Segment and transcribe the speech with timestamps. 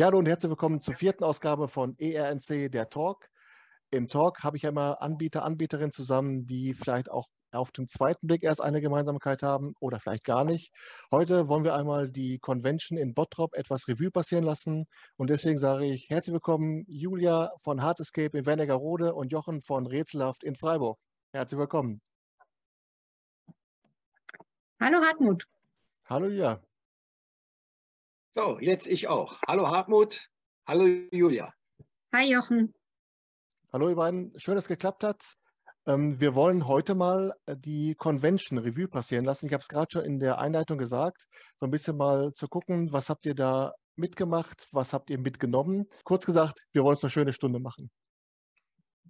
[0.00, 3.28] Ja, hallo und herzlich willkommen zur vierten Ausgabe von ERNC, der Talk.
[3.90, 8.26] Im Talk habe ich ja immer Anbieter, Anbieterinnen zusammen, die vielleicht auch auf den zweiten
[8.26, 10.72] Blick erst eine Gemeinsamkeit haben oder vielleicht gar nicht.
[11.10, 14.86] Heute wollen wir einmal die Convention in Bottrop etwas Revue passieren lassen
[15.18, 19.86] und deswegen sage ich herzlich willkommen Julia von Hearts Escape in Wernigerode und Jochen von
[19.86, 20.98] Rätselhaft in Freiburg.
[21.34, 22.00] Herzlich willkommen.
[24.80, 25.44] Hallo Hartmut.
[26.06, 26.69] Hallo Julia.
[28.36, 29.40] So, jetzt ich auch.
[29.48, 30.28] Hallo Hartmut.
[30.64, 31.52] Hallo Julia.
[32.14, 32.72] Hi Jochen.
[33.72, 34.38] Hallo ihr beiden.
[34.38, 35.34] Schön, dass es geklappt hat.
[35.84, 39.46] Ähm, wir wollen heute mal äh, die Convention Revue passieren lassen.
[39.46, 41.26] Ich habe es gerade schon in der Einleitung gesagt,
[41.58, 45.88] so ein bisschen mal zu gucken, was habt ihr da mitgemacht, was habt ihr mitgenommen.
[46.04, 47.90] Kurz gesagt, wir wollen es eine schöne Stunde machen.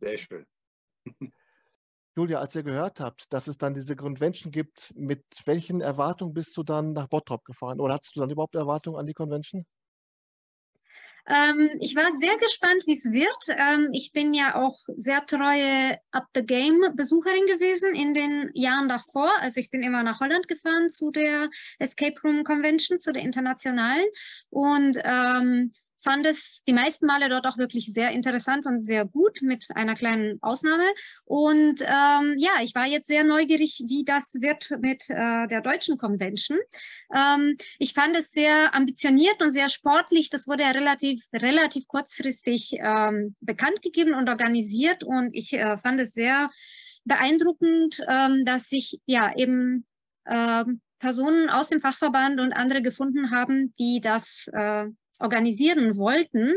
[0.01, 0.47] Sehr schön.
[2.17, 6.57] Julia, als ihr gehört habt, dass es dann diese Convention gibt, mit welchen Erwartungen bist
[6.57, 7.81] du dann nach Bottrop gefahren?
[7.81, 9.65] Oder hattest du dann überhaupt Erwartungen an die Convention?
[11.27, 13.57] Ähm, ich war sehr gespannt, wie es wird.
[13.57, 18.89] Ähm, ich bin ja auch sehr treue Up the Game Besucherin gewesen in den Jahren
[18.89, 19.31] davor.
[19.41, 24.07] Also ich bin immer nach Holland gefahren zu der Escape Room Convention, zu der internationalen.
[24.49, 25.71] Und ähm,
[26.01, 29.95] fand es die meisten Male dort auch wirklich sehr interessant und sehr gut, mit einer
[29.95, 30.85] kleinen Ausnahme.
[31.25, 35.99] Und ähm, ja, ich war jetzt sehr neugierig, wie das wird mit äh, der deutschen
[35.99, 36.59] Convention.
[37.15, 40.31] Ähm, ich fand es sehr ambitioniert und sehr sportlich.
[40.31, 45.05] Das wurde ja relativ, relativ kurzfristig ähm, bekannt gegeben und organisiert.
[45.05, 46.51] Und ich äh, fand es sehr
[47.05, 49.87] beeindruckend, ähm, dass sich ja eben
[50.27, 54.87] ähm, Personen aus dem Fachverband und andere gefunden haben, die das äh,
[55.21, 56.55] organisieren wollten.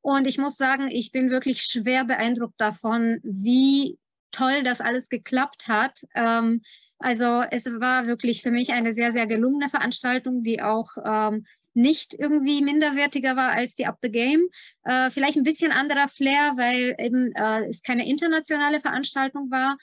[0.00, 3.98] Und ich muss sagen, ich bin wirklich schwer beeindruckt davon, wie
[4.32, 5.98] toll das alles geklappt hat.
[6.14, 6.62] Ähm,
[6.98, 12.14] also es war wirklich für mich eine sehr, sehr gelungene Veranstaltung, die auch ähm, nicht
[12.14, 14.48] irgendwie minderwertiger war als die Up the Game.
[14.84, 19.76] Äh, vielleicht ein bisschen anderer Flair, weil eben äh, es keine internationale Veranstaltung war.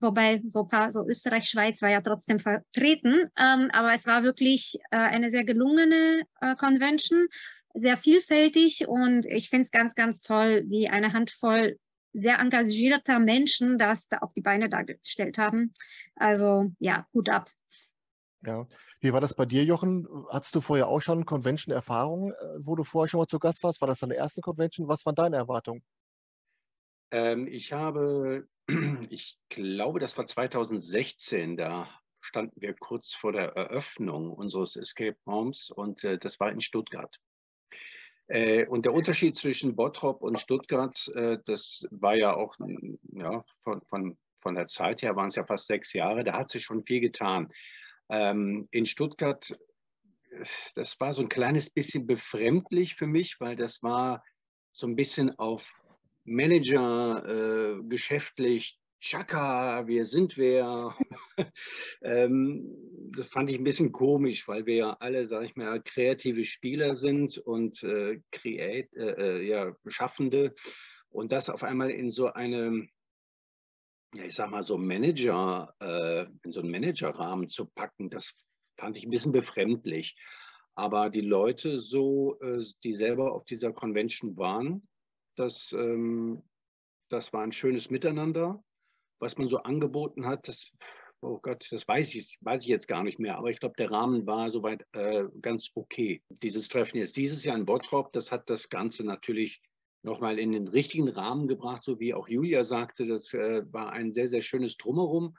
[0.00, 3.30] Wobei so paar, so Österreich, Schweiz war ja trotzdem vertreten.
[3.38, 7.26] Ähm, aber es war wirklich äh, eine sehr gelungene äh, Convention
[7.74, 11.78] sehr vielfältig und ich finde es ganz, ganz toll, wie eine Handvoll
[12.12, 15.74] sehr engagierter Menschen das da auf die Beine dargestellt haben.
[16.14, 17.50] Also ja, Hut ab.
[18.46, 18.66] Ja,
[19.00, 20.06] wie war das bei dir, Jochen?
[20.30, 23.80] Hattest du vorher auch schon Convention-Erfahrung, äh, wo du vorher schon mal zu Gast warst?
[23.80, 24.86] War das deine erste Convention?
[24.86, 25.82] Was waren deine Erwartungen?
[27.10, 28.46] Ähm, ich habe,
[29.10, 31.88] ich glaube, das war 2016, da
[32.20, 37.18] standen wir kurz vor der Eröffnung unseres Escape Rooms und äh, das war in Stuttgart.
[38.28, 42.56] Äh, und der Unterschied zwischen Bottrop und Stuttgart, äh, das war ja auch
[43.12, 46.48] ja, von, von, von der Zeit her, waren es ja fast sechs Jahre, da hat
[46.48, 47.52] sich schon viel getan.
[48.08, 49.58] Ähm, in Stuttgart,
[50.74, 54.24] das war so ein kleines bisschen befremdlich für mich, weil das war
[54.72, 55.64] so ein bisschen auf
[56.24, 60.96] Manager, äh, geschäftlich Chaka, wir sind wer.
[62.00, 62.64] ähm,
[63.14, 66.96] das fand ich ein bisschen komisch, weil wir ja alle, sage ich mal, kreative Spieler
[66.96, 70.54] sind und äh, create, äh, äh, ja, Schaffende.
[71.10, 72.88] Und das auf einmal in so einem,
[74.14, 78.32] ja, ich sag mal, so Manager, äh, in so einen Managerrahmen zu packen, das
[78.78, 80.16] fand ich ein bisschen befremdlich.
[80.76, 84.88] Aber die Leute so, äh, die selber auf dieser Convention waren,
[85.36, 86.42] das, ähm,
[87.10, 88.64] das war ein schönes Miteinander
[89.18, 90.70] was man so angeboten hat, das,
[91.20, 93.90] oh Gott, das weiß ich, weiß ich jetzt gar nicht mehr, aber ich glaube, der
[93.90, 96.22] Rahmen war soweit äh, ganz okay.
[96.28, 99.62] Dieses Treffen jetzt dieses Jahr in Bottrop, das hat das Ganze natürlich
[100.02, 104.12] nochmal in den richtigen Rahmen gebracht, so wie auch Julia sagte, das äh, war ein
[104.12, 105.36] sehr, sehr schönes Drumherum.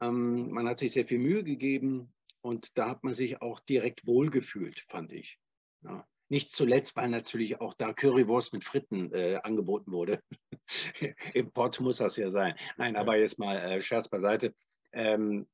[0.00, 4.06] Ähm, man hat sich sehr viel Mühe gegeben und da hat man sich auch direkt
[4.06, 5.38] wohlgefühlt, fand ich.
[5.82, 6.06] Ja.
[6.28, 10.22] Nicht zuletzt, weil natürlich auch da Currywurst mit Fritten äh, angeboten wurde.
[11.34, 12.54] Im Pott muss das ja sein.
[12.76, 14.54] Nein, aber jetzt mal äh, Scherz beiseite.
[14.92, 15.46] Ähm,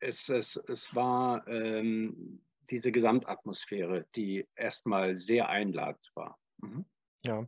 [0.00, 6.38] es, es, es war ähm, diese Gesamtatmosphäre, die erstmal sehr einladend war.
[6.58, 6.84] Mhm.
[7.22, 7.46] Ja,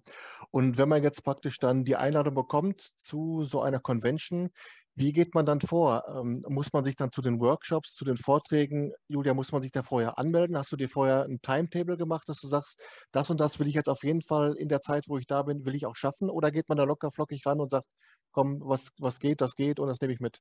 [0.50, 4.50] und wenn man jetzt praktisch dann die Einladung bekommt zu so einer Convention,
[4.96, 6.04] wie geht man dann vor?
[6.08, 9.72] Ähm, muss man sich dann zu den Workshops, zu den Vorträgen, Julia, muss man sich
[9.72, 10.56] da vorher anmelden?
[10.56, 12.80] Hast du dir vorher ein Timetable gemacht, dass du sagst,
[13.12, 15.42] das und das will ich jetzt auf jeden Fall in der Zeit, wo ich da
[15.42, 16.30] bin, will ich auch schaffen?
[16.30, 17.86] Oder geht man da locker flockig ran und sagt,
[18.32, 20.40] komm, was, was geht, das geht und das nehme ich mit?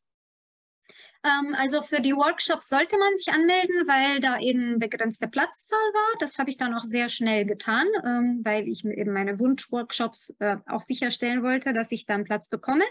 [1.26, 6.20] Ähm, also für die Workshops sollte man sich anmelden, weil da eben begrenzte Platzzahl war.
[6.20, 10.58] Das habe ich dann auch sehr schnell getan, ähm, weil ich eben meine Wunschworkshops äh,
[10.68, 12.84] auch sicherstellen wollte, dass ich dann Platz bekomme.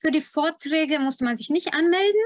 [0.00, 2.20] Für die Vorträge musste man sich nicht anmelden.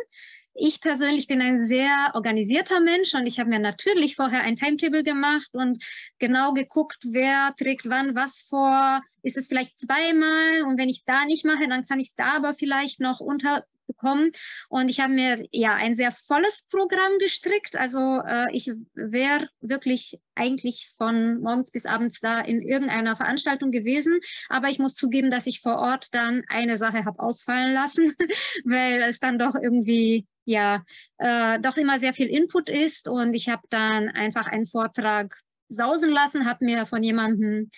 [0.55, 5.03] ich persönlich bin ein sehr organisierter Mensch und ich habe mir natürlich vorher ein Timetable
[5.03, 5.83] gemacht und
[6.19, 9.01] genau geguckt, wer trägt wann was vor.
[9.23, 12.15] Ist es vielleicht zweimal und wenn ich es da nicht mache, dann kann ich es
[12.17, 14.31] da aber vielleicht noch unter bekommen.
[14.69, 17.77] Und ich habe mir ja ein sehr volles Programm gestrickt.
[17.77, 24.21] Also äh, ich wäre wirklich eigentlich von morgens bis abends da in irgendeiner Veranstaltung gewesen.
[24.49, 28.15] Aber ich muss zugeben, dass ich vor Ort dann eine Sache habe ausfallen lassen,
[28.65, 30.85] weil es dann doch irgendwie ja
[31.19, 33.09] äh, doch immer sehr viel Input ist.
[33.09, 35.37] Und ich habe dann einfach einen Vortrag
[35.69, 37.71] sausen lassen, habe mir von jemandem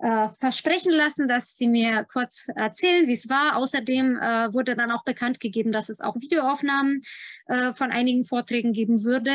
[0.00, 3.56] äh, versprechen lassen, dass sie mir kurz erzählen, wie es war.
[3.56, 7.02] Außerdem äh, wurde dann auch bekannt gegeben, dass es auch Videoaufnahmen
[7.46, 9.32] äh, von einigen Vorträgen geben würde.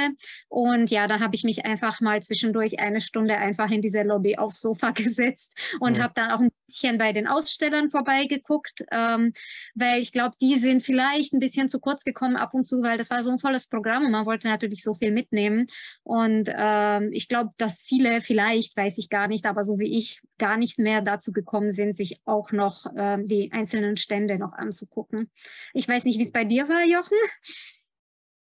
[0.47, 4.37] Und ja, da habe ich mich einfach mal zwischendurch eine Stunde einfach in diese Lobby
[4.37, 6.03] aufs Sofa gesetzt und ja.
[6.03, 9.33] habe dann auch ein bisschen bei den Ausstellern vorbeigeguckt, ähm,
[9.75, 12.97] weil ich glaube, die sind vielleicht ein bisschen zu kurz gekommen ab und zu, weil
[12.97, 15.67] das war so ein volles Programm und man wollte natürlich so viel mitnehmen.
[16.03, 20.21] Und ähm, ich glaube, dass viele vielleicht, weiß ich gar nicht, aber so wie ich,
[20.37, 25.29] gar nicht mehr dazu gekommen sind, sich auch noch äh, die einzelnen Stände noch anzugucken.
[25.73, 27.17] Ich weiß nicht, wie es bei dir war, Jochen.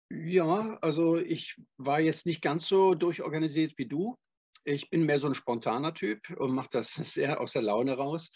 [0.09, 4.17] Ja, also ich war jetzt nicht ganz so durchorganisiert wie du.
[4.65, 8.31] Ich bin mehr so ein spontaner Typ und mache das sehr aus der Laune raus.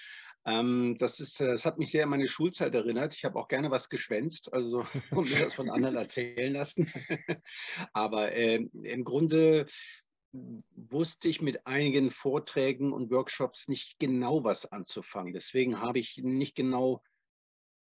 [0.45, 3.13] Ähm, das, ist, das hat mich sehr an meine Schulzeit erinnert.
[3.13, 6.91] Ich habe auch gerne was geschwänzt, also mir das von anderen erzählen lassen.
[7.93, 9.67] Aber äh, im Grunde
[10.31, 15.33] wusste ich mit einigen Vorträgen und Workshops nicht genau, was anzufangen.
[15.33, 17.01] Deswegen habe ich nicht genau,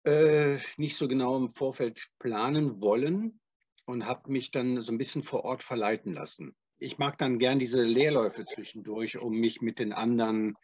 [0.04, 3.40] äh, nicht so genau im Vorfeld planen wollen
[3.86, 6.56] und habe mich dann so ein bisschen vor Ort verleiten lassen.
[6.78, 10.56] Ich mag dann gern diese Leerläufe zwischendurch, um mich mit den anderen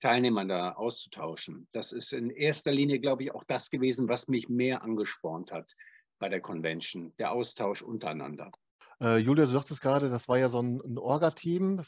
[0.00, 1.66] Teilnehmern da auszutauschen.
[1.72, 5.74] Das ist in erster Linie, glaube ich, auch das gewesen, was mich mehr angespornt hat
[6.18, 8.50] bei der Convention, der Austausch untereinander.
[9.04, 11.82] Äh, Julia, du sagtest gerade, das war ja so ein, ein Orga-Team,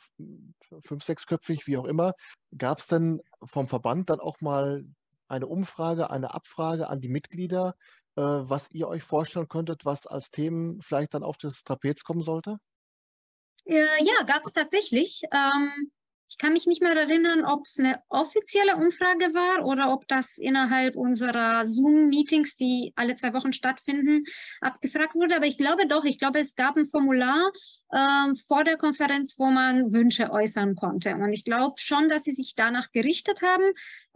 [0.81, 2.13] fünf, sechsköpfig, wie auch immer.
[2.57, 4.85] Gab es denn vom Verband dann auch mal
[5.27, 7.75] eine Umfrage, eine Abfrage an die Mitglieder,
[8.17, 12.23] äh, was ihr euch vorstellen könntet, was als Themen vielleicht dann auf das Trapez kommen
[12.23, 12.59] sollte?
[13.65, 15.23] Äh, ja, gab es tatsächlich.
[15.33, 15.91] Ähm,
[16.29, 20.39] ich kann mich nicht mehr erinnern, ob es eine offizielle Umfrage war oder ob das
[20.39, 24.25] innerhalb unserer Zoom-Meetings, die alle zwei Wochen stattfinden,
[24.61, 25.37] abgefragt wurde.
[25.37, 27.53] Aber ich glaube doch, ich glaube, es gab ein Formular
[27.91, 31.15] äh, vor der Konferenz, wo man Wünsche äußern konnte.
[31.15, 33.65] Und ich glaube schon, dass sie sich danach gerichtet haben.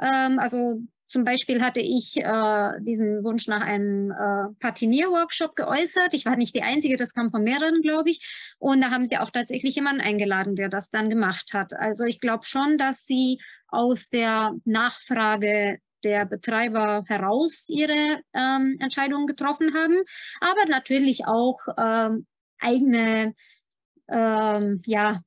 [0.01, 6.15] Ähm, also zum Beispiel hatte ich äh, diesen Wunsch nach einem äh, Patinier-Workshop geäußert.
[6.15, 8.55] Ich war nicht die Einzige, das kam von mehreren, glaube ich.
[8.61, 11.73] Und da haben sie auch tatsächlich jemanden eingeladen, der das dann gemacht hat.
[11.73, 19.27] Also ich glaube schon, dass sie aus der Nachfrage der Betreiber heraus ihre ähm, Entscheidungen
[19.27, 20.01] getroffen haben,
[20.41, 22.27] aber natürlich auch ähm,
[22.61, 23.35] eigene
[24.09, 25.23] ähm, ja,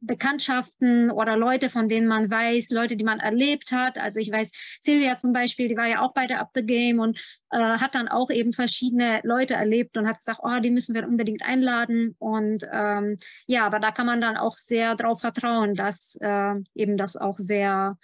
[0.00, 3.98] Bekanntschaften oder Leute, von denen man weiß, Leute, die man erlebt hat.
[3.98, 6.98] Also ich weiß, Silvia zum Beispiel, die war ja auch bei der Up the Game
[6.98, 7.18] und
[7.50, 11.06] äh, hat dann auch eben verschiedene Leute erlebt und hat gesagt, oh, die müssen wir
[11.06, 12.16] unbedingt einladen.
[12.18, 13.16] Und ähm,
[13.46, 17.38] ja, aber da kann man dann auch sehr darauf vertrauen, dass äh, eben das auch
[17.38, 17.96] sehr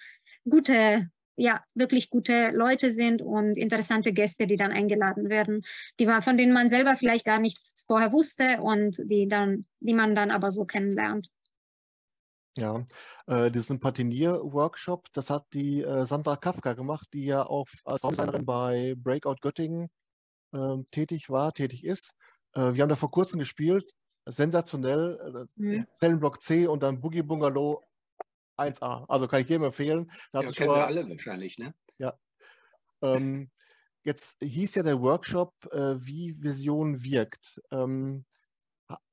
[0.49, 1.09] gute
[1.39, 5.63] ja, wirklich gute Leute sind und interessante Gäste, die dann eingeladen werden,
[6.01, 9.95] die man, von denen man selber vielleicht gar nichts vorher wusste und die dann, die
[9.95, 11.29] man dann aber so kennenlernt.
[12.59, 12.85] Ja,
[13.27, 18.45] äh, diesen Patinier-Workshop, das hat die äh, Sandra Kafka gemacht, die ja auch als Raumdesignerin
[18.45, 19.89] bei Breakout Göttingen
[20.53, 22.15] äh, tätig war, tätig ist.
[22.55, 23.93] Äh, wir haben da vor kurzem gespielt,
[24.27, 25.87] sensationell, äh, mhm.
[25.93, 27.85] Zellenblock C und dann Boogie Bungalow
[28.57, 29.05] 1A.
[29.09, 30.11] Also kann ich jedem empfehlen.
[30.33, 31.75] Da ja, kennen wir alle wahrscheinlich, ne?
[31.99, 32.19] Ja.
[33.03, 33.51] Ähm,
[34.03, 37.61] jetzt hieß ja der Workshop, äh, wie Vision wirkt.
[37.71, 38.25] Ähm,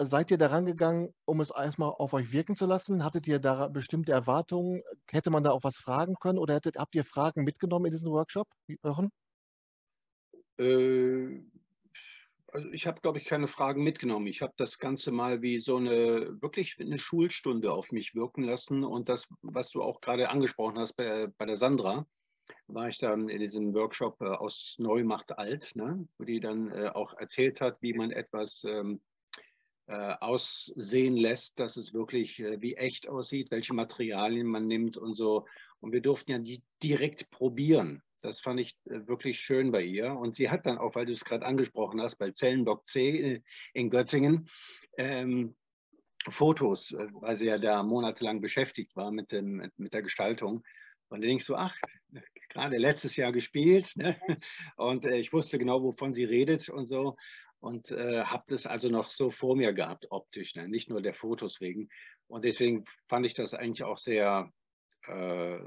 [0.02, 3.04] Seid ihr daran gegangen, um es erstmal auf euch wirken zu lassen?
[3.04, 4.82] Hattet ihr da bestimmte Erwartungen?
[5.10, 8.10] Hätte man da auch was fragen können oder hättet, habt ihr Fragen mitgenommen in diesen
[8.10, 8.48] Workshop,
[8.84, 9.12] Jochen?
[10.58, 11.42] Äh,
[12.54, 14.28] also ich habe, glaube ich, keine Fragen mitgenommen.
[14.28, 18.86] Ich habe das Ganze mal wie so eine wirklich eine Schulstunde auf mich wirken lassen.
[18.86, 22.06] Und das, was du auch gerade angesprochen hast bei, bei der Sandra,
[22.68, 26.08] war ich dann in diesem Workshop äh, aus Neu macht alt, ne?
[26.18, 29.15] wo die dann äh, auch erzählt hat, wie man etwas ähm, äh,
[29.94, 35.46] aussehen lässt, dass es wirklich äh, wie echt aussieht, welche Materialien man nimmt und so.
[35.80, 38.02] Und wir durften ja die direkt probieren.
[38.22, 40.14] Das fand ich äh, wirklich schön bei ihr.
[40.14, 43.90] Und sie hat dann auch, weil du es gerade angesprochen hast, bei Zellenblock C in
[43.92, 44.50] Göttingen,
[44.98, 45.56] ähm,
[46.30, 50.64] Fotos, weil sie ja da monatelang beschäftigt war mit, dem, mit der Gestaltung.
[51.10, 51.76] Und dann denkst du, ach,
[52.50, 54.18] gerade letztes Jahr gespielt ne?
[54.78, 57.16] und äh, ich wusste genau, wovon sie redet und so.
[57.60, 60.68] Und äh, habe das also noch so vor mir gehabt, optisch, ne?
[60.68, 61.90] nicht nur der Fotos wegen.
[62.28, 64.52] Und deswegen fand ich das eigentlich auch sehr,
[65.08, 65.58] äh,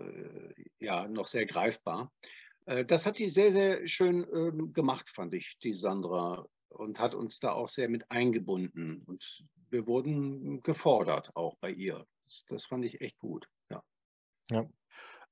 [0.79, 2.13] ja, noch sehr greifbar.
[2.67, 7.15] Äh, das hat die sehr, sehr schön ähm, gemacht, fand ich, die Sandra, und hat
[7.15, 9.03] uns da auch sehr mit eingebunden.
[9.07, 12.07] Und wir wurden gefordert, auch bei ihr.
[12.25, 13.83] Das, das fand ich echt gut, ja.
[14.51, 14.69] Ja.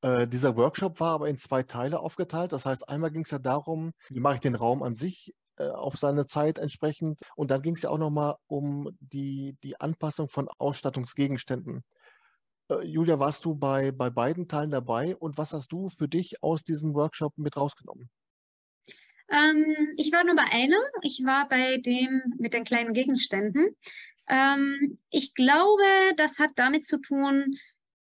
[0.02, 2.52] Äh, dieser Workshop war aber in zwei Teile aufgeteilt.
[2.52, 5.34] Das heißt, einmal ging es ja darum, wie mache ich den Raum an sich
[5.64, 7.20] auf seine Zeit entsprechend.
[7.34, 11.84] Und dann ging es ja auch nochmal um die, die Anpassung von Ausstattungsgegenständen.
[12.68, 16.42] Äh, Julia, warst du bei, bei beiden Teilen dabei und was hast du für dich
[16.42, 18.10] aus diesem Workshop mit rausgenommen?
[19.30, 20.80] Ähm, ich war nur bei einem.
[21.02, 23.76] Ich war bei dem mit den kleinen Gegenständen.
[24.28, 25.82] Ähm, ich glaube,
[26.16, 27.56] das hat damit zu tun,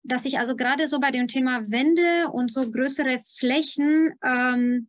[0.03, 4.89] dass ich also gerade so bei dem Thema Wände und so größere Flächen ähm,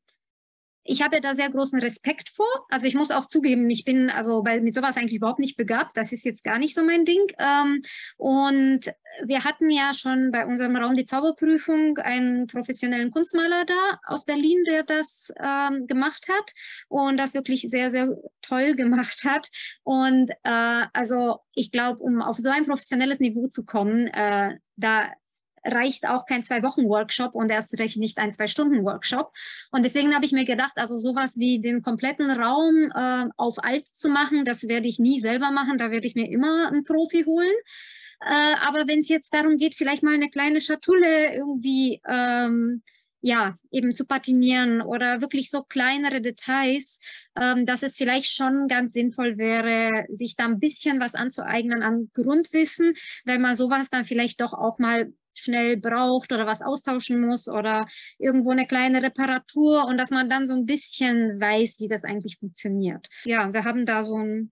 [0.83, 2.47] ich habe da sehr großen Respekt vor.
[2.69, 5.95] Also ich muss auch zugeben, ich bin also bei, mit sowas eigentlich überhaupt nicht begabt.
[5.95, 7.21] Das ist jetzt gar nicht so mein Ding.
[7.37, 7.81] Ähm,
[8.17, 8.91] und
[9.25, 14.63] wir hatten ja schon bei unserem Raum die Zauberprüfung einen professionellen Kunstmaler da aus Berlin,
[14.65, 16.51] der das ähm, gemacht hat
[16.87, 19.49] und das wirklich sehr, sehr toll gemacht hat.
[19.83, 25.11] Und äh, also ich glaube, um auf so ein professionelles Niveau zu kommen, äh, da
[25.63, 29.31] reicht auch kein Zwei-Wochen-Workshop und erst recht nicht ein Zwei-Stunden-Workshop.
[29.71, 33.87] Und deswegen habe ich mir gedacht, also sowas wie den kompletten Raum äh, auf alt
[33.87, 37.23] zu machen, das werde ich nie selber machen, da werde ich mir immer einen Profi
[37.23, 37.53] holen.
[38.21, 42.83] Äh, aber wenn es jetzt darum geht, vielleicht mal eine kleine Schatulle irgendwie ähm,
[43.21, 46.99] ja, eben zu patinieren oder wirklich so kleinere Details,
[47.39, 52.09] ähm, dass es vielleicht schon ganz sinnvoll wäre, sich da ein bisschen was anzueignen an
[52.15, 52.93] Grundwissen,
[53.25, 57.85] weil man sowas dann vielleicht doch auch mal schnell braucht oder was austauschen muss oder
[58.17, 62.37] irgendwo eine kleine Reparatur und dass man dann so ein bisschen weiß, wie das eigentlich
[62.37, 63.07] funktioniert.
[63.23, 64.51] Ja, wir haben da so ein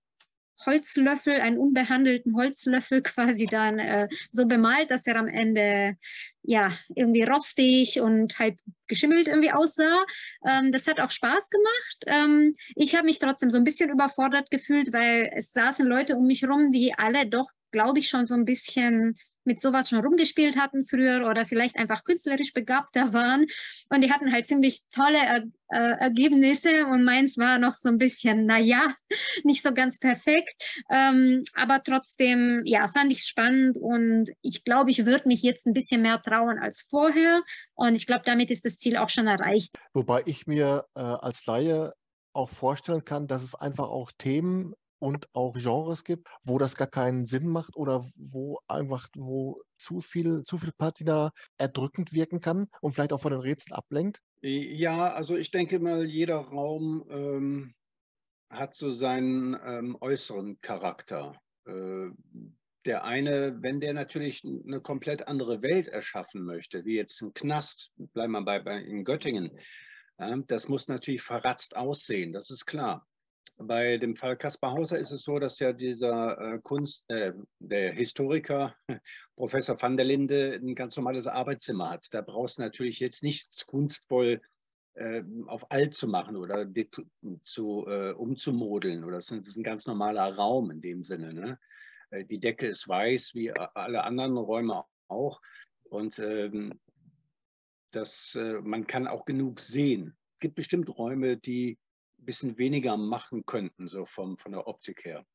[0.65, 5.95] Holzlöffel, einen unbehandelten Holzlöffel quasi dann äh, so bemalt, dass er am Ende
[6.41, 8.57] ja irgendwie rostig und halb
[8.87, 10.05] geschimmelt irgendwie aussah.
[10.45, 12.03] Ähm, das hat auch Spaß gemacht.
[12.07, 16.27] Ähm, ich habe mich trotzdem so ein bisschen überfordert gefühlt, weil es saßen Leute um
[16.27, 19.15] mich rum, die alle doch, glaube ich, schon so ein bisschen
[19.49, 23.47] mit sowas schon rumgespielt hatten früher oder vielleicht einfach künstlerisch begabter waren.
[23.89, 27.97] Und die hatten halt ziemlich tolle er äh, Ergebnisse und meins war noch so ein
[27.97, 28.93] bisschen, naja,
[29.43, 30.53] nicht so ganz perfekt.
[30.89, 35.73] Ähm, aber trotzdem, ja, fand ich spannend und ich glaube, ich würde mich jetzt ein
[35.73, 37.41] bisschen mehr trauen als vorher.
[37.75, 39.75] Und ich glaube, damit ist das Ziel auch schon erreicht.
[39.93, 41.93] Wobei ich mir äh, als Laie
[42.33, 46.87] auch vorstellen kann, dass es einfach auch Themen und auch Genres gibt, wo das gar
[46.87, 52.67] keinen Sinn macht oder wo einfach, wo zu viel, zu viel Patina erdrückend wirken kann
[52.81, 54.19] und vielleicht auch von den Rätseln ablenkt?
[54.41, 57.73] Ja, also ich denke mal, jeder Raum ähm,
[58.49, 61.35] hat so seinen ähm, äußeren Charakter.
[61.65, 62.09] Äh,
[62.85, 67.91] der eine, wenn der natürlich eine komplett andere Welt erschaffen möchte, wie jetzt ein Knast,
[68.13, 69.51] bleiben wir bei, bei in Göttingen,
[70.47, 73.05] das muss natürlich verratzt aussehen, das ist klar.
[73.61, 77.91] Bei dem Fall Kaspar Hauser ist es so, dass ja dieser äh, Kunst, äh, der
[77.91, 78.73] Historiker
[79.35, 82.07] Professor van der Linde ein ganz normales Arbeitszimmer hat.
[82.11, 84.41] Da brauchst du natürlich jetzt nichts kunstvoll
[84.93, 86.65] äh, auf alt zu machen oder
[87.43, 89.03] zu, äh, umzumodeln.
[89.03, 91.33] Oder das ist ein ganz normaler Raum in dem Sinne.
[91.33, 91.59] Ne?
[92.11, 95.41] Äh, die Decke ist weiß, wie alle anderen Räume auch.
[95.83, 96.79] Und ähm,
[97.91, 100.17] das, äh, man kann auch genug sehen.
[100.35, 101.77] Es gibt bestimmt Räume, die
[102.29, 105.25] bisschen weniger machen könnten, so vom, von der Optik her.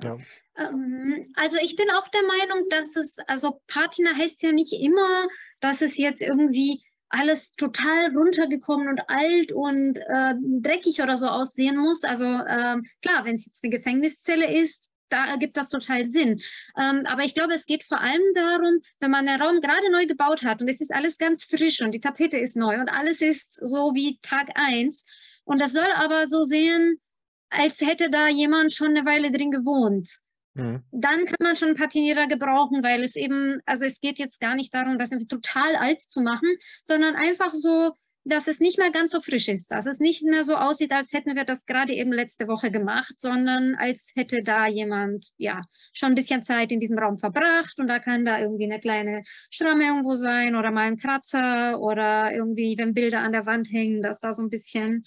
[0.00, 0.18] Ja.
[0.56, 5.26] Ähm, also ich bin auch der Meinung, dass es, also Patina heißt ja nicht immer,
[5.58, 11.76] dass es jetzt irgendwie alles total runtergekommen und alt und äh, dreckig oder so aussehen
[11.76, 12.04] muss.
[12.04, 16.40] Also äh, klar, wenn es jetzt eine Gefängniszelle ist, da ergibt das total Sinn.
[16.76, 20.06] Ähm, aber ich glaube, es geht vor allem darum, wenn man den Raum gerade neu
[20.06, 23.20] gebaut hat und es ist alles ganz frisch und die Tapete ist neu und alles
[23.20, 25.04] ist so wie Tag 1
[25.46, 27.00] und das soll aber so sehen,
[27.48, 30.08] als hätte da jemand schon eine Weile drin gewohnt.
[30.54, 30.82] Mhm.
[30.90, 34.56] Dann kann man schon einen Patinierer gebrauchen, weil es eben, also es geht jetzt gar
[34.56, 37.92] nicht darum, das total alt zu machen, sondern einfach so,
[38.26, 41.12] dass es nicht mehr ganz so frisch ist, dass es nicht mehr so aussieht, als
[41.12, 45.60] hätten wir das gerade eben letzte Woche gemacht, sondern als hätte da jemand ja
[45.92, 49.22] schon ein bisschen Zeit in diesem Raum verbracht und da kann da irgendwie eine kleine
[49.50, 54.02] Schramme irgendwo sein oder mal ein Kratzer oder irgendwie, wenn Bilder an der Wand hängen,
[54.02, 55.04] dass da so ein bisschen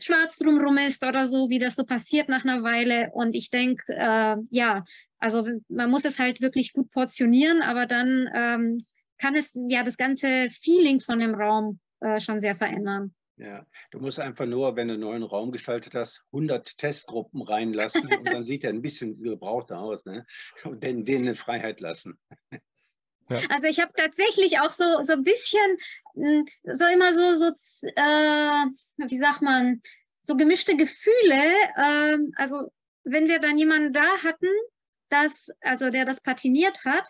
[0.00, 3.10] schwarz drumherum ist oder so, wie das so passiert nach einer Weile.
[3.12, 4.84] Und ich denke, äh, ja,
[5.18, 8.86] also man muss es halt wirklich gut portionieren, aber dann ähm,
[9.18, 13.14] kann es ja das ganze Feeling von dem Raum äh, schon sehr verändern.
[13.36, 18.06] Ja, du musst einfach nur, wenn du einen neuen Raum gestaltet hast, 100 Testgruppen reinlassen
[18.18, 20.24] und dann sieht er ein bisschen gebrauchter aus, ne?
[20.64, 22.18] Und denen, denen eine Freiheit lassen.
[23.30, 23.40] Ja.
[23.48, 25.78] Also ich habe tatsächlich auch so, so ein bisschen,
[26.14, 27.46] hm, so immer so, so
[27.96, 28.66] äh,
[29.08, 29.80] wie sagt man,
[30.20, 31.54] so gemischte Gefühle.
[31.82, 32.70] Ähm, also
[33.04, 34.48] wenn wir dann jemanden da hatten,
[35.08, 37.08] das, also der das patiniert hat,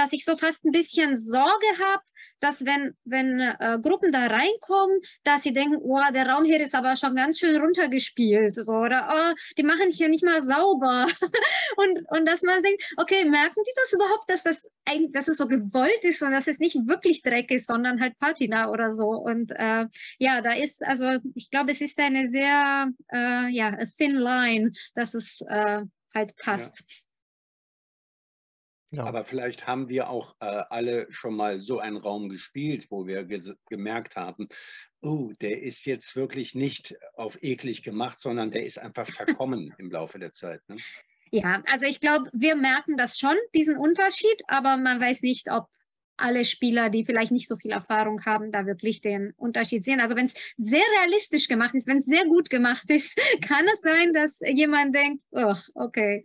[0.00, 2.02] dass ich so fast ein bisschen Sorge habe,
[2.40, 6.74] dass wenn, wenn äh, Gruppen da reinkommen, dass sie denken, oh, der Raum hier ist
[6.74, 8.54] aber schon ganz schön runtergespielt.
[8.54, 11.06] So, oder oh, die machen hier nicht mal sauber.
[11.76, 15.36] und, und dass man denkt, okay, merken die das überhaupt, dass das eigentlich, dass es
[15.36, 19.10] so gewollt ist und dass es nicht wirklich Dreck ist, sondern halt Patina oder so.
[19.10, 19.86] Und äh,
[20.18, 24.72] ja, da ist, also ich glaube, es ist eine sehr, äh, ja, a thin line,
[24.94, 25.82] dass es äh,
[26.14, 26.84] halt passt.
[26.88, 27.09] Ja.
[28.92, 29.04] Ja.
[29.04, 33.24] Aber vielleicht haben wir auch äh, alle schon mal so einen Raum gespielt, wo wir
[33.68, 34.48] gemerkt haben,
[35.00, 39.90] oh, der ist jetzt wirklich nicht auf eklig gemacht, sondern der ist einfach verkommen im
[39.90, 40.60] Laufe der Zeit.
[40.68, 40.76] Ne?
[41.30, 45.68] Ja, also ich glaube, wir merken das schon, diesen Unterschied, aber man weiß nicht, ob
[46.16, 50.00] alle Spieler, die vielleicht nicht so viel Erfahrung haben, da wirklich den Unterschied sehen.
[50.00, 53.80] Also wenn es sehr realistisch gemacht ist, wenn es sehr gut gemacht ist, kann es
[53.80, 56.22] sein, dass jemand denkt, oh, okay,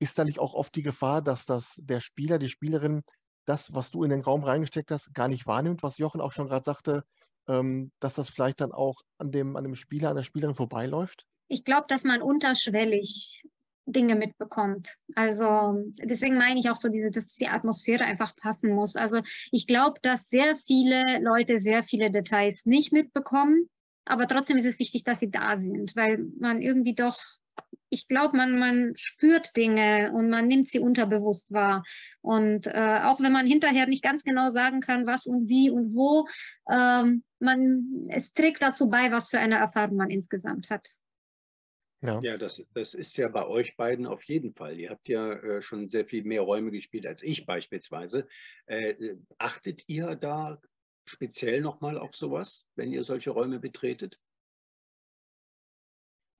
[0.00, 3.02] ist da nicht auch oft die Gefahr, dass das der Spieler, die Spielerin
[3.44, 6.48] das, was du in den Raum reingesteckt hast, gar nicht wahrnimmt, was Jochen auch schon
[6.48, 7.04] gerade sagte,
[7.48, 11.26] ähm, dass das vielleicht dann auch an dem, an dem Spieler, an der Spielerin vorbeiläuft?
[11.48, 13.44] Ich glaube, dass man unterschwellig
[13.86, 14.88] Dinge mitbekommt.
[15.14, 18.94] Also deswegen meine ich auch so, diese, dass die Atmosphäre einfach passen muss.
[18.94, 23.68] Also ich glaube, dass sehr viele Leute sehr viele Details nicht mitbekommen,
[24.04, 27.18] aber trotzdem ist es wichtig, dass sie da sind, weil man irgendwie doch
[27.90, 31.84] ich glaube, man, man spürt Dinge und man nimmt sie unterbewusst wahr.
[32.22, 35.94] Und äh, auch wenn man hinterher nicht ganz genau sagen kann, was und wie und
[35.94, 36.26] wo,
[36.70, 40.88] ähm, man, es trägt dazu bei, was für eine Erfahrung man insgesamt hat.
[42.02, 44.78] Ja, ja das, das ist ja bei euch beiden auf jeden Fall.
[44.78, 48.26] Ihr habt ja äh, schon sehr viel mehr Räume gespielt als ich beispielsweise.
[48.66, 50.60] Äh, achtet ihr da
[51.04, 54.18] speziell nochmal auf sowas, wenn ihr solche Räume betretet?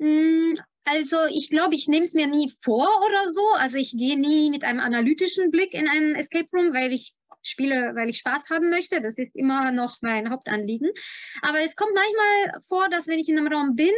[0.00, 3.46] Hm, also ich glaube, ich nehme es mir nie vor oder so.
[3.56, 7.92] Also ich gehe nie mit einem analytischen Blick in einen Escape Room, weil ich spiele,
[7.94, 9.00] weil ich Spaß haben möchte.
[9.00, 10.90] Das ist immer noch mein Hauptanliegen.
[11.42, 13.94] Aber es kommt manchmal vor, dass wenn ich in einem Raum bin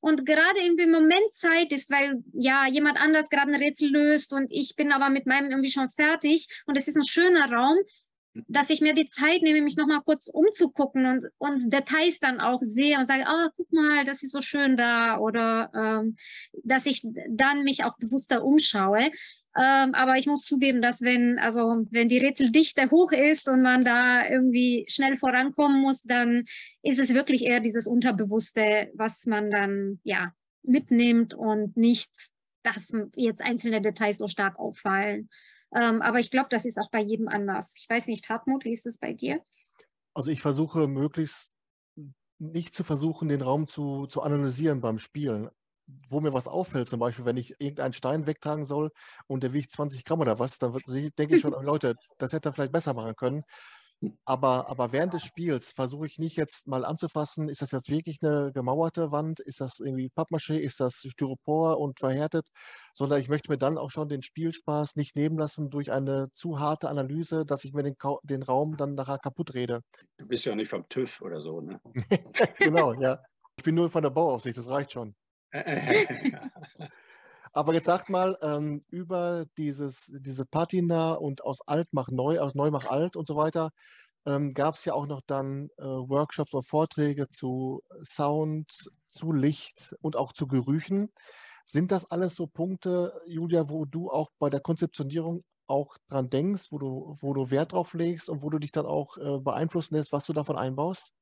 [0.00, 4.32] und gerade irgendwie im Moment Zeit ist, weil ja jemand anders gerade ein Rätsel löst
[4.32, 7.78] und ich bin aber mit meinem irgendwie schon fertig und es ist ein schöner Raum,
[8.48, 12.60] dass ich mir die Zeit nehme, mich nochmal kurz umzugucken und, und Details dann auch
[12.62, 16.16] sehe und sage, ah, oh, guck mal, das ist so schön da oder ähm,
[16.64, 19.10] dass ich dann mich auch bewusster umschaue.
[19.56, 23.84] Ähm, aber ich muss zugeben, dass wenn, also wenn die Rätseldichte hoch ist und man
[23.84, 26.42] da irgendwie schnell vorankommen muss, dann
[26.82, 30.32] ist es wirklich eher dieses Unterbewusste, was man dann ja
[30.64, 32.10] mitnimmt und nicht,
[32.64, 35.28] dass jetzt einzelne Details so stark auffallen.
[35.74, 37.76] Ähm, aber ich glaube, das ist auch bei jedem anders.
[37.78, 39.40] Ich weiß nicht, Hartmut, wie ist es bei dir?
[40.14, 41.54] Also ich versuche möglichst
[42.38, 45.50] nicht zu versuchen, den Raum zu, zu analysieren beim Spielen.
[46.08, 48.90] Wo mir was auffällt, zum Beispiel, wenn ich irgendeinen Stein wegtragen soll
[49.26, 52.52] und der wiegt 20 Gramm oder was, dann denke ich schon, Leute, das hätte er
[52.54, 53.42] vielleicht besser machen können.
[54.24, 58.18] Aber, aber während des Spiels versuche ich nicht jetzt mal anzufassen, ist das jetzt wirklich
[58.22, 62.46] eine gemauerte Wand, ist das irgendwie Pappmaché, ist das Styropor und verhärtet,
[62.92, 66.58] sondern ich möchte mir dann auch schon den Spielspaß nicht nehmen lassen durch eine zu
[66.58, 69.80] harte Analyse, dass ich mir den, den Raum dann nachher kaputt rede.
[70.18, 71.80] Du bist ja nicht vom TÜV oder so, ne?
[72.58, 73.22] genau, ja.
[73.56, 75.14] Ich bin nur von der Bauaufsicht, das reicht schon.
[77.54, 82.54] Aber jetzt sagt mal, ähm, über dieses, diese Patina und aus alt mach neu, aus
[82.54, 83.70] neu mach alt und so weiter,
[84.26, 89.94] ähm, gab es ja auch noch dann äh, Workshops oder Vorträge zu Sound, zu Licht
[90.00, 91.12] und auch zu Gerüchen.
[91.66, 96.72] Sind das alles so Punkte, Julia, wo du auch bei der Konzeptionierung auch dran denkst,
[96.72, 99.94] wo du, wo du Wert drauf legst und wo du dich dann auch äh, beeinflussen
[99.96, 101.12] lässt, was du davon einbaust?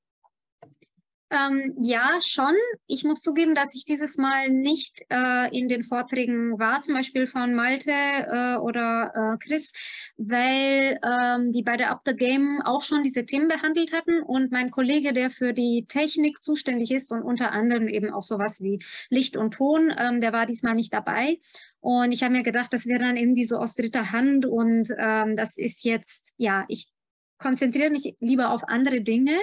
[1.32, 2.54] Ähm, ja, schon.
[2.86, 7.26] Ich muss zugeben, dass ich dieses Mal nicht äh, in den Vorträgen war, zum Beispiel
[7.26, 9.72] von Malte äh, oder äh, Chris,
[10.18, 14.52] weil ähm, die bei der Up the Game auch schon diese Themen behandelt hatten und
[14.52, 18.80] mein Kollege, der für die Technik zuständig ist und unter anderem eben auch sowas wie
[19.08, 21.38] Licht und Ton, ähm, der war diesmal nicht dabei.
[21.80, 25.34] Und ich habe mir gedacht, das wäre dann irgendwie so aus dritter Hand und ähm,
[25.36, 26.91] das ist jetzt, ja, ich
[27.42, 29.38] konzentriere mich lieber auf andere Dinge.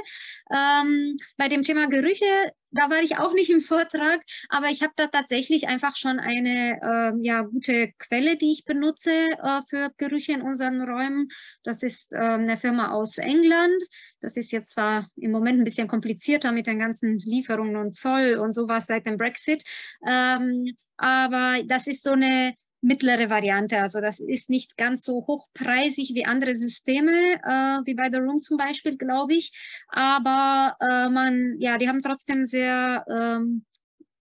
[0.52, 2.26] Ähm, bei dem Thema Gerüche,
[2.72, 6.80] da war ich auch nicht im Vortrag, aber ich habe da tatsächlich einfach schon eine
[6.82, 11.28] äh, ja, gute Quelle, die ich benutze äh, für Gerüche in unseren Räumen.
[11.64, 13.82] Das ist äh, eine Firma aus England.
[14.22, 18.36] Das ist jetzt zwar im Moment ein bisschen komplizierter mit den ganzen Lieferungen und Zoll
[18.36, 19.64] und sowas seit dem Brexit,
[20.08, 23.82] ähm, aber das ist so eine mittlere Variante.
[23.82, 28.42] Also das ist nicht ganz so hochpreisig wie andere Systeme, äh, wie bei The Room
[28.42, 29.52] zum Beispiel, glaube ich.
[29.90, 33.66] Aber äh, man, ja, die haben trotzdem sehr ähm,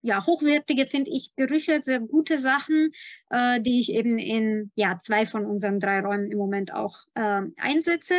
[0.03, 2.91] ja, hochwertige, finde ich, Gerüche, sehr gute Sachen,
[3.29, 7.41] äh, die ich eben in ja, zwei von unseren drei Räumen im Moment auch äh,
[7.57, 8.15] einsetze.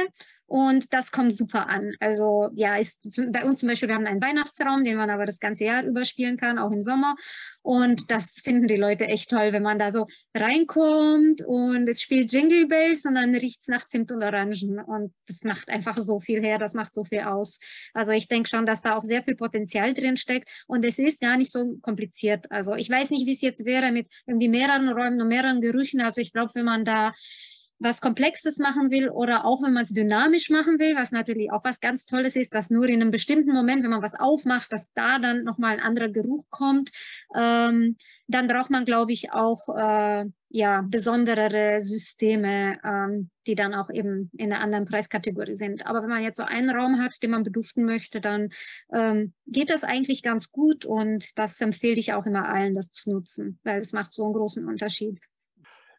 [0.55, 1.97] Und das kommt super an.
[1.99, 5.41] Also ja, ist bei uns zum Beispiel, wir haben einen Weihnachtsraum, den man aber das
[5.41, 7.17] ganze Jahr überspielen kann, auch im Sommer.
[7.63, 12.31] Und das finden die Leute echt toll, wenn man da so reinkommt und es spielt
[12.31, 14.79] Jingle Bells und dann riecht es nach Zimt und Orangen.
[14.79, 17.59] Und das macht einfach so viel her, das macht so viel aus.
[17.93, 20.49] Also ich denke schon, dass da auch sehr viel Potenzial drin steckt.
[20.69, 22.49] Und es ist gar nicht so kompliziert.
[22.53, 26.01] Also ich weiß nicht, wie es jetzt wäre mit irgendwie mehreren Räumen und mehreren Gerüchen.
[26.01, 27.13] Also ich glaube, wenn man da
[27.85, 31.65] was Komplexes machen will oder auch wenn man es dynamisch machen will, was natürlich auch
[31.65, 34.93] was ganz Tolles ist, dass nur in einem bestimmten Moment, wenn man was aufmacht, dass
[34.95, 36.91] da dann nochmal ein anderer Geruch kommt,
[37.37, 43.91] ähm, dann braucht man, glaube ich, auch äh, ja, besonderere Systeme, ähm, die dann auch
[43.91, 45.85] eben in einer anderen Preiskategorie sind.
[45.85, 48.49] Aber wenn man jetzt so einen Raum hat, den man beduften möchte, dann
[48.93, 53.11] ähm, geht das eigentlich ganz gut und das empfehle ich auch immer allen, das zu
[53.11, 55.21] nutzen, weil es macht so einen großen Unterschied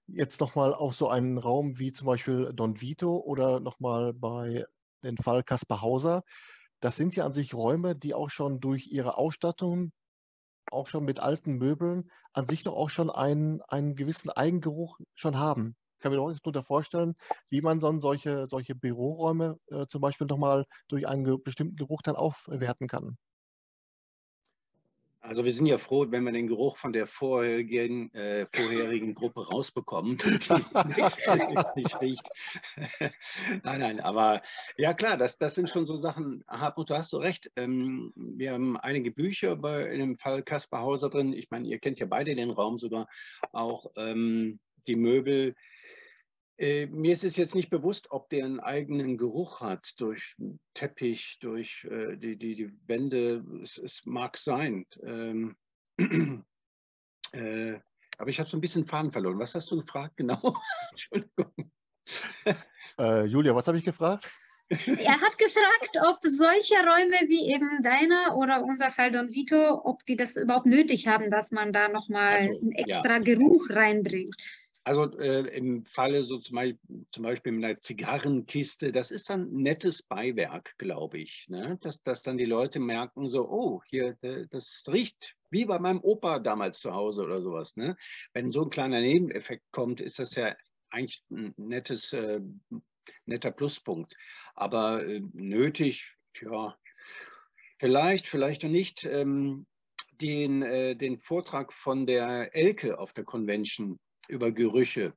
[0.08, 4.66] jetzt nochmal auf so einen Raum wie zum Beispiel Don Vito oder nochmal bei
[5.04, 6.24] den Fall Kaspar Hauser.
[6.82, 9.92] Das sind ja an sich Räume, die auch schon durch ihre Ausstattung,
[10.72, 15.38] auch schon mit alten Möbeln, an sich doch auch schon einen, einen gewissen Eigengeruch schon
[15.40, 15.76] haben.
[15.98, 17.16] Ich kann mir auch darunter vorstellen,
[17.50, 22.16] wie man dann solche, solche Büroräume äh, zum Beispiel nochmal durch einen bestimmten Geruch dann
[22.16, 23.18] aufwerten kann.
[25.28, 29.48] Also wir sind ja froh, wenn wir den Geruch von der vorherigen, äh, vorherigen Gruppe
[29.48, 32.30] rausbekommen, die nicht riecht.
[33.64, 34.44] nein, nein, aber
[34.78, 36.44] ja klar, das, das sind schon so Sachen.
[36.48, 37.52] Hartmut, du hast so recht.
[37.56, 41.34] Ähm, wir haben einige Bücher bei, in dem Fall Kaspar Hauser drin.
[41.34, 43.08] Ich meine, ihr kennt ja beide den Raum sogar.
[43.52, 45.56] Auch ähm, die Möbel,
[46.58, 50.36] äh, mir ist es jetzt nicht bewusst, ob der einen eigenen Geruch hat durch
[50.74, 53.44] Teppich, durch äh, die, die, die Wände.
[53.62, 54.86] Es, es mag sein.
[55.04, 55.56] Ähm,
[57.34, 57.80] äh,
[58.18, 59.40] aber ich habe so ein bisschen Faden verloren.
[59.40, 60.56] Was hast du gefragt genau?
[60.92, 61.72] Entschuldigung.
[62.98, 64.32] Äh, Julia, was habe ich gefragt?
[64.70, 70.06] Er hat gefragt, ob solche Räume wie eben deiner oder unser Fall Don Vito, ob
[70.06, 73.20] die das überhaupt nötig haben, dass man da nochmal also, einen extra ja.
[73.20, 74.36] Geruch reinbringt.
[74.86, 79.52] Also äh, im Falle so zum Beispiel, zum Beispiel mit einer Zigarrenkiste, das ist dann
[79.52, 81.48] nettes Beiwerk, glaube ich.
[81.50, 81.80] Ne?
[81.82, 84.16] Dass, dass dann die Leute merken, so, oh, hier,
[84.52, 87.76] das riecht wie bei meinem Opa damals zu Hause oder sowas.
[87.76, 87.98] Ne?
[88.34, 90.56] Wenn so ein kleiner Nebeneffekt kommt, ist das ja
[90.92, 92.40] eigentlich ein nettes, äh,
[93.26, 94.16] netter Pluspunkt.
[94.54, 96.78] Aber äh, nötig, ja,
[97.80, 99.04] vielleicht, vielleicht noch nicht.
[99.04, 99.66] Ähm,
[100.22, 105.14] den, äh, den Vortrag von der Elke auf der Convention über Gerüche.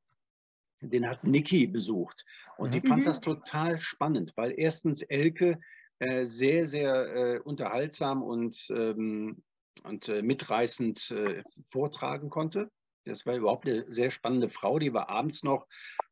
[0.81, 2.25] Den hat Niki besucht
[2.57, 3.23] und die fand das mhm.
[3.23, 5.59] total spannend, weil erstens Elke
[5.99, 9.43] äh, sehr, sehr äh, unterhaltsam und, ähm,
[9.83, 12.71] und äh, mitreißend äh, vortragen konnte.
[13.05, 15.67] Das war überhaupt eine sehr spannende Frau, die wir abends noch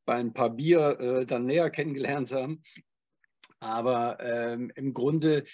[0.04, 2.62] bei ein paar Bier äh, dann näher kennengelernt haben.
[3.61, 5.44] Aber ähm, im Grunde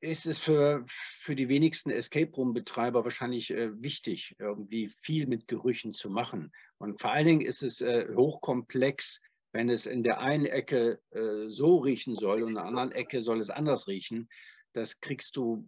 [0.00, 5.92] ist es für, für die wenigsten Escape Room-Betreiber wahrscheinlich äh, wichtig, irgendwie viel mit Gerüchen
[5.92, 6.52] zu machen.
[6.84, 9.20] Und vor allen Dingen ist es äh, hochkomplex,
[9.52, 13.22] wenn es in der einen Ecke äh, so riechen soll und in der anderen Ecke
[13.22, 14.28] soll es anders riechen.
[14.74, 15.66] Das kriegst du,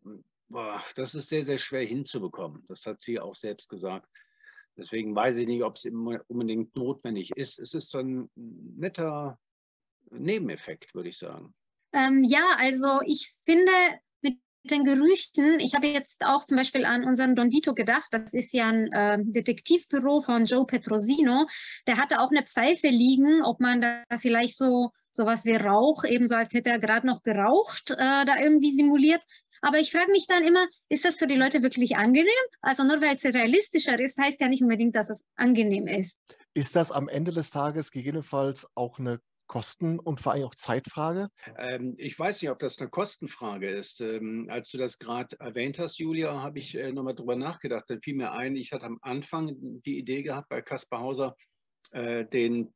[0.48, 2.64] boah, das ist sehr, sehr schwer hinzubekommen.
[2.68, 4.09] Das hat sie auch selbst gesagt.
[4.76, 7.59] Deswegen weiß ich nicht, ob es unbedingt notwendig ist.
[7.59, 9.38] Es ist so ein netter
[10.11, 11.55] Nebeneffekt, würde ich sagen.
[11.92, 13.72] Ähm, ja, also ich finde,
[14.70, 18.52] den Gerüchten, ich habe jetzt auch zum Beispiel an unseren Don Vito gedacht, das ist
[18.52, 21.46] ja ein äh, Detektivbüro von Joe Petrosino,
[21.87, 26.37] der hatte auch eine Pfeife liegen, ob man da vielleicht so sowas wie Rauch, ebenso
[26.37, 29.22] als hätte er gerade noch geraucht, äh, da irgendwie simuliert.
[29.62, 32.29] Aber ich frage mich dann immer, ist das für die Leute wirklich angenehm?
[32.61, 36.20] Also nur weil es realistischer ist, heißt ja nicht unbedingt, dass es angenehm ist.
[36.55, 41.28] Ist das am Ende des Tages gegebenenfalls auch eine Kosten- und vor allem auch Zeitfrage?
[41.59, 44.00] Ähm, ich weiß nicht, ob das eine Kostenfrage ist.
[44.00, 47.85] Ähm, als du das gerade erwähnt hast, Julia, habe ich äh, nochmal drüber nachgedacht.
[47.88, 51.37] Da fiel mir ein, ich hatte am Anfang die Idee gehabt bei Kaspar Hauser,
[51.92, 52.72] äh, den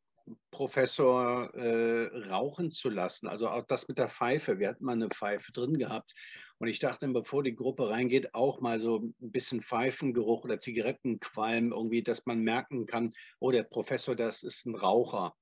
[0.51, 3.27] Professor äh, rauchen zu lassen.
[3.27, 4.59] Also auch das mit der Pfeife.
[4.59, 6.15] Wir hatten mal eine Pfeife drin gehabt.
[6.59, 11.73] Und ich dachte, bevor die Gruppe reingeht, auch mal so ein bisschen Pfeifengeruch oder Zigarettenqualm
[11.73, 15.35] irgendwie, dass man merken kann, oh, der Professor, das ist ein Raucher.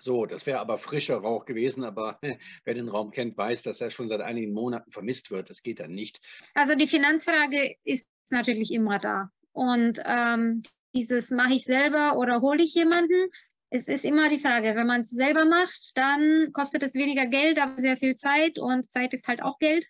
[0.00, 2.18] So, das wäre aber frischer Rauch gewesen, aber
[2.64, 5.50] wer den Raum kennt, weiß, dass er schon seit einigen Monaten vermisst wird.
[5.50, 6.20] Das geht dann nicht.
[6.54, 9.30] Also die Finanzfrage ist natürlich immer da.
[9.52, 10.62] Und ähm,
[10.94, 13.28] dieses mache ich selber oder hole ich jemanden,
[13.74, 17.58] es ist immer die Frage, wenn man es selber macht, dann kostet es weniger Geld,
[17.58, 19.86] aber sehr viel Zeit und Zeit ist halt auch Geld.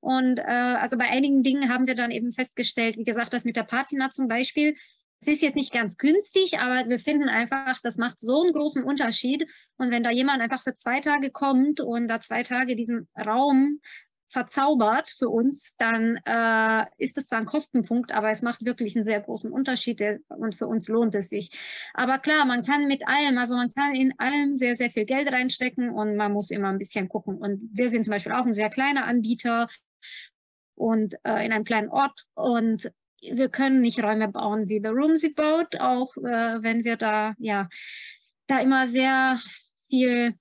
[0.00, 3.56] Und äh, also bei einigen Dingen haben wir dann eben festgestellt, wie gesagt, das mit
[3.56, 4.74] der Patina zum Beispiel,
[5.20, 8.84] es ist jetzt nicht ganz günstig, aber wir finden einfach, das macht so einen großen
[8.84, 9.50] Unterschied.
[9.76, 13.80] Und wenn da jemand einfach für zwei Tage kommt und da zwei Tage diesen Raum
[14.28, 19.04] verzaubert für uns, dann äh, ist es zwar ein Kostenpunkt, aber es macht wirklich einen
[19.04, 21.50] sehr großen Unterschied und für uns lohnt es sich.
[21.94, 25.30] Aber klar, man kann mit allem, also man kann in allem sehr, sehr viel Geld
[25.30, 27.38] reinstecken und man muss immer ein bisschen gucken.
[27.38, 29.68] Und wir sind zum Beispiel auch ein sehr kleiner Anbieter
[30.74, 35.16] und äh, in einem kleinen Ort und wir können nicht Räume bauen, wie The Room
[35.16, 37.68] sie baut, auch äh, wenn wir da, ja,
[38.46, 39.38] da immer sehr
[39.88, 40.34] viel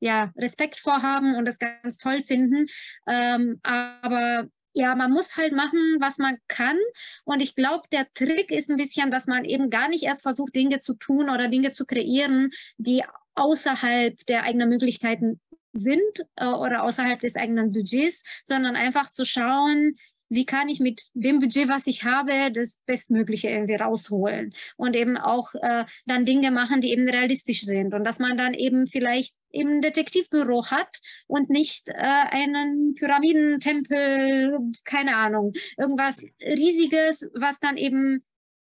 [0.00, 2.66] ja, Respekt vorhaben und das ganz toll finden.
[3.06, 6.78] Ähm, aber ja, man muss halt machen, was man kann.
[7.24, 10.54] Und ich glaube, der Trick ist ein bisschen, dass man eben gar nicht erst versucht,
[10.54, 15.40] Dinge zu tun oder Dinge zu kreieren, die außerhalb der eigenen Möglichkeiten
[15.72, 19.94] sind äh, oder außerhalb des eigenen Budgets, sondern einfach zu schauen,
[20.32, 24.54] wie kann ich mit dem Budget, was ich habe, das Bestmögliche irgendwie rausholen?
[24.76, 27.92] Und eben auch äh, dann Dinge machen, die eben realistisch sind.
[27.92, 35.16] Und dass man dann eben vielleicht ein Detektivbüro hat und nicht äh, einen Pyramidentempel, keine
[35.16, 38.24] Ahnung, irgendwas Riesiges, was dann eben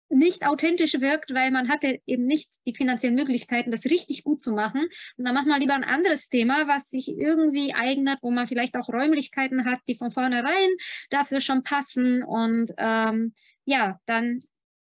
[0.08, 4.52] nicht authentisch wirkt, weil man hatte eben nicht die finanziellen Möglichkeiten, das richtig gut zu
[4.52, 4.88] machen.
[5.16, 8.76] Und dann macht man lieber ein anderes Thema, was sich irgendwie eignet, wo man vielleicht
[8.76, 10.70] auch Räumlichkeiten hat, die von vornherein
[11.10, 12.22] dafür schon passen.
[12.22, 13.32] Und ähm,
[13.64, 14.40] ja, dann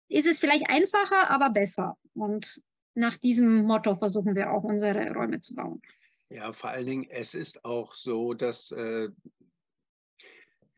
[0.09, 1.97] ist es vielleicht einfacher, aber besser.
[2.15, 2.61] Und
[2.95, 5.81] nach diesem Motto versuchen wir auch unsere Räume zu bauen.
[6.29, 9.09] Ja, vor allen Dingen, es ist auch so, dass, äh,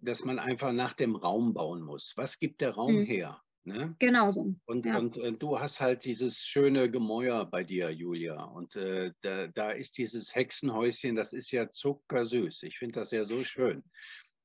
[0.00, 2.12] dass man einfach nach dem Raum bauen muss.
[2.16, 3.04] Was gibt der Raum mhm.
[3.04, 3.40] her?
[3.64, 3.94] Ne?
[3.98, 4.54] Genau so.
[4.64, 4.96] Und, ja.
[4.98, 8.42] und äh, du hast halt dieses schöne Gemäuer bei dir, Julia.
[8.42, 12.62] Und äh, da, da ist dieses Hexenhäuschen, das ist ja zuckersüß.
[12.62, 13.84] Ich finde das ja so schön.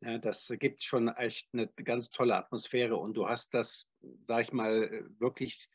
[0.01, 2.97] Ja, das gibt schon echt eine ganz tolle Atmosphäre.
[2.97, 3.87] Und du hast das,
[4.27, 5.69] sag ich mal, wirklich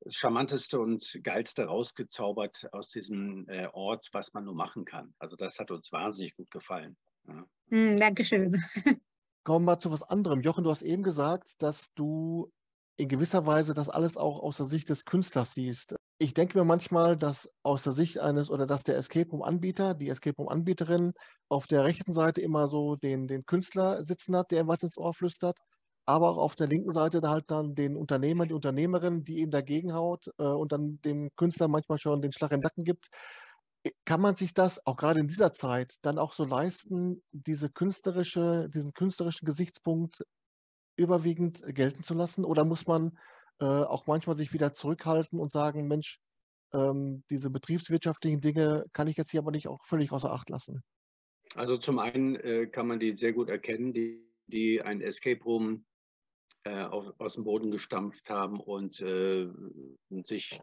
[0.00, 5.14] das Charmanteste und Geilste rausgezaubert aus diesem äh, Ort, was man nur machen kann.
[5.18, 6.96] Also das hat uns wahnsinnig gut gefallen.
[7.28, 7.46] Ja.
[7.66, 8.62] Mm, Dankeschön.
[9.44, 10.40] Kommen wir zu was anderem.
[10.40, 12.50] Jochen, du hast eben gesagt, dass du
[12.96, 15.96] in gewisser Weise das alles auch aus der Sicht des Künstlers siehst.
[16.18, 19.94] Ich denke mir manchmal, dass aus der Sicht eines oder dass der Escape Room Anbieter,
[19.94, 21.12] die Escape Room Anbieterin
[21.48, 24.96] auf der rechten Seite immer so den, den Künstler sitzen hat, der ihm was ins
[24.96, 25.58] Ohr flüstert,
[26.06, 29.94] aber auch auf der linken Seite halt dann den Unternehmer, die Unternehmerin, die ihm dagegen
[29.94, 33.08] haut äh, und dann dem Künstler manchmal schon den Schlag den Nacken gibt.
[34.04, 38.68] Kann man sich das auch gerade in dieser Zeit dann auch so leisten, diese künstlerische,
[38.68, 40.24] diesen künstlerischen Gesichtspunkt
[40.96, 42.44] überwiegend gelten zu lassen?
[42.44, 43.18] Oder muss man
[43.60, 46.20] äh, auch manchmal sich wieder zurückhalten und sagen, Mensch,
[46.72, 50.82] ähm, diese betriebswirtschaftlichen Dinge kann ich jetzt hier aber nicht auch völlig außer Acht lassen?
[51.54, 55.84] Also zum einen äh, kann man die sehr gut erkennen, die, die ein Escape Room
[56.64, 59.48] äh, auf, aus dem Boden gestampft haben und, äh,
[60.08, 60.60] und sich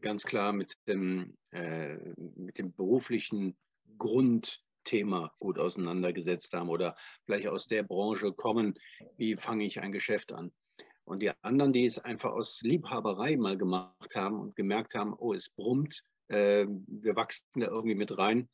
[0.00, 3.56] ganz klar mit dem, äh, mit dem beruflichen
[3.98, 8.74] Grund Thema gut auseinandergesetzt haben oder vielleicht aus der Branche kommen,
[9.16, 10.52] wie fange ich ein Geschäft an.
[11.04, 15.34] Und die anderen, die es einfach aus Liebhaberei mal gemacht haben und gemerkt haben, oh,
[15.34, 18.48] es brummt, äh, wir wachsen da irgendwie mit rein.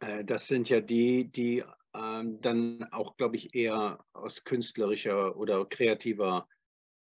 [0.00, 5.64] Äh, das sind ja die, die äh, dann auch, glaube ich, eher aus künstlerischer oder
[5.66, 6.48] kreativer,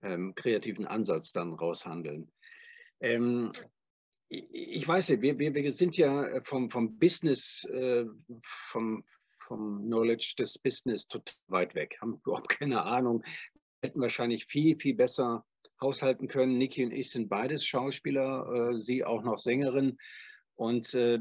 [0.03, 2.33] ähm, kreativen Ansatz dann raushandeln.
[3.01, 3.53] Ähm,
[4.29, 8.05] ich weiß nicht, wir, wir, wir sind ja äh, vom, vom Business, äh,
[8.43, 9.05] vom,
[9.47, 13.23] vom Knowledge des Business total weit weg, haben überhaupt keine Ahnung,
[13.83, 15.45] hätten wahrscheinlich viel, viel besser
[15.81, 16.59] haushalten können.
[16.59, 19.99] Niki und ich sind beides Schauspieler, äh, sie auch noch Sängerin
[20.57, 21.19] und äh,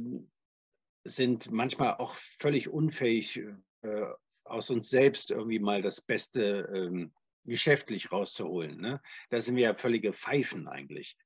[1.03, 3.41] sind manchmal auch völlig unfähig,
[3.81, 4.05] äh,
[4.45, 7.13] aus uns selbst irgendwie mal das Beste ähm,
[7.45, 8.79] geschäftlich rauszuholen.
[8.79, 9.01] Ne?
[9.29, 11.17] Da sind wir ja völlige Pfeifen eigentlich.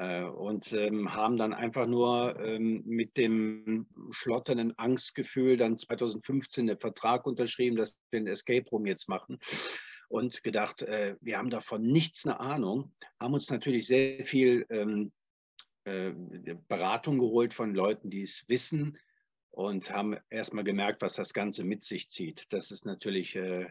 [0.00, 6.78] Äh, und ähm, haben dann einfach nur ähm, mit dem schlotternden Angstgefühl dann 2015 den
[6.78, 9.38] Vertrag unterschrieben, dass wir den Escape Room jetzt machen
[10.08, 15.12] und gedacht, äh, wir haben davon nichts eine Ahnung, haben uns natürlich sehr viel ähm,
[15.84, 16.12] äh,
[16.66, 18.96] Beratung geholt von Leuten, die es wissen
[19.50, 22.46] und haben erstmal gemerkt, was das Ganze mit sich zieht.
[22.48, 23.66] Das ist natürlich äh,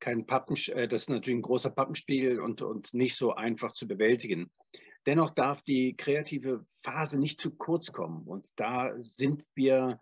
[0.00, 3.88] kein Pappen, äh, das ist natürlich ein großer Pappenspiegel und, und nicht so einfach zu
[3.88, 4.50] bewältigen.
[5.06, 8.26] Dennoch darf die kreative Phase nicht zu kurz kommen.
[8.26, 10.00] Und da sind wir,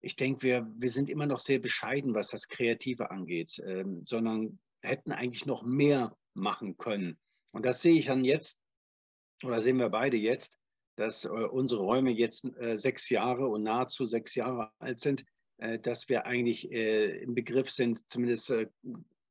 [0.00, 4.58] ich denke, wir, wir sind immer noch sehr bescheiden, was das Kreative angeht, ähm, sondern
[4.80, 7.18] hätten eigentlich noch mehr machen können.
[7.52, 8.58] Und das sehe ich dann jetzt,
[9.44, 10.58] oder sehen wir beide jetzt,
[10.96, 15.24] dass äh, unsere Räume jetzt äh, sechs Jahre und nahezu sechs Jahre alt sind,
[15.58, 18.68] äh, dass wir eigentlich äh, im Begriff sind, zumindest äh,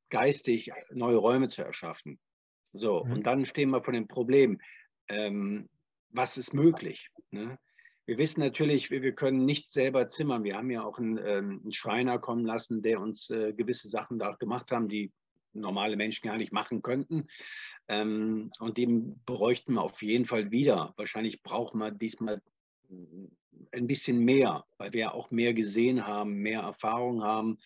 [0.10, 2.20] geistig neue Räume zu erschaffen.
[2.74, 3.12] So, mhm.
[3.12, 4.60] und dann stehen wir vor dem Problem,
[5.12, 5.70] ähm,
[6.10, 7.10] was ist möglich?
[7.32, 7.60] Ne?
[8.06, 10.44] Wir wissen natürlich, wir, wir, können nicht selber zimmern.
[10.44, 14.20] Wir haben ja auch einen, ähm, einen Schreiner kommen lassen, der uns äh, gewisse Sachen
[14.20, 15.12] da gemacht haben, die
[15.54, 17.28] normale Menschen gar nicht machen könnten.
[17.88, 20.94] Ähm, und dem bräuchten wir auf jeden Fall wieder.
[20.98, 22.42] Wahrscheinlich brauchen wir diesmal
[23.72, 27.60] ein bisschen mehr, weil wir auch mehr gesehen haben, mehr Erfahrung haben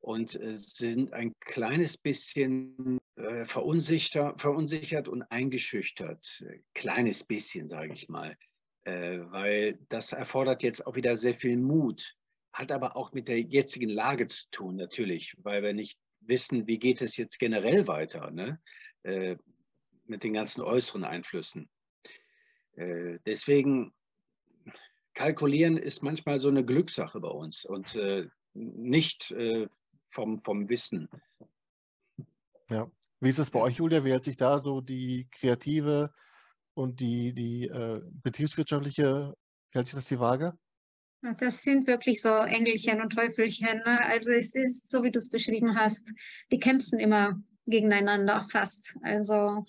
[0.00, 6.44] und äh, sind ein kleines bisschen äh, verunsichert, und eingeschüchtert.
[6.74, 8.36] Kleines bisschen, sage ich mal.
[8.84, 12.14] Äh, weil das erfordert jetzt auch wieder sehr viel Mut.
[12.52, 16.78] Hat aber auch mit der jetzigen Lage zu tun, natürlich, weil wir nicht wissen, wie
[16.78, 18.60] geht es jetzt generell weiter ne?
[19.02, 19.36] Äh,
[20.04, 21.68] mit den ganzen äußeren Einflüssen.
[22.76, 23.92] Äh, deswegen
[25.14, 27.98] kalkulieren ist manchmal so eine Glückssache bei uns und
[28.54, 29.68] nicht äh,
[30.10, 31.08] vom, vom Wissen.
[32.70, 32.90] Ja.
[33.20, 34.04] Wie ist es bei euch, Julia?
[34.04, 36.12] Wie hält sich da so die kreative
[36.74, 39.34] und die, die äh, betriebswirtschaftliche,
[39.72, 40.56] wie hält sich das die Waage?
[41.40, 43.78] Das sind wirklich so Engelchen und Teufelchen.
[43.78, 44.04] Ne?
[44.04, 46.08] Also es ist, so wie du es beschrieben hast,
[46.52, 48.96] die kämpfen immer gegeneinander fast.
[49.02, 49.64] Also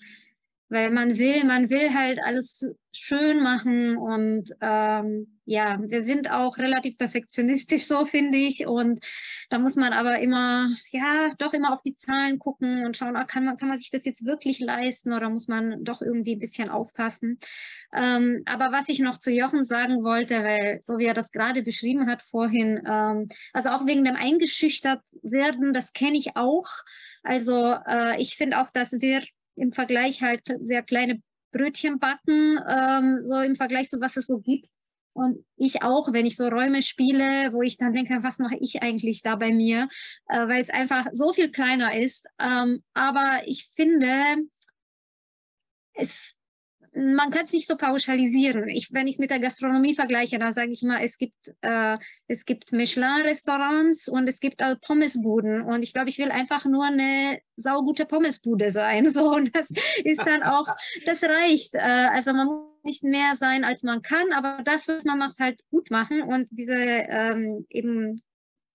[0.70, 6.58] weil man will, man will halt alles schön machen und ähm, ja, wir sind auch
[6.58, 9.04] relativ perfektionistisch so, finde ich und
[9.48, 13.24] da muss man aber immer, ja, doch immer auf die Zahlen gucken und schauen, ah,
[13.24, 16.40] kann, man, kann man sich das jetzt wirklich leisten oder muss man doch irgendwie ein
[16.40, 17.38] bisschen aufpassen.
[17.92, 21.62] Ähm, aber was ich noch zu Jochen sagen wollte, weil so wie er das gerade
[21.62, 26.68] beschrieben hat vorhin, ähm, also auch wegen dem eingeschüchtert werden, das kenne ich auch.
[27.24, 29.22] Also äh, ich finde auch, dass wir
[29.56, 31.20] im Vergleich halt sehr kleine
[31.52, 34.66] Brötchen backen, ähm, so im Vergleich zu was es so gibt.
[35.12, 38.82] Und ich auch, wenn ich so Räume spiele, wo ich dann denke, was mache ich
[38.82, 39.88] eigentlich da bei mir,
[40.28, 42.26] äh, weil es einfach so viel kleiner ist.
[42.38, 44.36] Ähm, aber ich finde,
[45.94, 46.36] es
[46.92, 48.68] man kann es nicht so pauschalisieren.
[48.68, 51.98] Ich, wenn ich es mit der Gastronomie vergleiche, dann sage ich mal, es gibt, äh,
[52.26, 55.62] es gibt Michelin-Restaurants und es gibt auch Pommesbuden.
[55.62, 59.08] Und ich glaube, ich will einfach nur eine saugute Pommesbude sein.
[59.20, 59.70] So, und das
[60.04, 60.66] ist dann auch,
[61.04, 61.74] das reicht.
[61.74, 65.38] Äh, also man muss nicht mehr sein, als man kann, aber das, was man macht,
[65.40, 68.22] halt gut machen und diese ähm, eben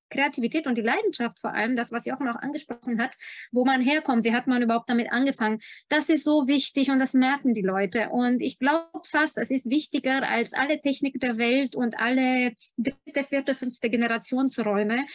[0.09, 3.15] Kreativität und die Leidenschaft vor allem, das, was Jochen auch angesprochen hat,
[3.51, 7.13] wo man herkommt, wie hat man überhaupt damit angefangen, das ist so wichtig und das
[7.13, 8.09] merken die Leute.
[8.09, 13.23] Und ich glaube fast, es ist wichtiger als alle Technik der Welt und alle dritte,
[13.23, 15.05] vierte, fünfte Generationsräume.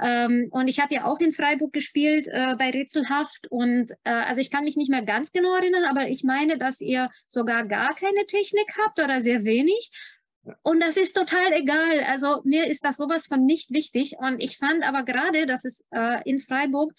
[0.00, 4.40] Ähm, und ich habe ja auch in Freiburg gespielt äh, bei Rätselhaft und äh, also
[4.40, 7.94] ich kann mich nicht mehr ganz genau erinnern, aber ich meine, dass ihr sogar gar
[7.94, 9.90] keine Technik habt oder sehr wenig
[10.62, 12.00] und das ist total egal.
[12.04, 14.16] Also mir ist das sowas von nicht wichtig.
[14.18, 16.92] Und ich fand aber gerade, dass es äh, in Freiburg,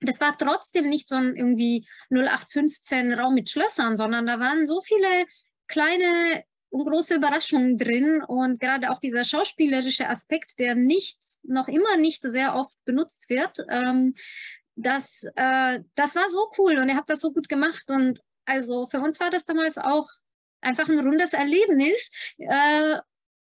[0.00, 4.80] das war trotzdem nicht so ein irgendwie 0815 Raum mit Schlössern, sondern da waren so
[4.80, 5.24] viele
[5.66, 11.96] kleine und große Überraschungen drin und gerade auch dieser schauspielerische Aspekt, der nicht, noch immer
[11.96, 14.12] nicht sehr oft benutzt wird, ähm,
[14.74, 18.86] das, äh, das war so cool und ihr habt das so gut gemacht und also
[18.86, 20.08] für uns war das damals auch
[20.60, 22.10] einfach ein rundes Erlebnis.
[22.38, 22.98] Äh,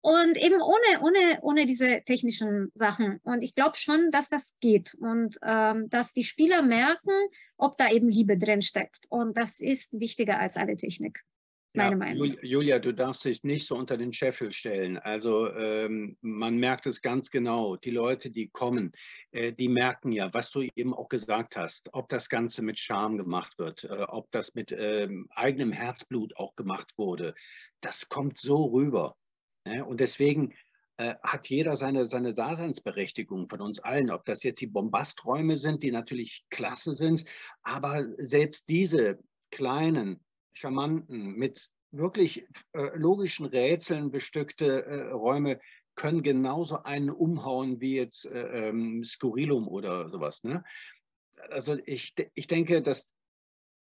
[0.04, 3.20] und eben ohne, ohne, ohne diese technischen Sachen.
[3.22, 7.12] Und ich glaube schon, dass das geht und ähm, dass die Spieler merken,
[7.56, 9.06] ob da eben Liebe drin steckt.
[9.08, 11.22] Und das ist wichtiger als alle Technik
[11.74, 12.36] meine ja, Meinung.
[12.42, 14.98] Julia, du darfst dich nicht so unter den Scheffel stellen.
[14.98, 17.76] Also ähm, man merkt es ganz genau.
[17.76, 18.92] Die Leute, die kommen,
[19.30, 23.16] äh, die merken ja, was du eben auch gesagt hast, ob das Ganze mit Charme
[23.16, 27.34] gemacht wird, äh, ob das mit ähm, eigenem Herzblut auch gemacht wurde.
[27.80, 29.16] Das kommt so rüber.
[29.64, 29.84] Ne?
[29.84, 30.54] Und deswegen
[30.98, 35.82] äh, hat jeder seine, seine Daseinsberechtigung von uns allen, ob das jetzt die Bombasträume sind,
[35.82, 37.24] die natürlich klasse sind,
[37.62, 39.18] aber selbst diese
[39.50, 40.22] kleinen
[40.52, 45.60] charmanten, mit wirklich äh, logischen Rätseln bestückte äh, Räume
[45.94, 50.42] können genauso einen umhauen wie jetzt äh, ähm, Skurrilum oder sowas.
[50.42, 50.64] Ne?
[51.50, 53.12] Also ich, ich denke, dass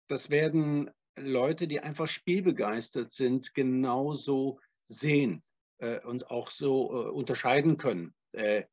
[0.08, 5.42] das werden Leute, die einfach spielbegeistert sind, genauso sehen
[5.78, 8.14] äh, und auch so äh, unterscheiden können.
[8.34, 8.64] Äh,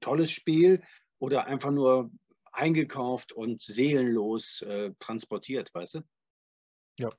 [0.00, 0.82] tolles Spiel
[1.18, 2.10] oder einfach nur
[2.52, 4.64] eingekauft und seelenlos
[5.00, 6.00] transportiert, weißt du?
[6.96, 7.10] Ja.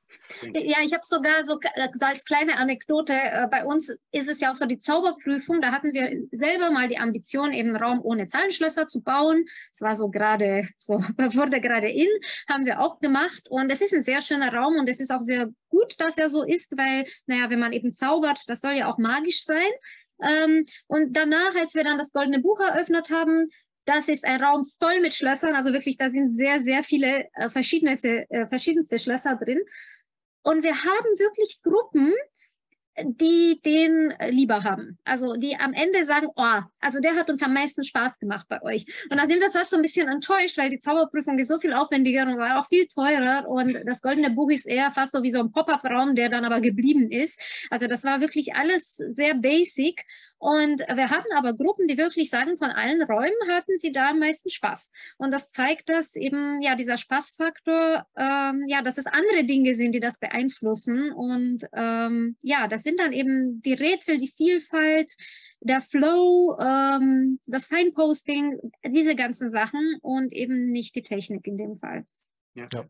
[0.54, 1.60] ja, ich habe sogar so,
[1.94, 5.74] so, als kleine Anekdote, äh, bei uns ist es ja auch so die Zauberprüfung, da
[5.74, 9.44] hatten wir selber mal die Ambition, eben einen Raum ohne Zahlenschlösser zu bauen.
[9.74, 12.08] Es war so gerade, so wurde gerade in,
[12.48, 15.20] haben wir auch gemacht und es ist ein sehr schöner Raum und es ist auch
[15.20, 18.90] sehr gut, dass er so ist, weil, naja, wenn man eben zaubert, das soll ja
[18.90, 19.72] auch magisch sein.
[20.22, 23.50] Ähm, und danach, als wir dann das Goldene Buch eröffnet haben,
[23.86, 27.50] das ist ein Raum voll mit Schlössern, also wirklich, da sind sehr, sehr viele äh,
[27.50, 29.62] verschiedenste, äh, verschiedenste Schlösser drin.
[30.44, 32.14] Und wir haben wirklich Gruppen,
[33.04, 34.98] die den lieber haben.
[35.04, 38.62] Also die am Ende sagen, oh, also der hat uns am meisten Spaß gemacht bei
[38.62, 38.86] euch.
[39.10, 41.74] Und dann sind wir fast so ein bisschen enttäuscht, weil die Zauberprüfung ist so viel
[41.74, 43.48] aufwendiger und war auch viel teurer.
[43.48, 46.62] Und das Goldene Buch ist eher fast so wie so ein Pop-up-Raum, der dann aber
[46.62, 47.42] geblieben ist.
[47.70, 50.04] Also das war wirklich alles sehr basic.
[50.46, 54.20] Und wir hatten aber Gruppen, die wirklich sagen, von allen Räumen hatten sie da am
[54.20, 54.92] meisten Spaß.
[55.18, 59.94] Und das zeigt, dass eben ja dieser Spaßfaktor, ähm, ja, dass es andere Dinge sind,
[59.96, 61.12] die das beeinflussen.
[61.12, 65.12] Und ähm, ja, das sind dann eben die Rätsel, die Vielfalt,
[65.62, 71.80] der Flow, ähm, das Signposting, diese ganzen Sachen und eben nicht die Technik in dem
[71.80, 72.06] Fall.
[72.54, 72.68] Ja.
[72.72, 72.86] ja.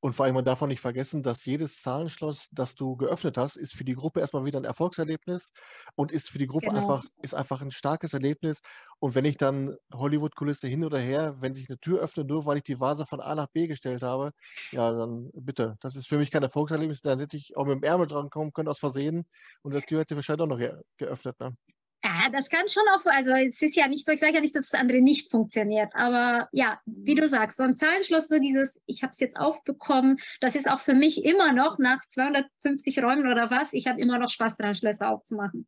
[0.00, 3.56] Und vor allem, man darf auch nicht vergessen, dass jedes Zahlenschloss, das du geöffnet hast,
[3.56, 5.52] ist für die Gruppe erstmal wieder ein Erfolgserlebnis
[5.94, 6.80] und ist für die Gruppe genau.
[6.80, 8.60] einfach, ist einfach ein starkes Erlebnis.
[8.98, 12.56] Und wenn ich dann Hollywood-Kulisse hin oder her, wenn sich eine Tür öffnet, nur weil
[12.56, 14.32] ich die Vase von A nach B gestellt habe,
[14.72, 15.76] ja, dann bitte.
[15.80, 17.02] Das ist für mich kein Erfolgserlebnis.
[17.02, 19.26] Dann hätte ich auch mit dem Ärmel dran kommen können aus Versehen
[19.62, 21.38] und die Tür hätte wahrscheinlich auch noch geöffnet.
[21.40, 21.56] Ne?
[22.02, 24.56] Ja, das kann schon auch, also es ist ja nicht so, ich sage ja nicht,
[24.56, 28.80] dass das andere nicht funktioniert, aber ja, wie du sagst, so ein Zahlenschloss, so dieses,
[28.86, 33.30] ich habe es jetzt aufbekommen, das ist auch für mich immer noch nach 250 Räumen
[33.30, 35.66] oder was, ich habe immer noch Spaß dran, Schlösser aufzumachen.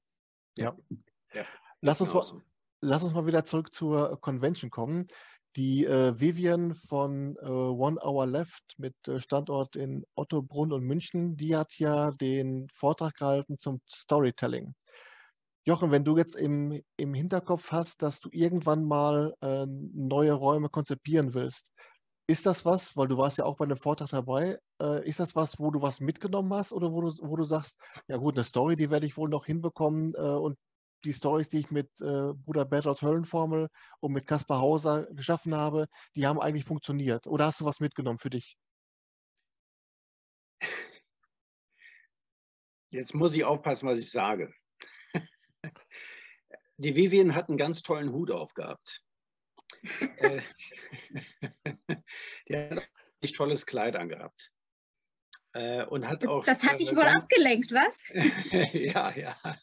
[0.57, 0.75] Ja.
[1.35, 1.45] ja.
[1.83, 2.43] Lass, uns mal,
[2.81, 5.07] lass uns mal wieder zurück zur Convention kommen.
[5.57, 11.37] Die äh, Vivian von äh, One Hour Left mit äh, Standort in Ottobrunn und München,
[11.37, 14.75] die hat ja den Vortrag gehalten zum Storytelling.
[15.65, 20.69] Jochen, wenn du jetzt im, im Hinterkopf hast, dass du irgendwann mal äh, neue Räume
[20.69, 21.73] konzipieren willst,
[22.27, 25.37] ist das was, weil du warst ja auch bei einem Vortrag dabei, äh, ist das
[25.37, 28.45] was, wo du was mitgenommen hast oder wo du, wo du sagst, ja gut, eine
[28.45, 30.57] Story, die werde ich wohl noch hinbekommen äh, und
[31.05, 33.69] die Stories, die ich mit äh, Bruder Bert aus Höllenformel
[34.01, 37.27] und mit Kaspar Hauser geschaffen habe, die haben eigentlich funktioniert.
[37.27, 38.57] Oder hast du was mitgenommen für dich?
[42.91, 44.53] Jetzt muss ich aufpassen, was ich sage.
[46.77, 49.03] Die Vivian hat einen ganz tollen Hut aufgehabt.
[50.19, 50.43] Äh,
[52.49, 52.89] die hat
[53.23, 54.53] ein tolles Kleid angehabt.
[55.55, 56.45] Äh, und hat auch.
[56.45, 58.13] Das hat dich wohl abgelenkt, was?
[58.73, 59.59] ja, ja.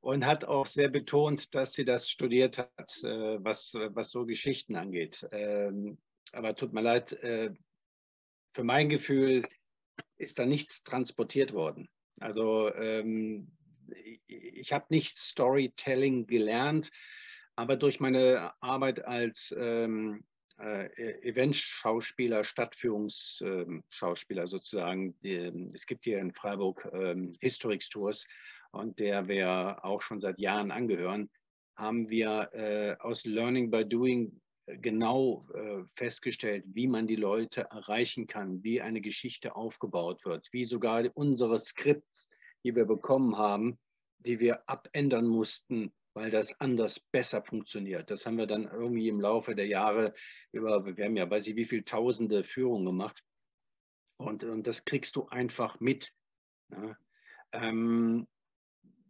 [0.00, 4.74] Und hat auch sehr betont, dass sie das studiert hat, äh, was, was so Geschichten
[4.74, 5.24] angeht.
[5.30, 5.98] Ähm,
[6.32, 9.42] aber tut mir leid, für mein Gefühl
[10.16, 11.88] ist da nichts transportiert worden.
[12.20, 13.52] Also ähm,
[14.26, 16.90] ich habe nicht Storytelling gelernt,
[17.56, 20.24] aber durch meine Arbeit als ähm,
[20.58, 20.88] äh,
[21.28, 28.26] Event-Schauspieler, Stadtführungsschauspieler ähm, sozusagen, die, es gibt hier in Freiburg ähm, Historics Tours
[28.70, 31.30] und der wir auch schon seit Jahren angehören,
[31.76, 38.26] haben wir äh, aus Learning by Doing genau äh, festgestellt, wie man die Leute erreichen
[38.26, 42.30] kann, wie eine Geschichte aufgebaut wird, wie sogar unsere Skripts
[42.64, 43.78] die wir bekommen haben,
[44.18, 48.10] die wir abändern mussten, weil das anders besser funktioniert.
[48.10, 50.14] Das haben wir dann irgendwie im Laufe der Jahre
[50.52, 53.22] über, wir haben ja weiß ich wie viele tausende Führungen gemacht.
[54.18, 56.12] Und, und das kriegst du einfach mit.
[56.70, 56.96] Ja,
[57.52, 58.26] ähm,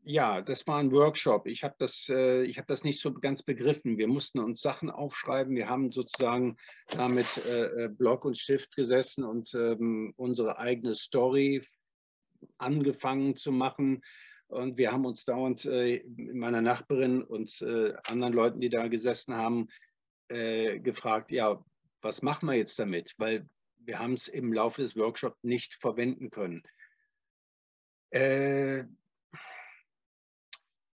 [0.05, 1.47] ja das war ein Workshop.
[1.47, 3.99] Ich habe das, äh, hab das nicht so ganz begriffen.
[3.99, 5.55] Wir mussten uns Sachen aufschreiben.
[5.57, 6.57] Wir haben sozusagen
[6.89, 11.67] da mit äh, äh Block und Stift gesessen und ähm, unsere eigene Story
[12.59, 14.03] angefangen zu machen.
[14.49, 19.35] Und wir haben uns dauernd äh, meiner Nachbarin und äh, anderen Leuten, die da gesessen
[19.35, 19.69] haben,
[20.29, 21.65] äh, gefragt, ja,
[22.03, 23.15] was machen wir jetzt damit?
[23.19, 26.63] Weil wir haben es im Laufe des Workshops nicht verwenden können.
[28.11, 28.85] Äh,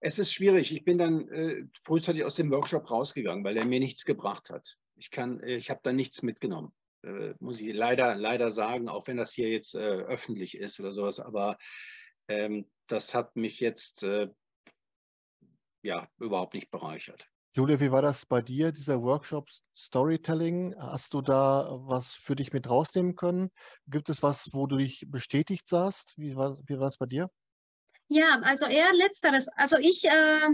[0.01, 0.73] es ist schwierig.
[0.73, 4.77] Ich bin dann äh, frühzeitig aus dem Workshop rausgegangen, weil er mir nichts gebracht hat.
[4.97, 6.73] Ich, ich habe da nichts mitgenommen
[7.07, 10.93] äh, muss ich leider, leider sagen, auch wenn das hier jetzt äh, öffentlich ist oder
[10.93, 11.57] sowas, aber
[12.29, 14.29] ähm, das hat mich jetzt äh,
[15.83, 17.27] ja überhaupt nicht bereichert.
[17.57, 20.75] Julia, wie war das bei dir, dieser Workshop Storytelling?
[20.79, 23.51] Hast du da was für dich mit rausnehmen können?
[23.87, 26.13] Gibt es was, wo du dich bestätigt sahst?
[26.19, 27.31] Wie war, wie war es bei dir?
[28.09, 29.49] Ja, also eher letzteres.
[29.57, 30.49] Also ich, äh,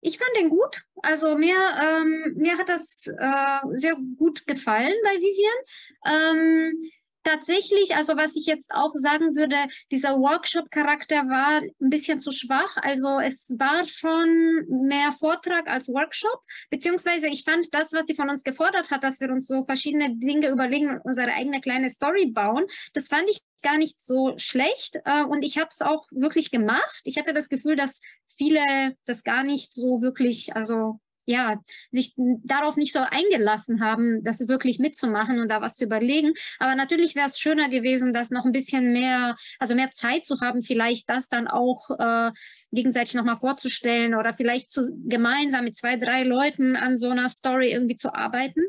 [0.00, 0.82] ich fand den gut.
[1.02, 5.58] Also mir, ähm, mir hat das äh, sehr gut gefallen bei Vivian.
[6.06, 6.80] Ähm,
[7.28, 9.56] tatsächlich, also was ich jetzt auch sagen würde,
[9.90, 12.76] dieser Workshop-Charakter war ein bisschen zu schwach.
[12.76, 18.30] Also es war schon mehr Vortrag als Workshop, beziehungsweise ich fand das, was sie von
[18.30, 22.26] uns gefordert hat, dass wir uns so verschiedene Dinge überlegen und unsere eigene kleine Story
[22.26, 22.64] bauen,
[22.94, 27.00] das fand ich gar nicht so schlecht äh, und ich habe es auch wirklich gemacht.
[27.04, 32.76] Ich hatte das Gefühl, dass viele das gar nicht so wirklich, also ja, sich darauf
[32.76, 36.32] nicht so eingelassen haben, das wirklich mitzumachen und da was zu überlegen.
[36.58, 40.40] Aber natürlich wäre es schöner gewesen, das noch ein bisschen mehr, also mehr Zeit zu
[40.40, 42.32] haben, vielleicht das dann auch äh,
[42.72, 47.72] gegenseitig nochmal vorzustellen oder vielleicht zu, gemeinsam mit zwei, drei Leuten an so einer Story
[47.72, 48.62] irgendwie zu arbeiten.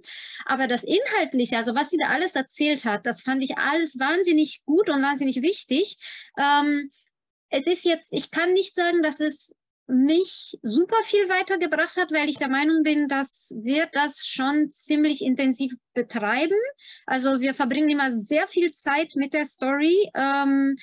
[0.45, 4.64] Aber das Inhaltliche, also was sie da alles erzählt hat, das fand ich alles wahnsinnig
[4.66, 5.95] gut und wahnsinnig wichtig.
[6.38, 6.91] Ähm,
[7.49, 9.55] es ist jetzt, ich kann nicht sagen, dass es
[9.90, 15.22] mich super viel weitergebracht hat, weil ich der Meinung bin, dass wir das schon ziemlich
[15.22, 16.58] intensiv betreiben.
[17.06, 20.10] Also wir verbringen immer sehr viel Zeit mit der Story.
[20.16, 20.76] Ähm,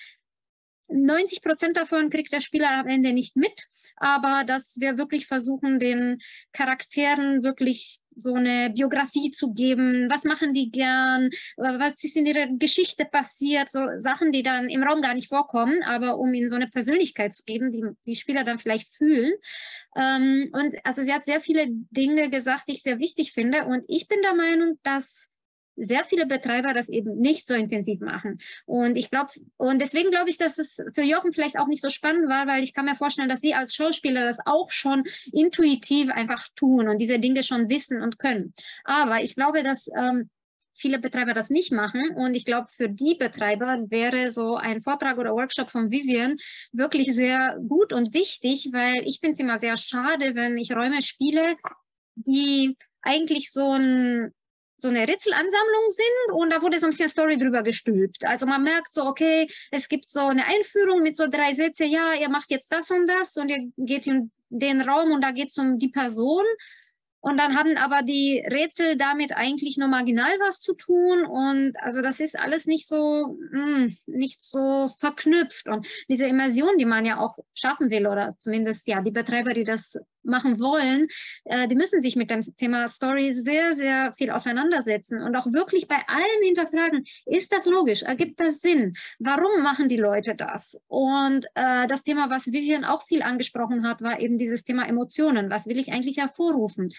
[0.89, 3.67] 90 Prozent davon kriegt der Spieler am Ende nicht mit,
[3.97, 6.19] aber dass wir wirklich versuchen, den
[6.53, 10.09] Charakteren wirklich so eine Biografie zu geben.
[10.11, 11.31] Was machen die gern?
[11.57, 13.71] Was ist in ihrer Geschichte passiert?
[13.71, 17.35] So Sachen, die dann im Raum gar nicht vorkommen, aber um ihnen so eine Persönlichkeit
[17.35, 19.35] zu geben, die die Spieler dann vielleicht fühlen.
[19.97, 23.67] Ähm, und also sie hat sehr viele Dinge gesagt, die ich sehr wichtig finde.
[23.67, 25.31] Und ich bin der Meinung, dass
[25.77, 28.39] sehr viele Betreiber das eben nicht so intensiv machen.
[28.65, 31.91] Und ich glaube, und deswegen glaube ich, dass es für Jochen vielleicht auch nicht so
[31.91, 36.11] spannend war, weil ich kann mir vorstellen, dass sie als Schauspieler das auch schon intuitiv
[36.11, 38.55] einfach tun und diese Dinge schon wissen und können.
[38.85, 40.31] Aber ich glaube, dass ähm,
[40.77, 42.11] viele Betreiber das nicht machen.
[42.17, 46.37] Und ich glaube, für die Betreiber wäre so ein Vortrag oder Workshop von Vivian
[46.73, 51.03] wirklich sehr gut und wichtig, weil ich finde es immer sehr schade, wenn ich Räume
[51.03, 51.57] spiele,
[52.15, 54.33] die eigentlich so ein
[54.79, 58.25] so eine Rätselansammlung sind und da wurde so ein bisschen Story drüber gestülpt.
[58.25, 62.15] Also man merkt so, okay, es gibt so eine Einführung mit so drei Sätzen, ja,
[62.15, 65.51] ihr macht jetzt das und das und ihr geht in den Raum und da geht
[65.51, 66.45] es um die Person
[67.27, 71.27] und dann haben aber die Rätsel damit eigentlich nur marginal was zu tun.
[71.27, 75.67] Und also das ist alles nicht so, hm, nicht so verknüpft.
[75.67, 79.65] Und diese Immersion, die man ja auch schaffen will, oder zumindest ja die Betreiber, die
[79.65, 81.09] das machen wollen,
[81.45, 85.89] äh, die müssen sich mit dem Thema Story sehr, sehr viel auseinandersetzen und auch wirklich
[85.89, 88.03] bei allem hinterfragen, ist das logisch?
[88.03, 88.95] Ergibt das Sinn?
[89.19, 90.81] Warum machen die Leute das?
[90.89, 95.51] Und äh, das Thema, was Vivian auch viel angesprochen hat, war eben dieses Thema Emotionen.
[95.51, 96.91] Was will ich eigentlich hervorrufen?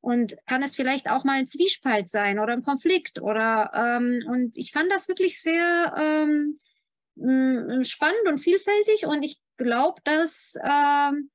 [0.00, 3.20] Und kann es vielleicht auch mal ein Zwiespalt sein oder ein Konflikt?
[3.20, 6.56] Oder ähm, und ich fand das wirklich sehr ähm,
[7.84, 11.30] spannend und vielfältig und ich glaube, dass ähm,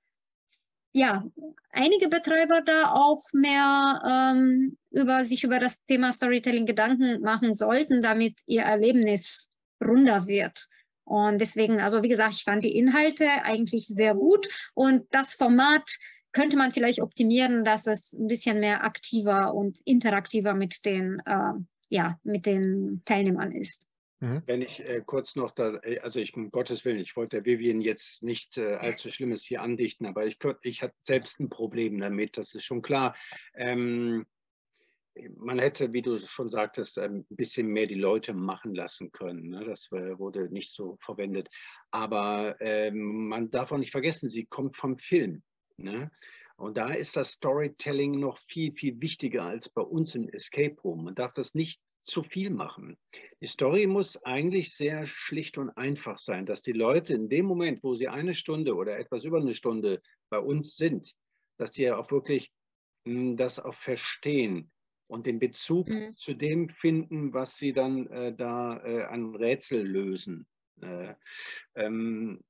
[0.93, 1.23] ja,
[1.71, 8.01] einige Betreiber da auch mehr ähm, über sich über das Thema Storytelling Gedanken machen sollten,
[8.01, 9.49] damit ihr Erlebnis
[9.83, 10.67] runder wird.
[11.03, 15.89] Und deswegen, also wie gesagt, ich fand die Inhalte eigentlich sehr gut und das Format
[16.32, 21.53] könnte man vielleicht optimieren, dass es ein bisschen mehr aktiver und interaktiver mit den, äh,
[21.89, 23.88] ja, mit den Teilnehmern ist.
[24.21, 24.43] Mhm.
[24.45, 27.45] Wenn ich äh, kurz noch da, äh, also ich um Gottes Willen, ich wollte der
[27.45, 31.99] Vivian jetzt nicht äh, allzu Schlimmes hier andichten, aber ich, ich hatte selbst ein Problem
[31.99, 33.15] damit, das ist schon klar.
[33.55, 34.25] Ähm,
[35.36, 39.49] man hätte, wie du schon sagtest, ähm, ein bisschen mehr die Leute machen lassen können.
[39.49, 39.65] Ne?
[39.65, 41.49] Das wurde nicht so verwendet.
[41.89, 45.43] Aber ähm, man darf auch nicht vergessen, sie kommt vom Film.
[45.84, 46.11] Ne?
[46.57, 51.05] Und da ist das Storytelling noch viel, viel wichtiger als bei uns im Escape Room.
[51.05, 52.97] Man darf das nicht zu viel machen.
[53.41, 57.84] Die Story muss eigentlich sehr schlicht und einfach sein, dass die Leute in dem Moment,
[57.84, 61.13] wo sie eine Stunde oder etwas über eine Stunde bei uns sind,
[61.57, 62.51] dass sie auch wirklich
[63.05, 64.71] hm, das auch verstehen
[65.07, 66.15] und den Bezug mhm.
[66.17, 70.47] zu dem finden, was sie dann äh, da äh, an Rätsel lösen.
[70.82, 71.13] Äh,
[71.75, 72.41] ähm,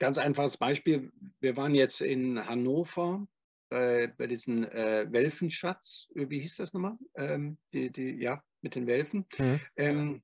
[0.00, 3.28] ganz einfaches Beispiel, wir waren jetzt in Hannover
[3.68, 6.96] bei, bei diesem äh, Welfenschatz, wie hieß das nochmal?
[7.14, 9.26] Ähm, die, die, ja, mit den Welfen.
[9.38, 9.60] Mhm.
[9.76, 10.22] Ähm,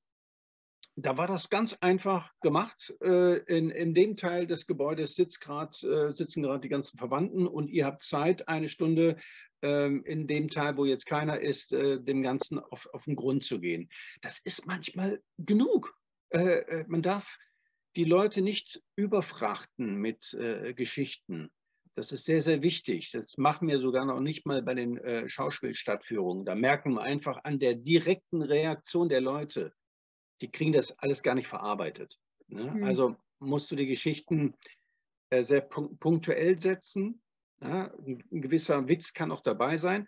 [0.96, 2.94] da war das ganz einfach gemacht.
[3.02, 7.46] Äh, in, in dem Teil des Gebäudes sitzt grad, äh, sitzen gerade die ganzen Verwandten
[7.46, 9.18] und ihr habt Zeit, eine Stunde
[9.60, 13.44] ähm, in dem Teil, wo jetzt keiner ist, äh, dem Ganzen auf, auf den Grund
[13.44, 13.90] zu gehen.
[14.22, 15.94] Das ist manchmal genug.
[16.88, 17.38] man darf
[17.96, 20.36] die Leute nicht überfrachten mit
[20.76, 21.50] Geschichten
[21.96, 23.10] Das ist sehr, sehr wichtig.
[23.12, 26.44] Das machen wir sogar noch nicht mal bei den äh, Schauspielstadtführungen.
[26.44, 29.72] Da merken wir einfach an der direkten Reaktion der Leute,
[30.42, 32.18] die kriegen das alles gar nicht verarbeitet.
[32.48, 32.70] Ne?
[32.70, 32.84] Mhm.
[32.84, 34.54] Also musst du die Geschichten
[35.30, 37.22] äh, sehr punktuell setzen.
[37.62, 37.90] Ja?
[38.06, 40.06] Ein, ein, gewisser Witz kann auch dabei sein,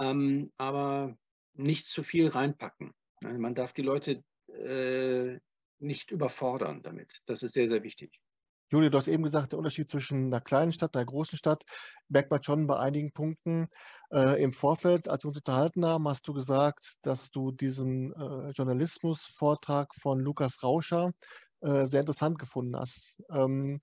[0.00, 1.16] ähm, aber
[1.54, 2.92] nicht zu viel reinpacken.
[3.20, 3.36] Ne?
[3.38, 5.40] Man darf die Leute äh,
[5.78, 7.22] nicht überfordern damit.
[7.26, 8.20] Das ist sehr, sehr wichtig.
[8.68, 11.62] Julia, du hast eben gesagt, der Unterschied zwischen einer kleinen Stadt, einer großen Stadt,
[12.08, 13.68] merkt man schon bei einigen Punkten.
[14.10, 18.50] Äh, Im Vorfeld, als wir uns unterhalten haben, hast du gesagt, dass du diesen äh,
[18.50, 21.12] Journalismus-Vortrag von Lukas Rauscher
[21.60, 23.22] äh, sehr interessant gefunden hast.
[23.30, 23.80] Ähm,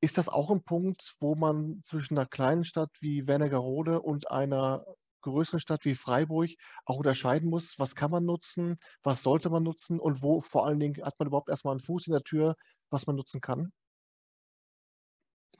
[0.00, 4.84] ist das auch ein Punkt, wo man zwischen einer kleinen Stadt wie Wernigerode und einer
[5.32, 6.50] größeren Stadt wie Freiburg
[6.84, 10.80] auch unterscheiden muss, was kann man nutzen, was sollte man nutzen und wo vor allen
[10.80, 12.56] Dingen hat man überhaupt erstmal einen Fuß in der Tür,
[12.90, 13.72] was man nutzen kann?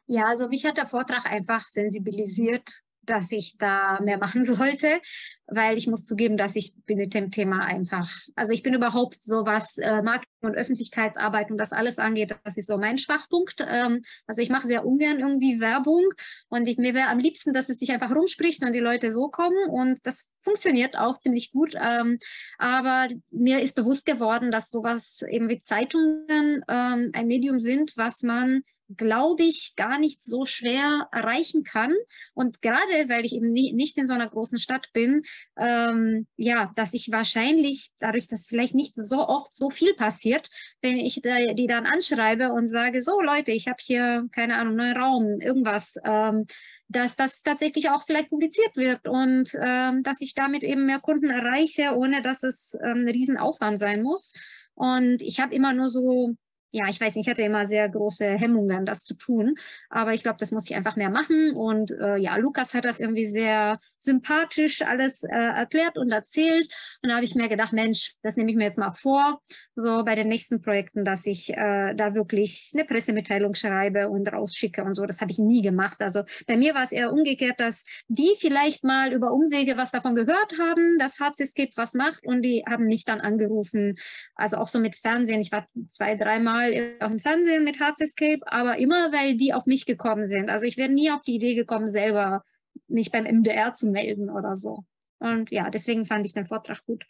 [0.07, 2.69] Ja, also mich hat der Vortrag einfach sensibilisiert
[3.07, 5.01] dass ich da mehr machen sollte,
[5.47, 9.21] weil ich muss zugeben, dass ich bin mit dem Thema einfach, also ich bin überhaupt
[9.21, 13.65] so was äh, Marketing und Öffentlichkeitsarbeit und das alles angeht, das ist so mein Schwachpunkt.
[13.67, 16.05] Ähm, also ich mache sehr ungern irgendwie Werbung
[16.49, 19.29] und ich, mir wäre am liebsten, dass es sich einfach rumspricht und die Leute so
[19.29, 21.75] kommen und das funktioniert auch ziemlich gut.
[21.81, 22.19] Ähm,
[22.59, 28.23] aber mir ist bewusst geworden, dass sowas eben wie Zeitungen ähm, ein Medium sind, was
[28.23, 28.63] man
[28.97, 31.93] glaube ich, gar nicht so schwer erreichen kann.
[32.35, 35.23] Und gerade weil ich eben nie, nicht in so einer großen Stadt bin,
[35.59, 40.49] ähm, ja, dass ich wahrscheinlich dadurch, dass vielleicht nicht so oft so viel passiert,
[40.83, 44.97] wenn ich die dann anschreibe und sage, so Leute, ich habe hier, keine Ahnung, neuen
[44.97, 46.47] Raum, irgendwas, ähm,
[46.89, 51.31] dass das tatsächlich auch vielleicht publiziert wird und ähm, dass ich damit eben mehr Kunden
[51.31, 54.33] erreiche, ohne dass es ähm, ein Riesenaufwand sein muss.
[54.75, 56.37] Und ich habe immer nur so
[56.75, 59.55] ja, ich weiß nicht, ich hatte immer sehr große Hemmungen, das zu tun.
[59.91, 61.53] Aber ich glaube, das muss ich einfach mehr machen.
[61.53, 66.69] Und äh, ja, Lukas hat das irgendwie sehr sympathisch alles äh, erklärt und erzählt.
[67.01, 69.41] Und da habe ich mir gedacht, Mensch, das nehme ich mir jetzt mal vor,
[69.77, 74.83] so bei den nächsten Projekten, dass ich äh, da wirklich eine Pressemitteilung schreibe und rausschicke
[74.83, 75.07] und so.
[75.07, 76.03] Das habe ich nie gemacht.
[76.03, 80.17] Also bei mir war es eher umgekehrt, dass die vielleicht mal über Umwege was davon
[80.17, 83.95] gehört haben, dass Hardscape was macht und die haben mich dann angerufen.
[84.35, 85.41] Also auch so mit Fernsehen.
[85.41, 89.67] Ich war zwei, dreimal mal auf dem Fernsehen mit Hardscape, aber immer, weil die auf
[89.67, 90.51] mich gekommen sind.
[90.51, 92.45] Also ich wäre nie auf die Idee gekommen, selber
[92.89, 94.85] mich beim MDR zu melden oder so.
[95.19, 97.05] Und ja, deswegen fand ich den Vortrag gut.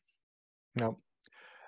[0.74, 0.96] Ja.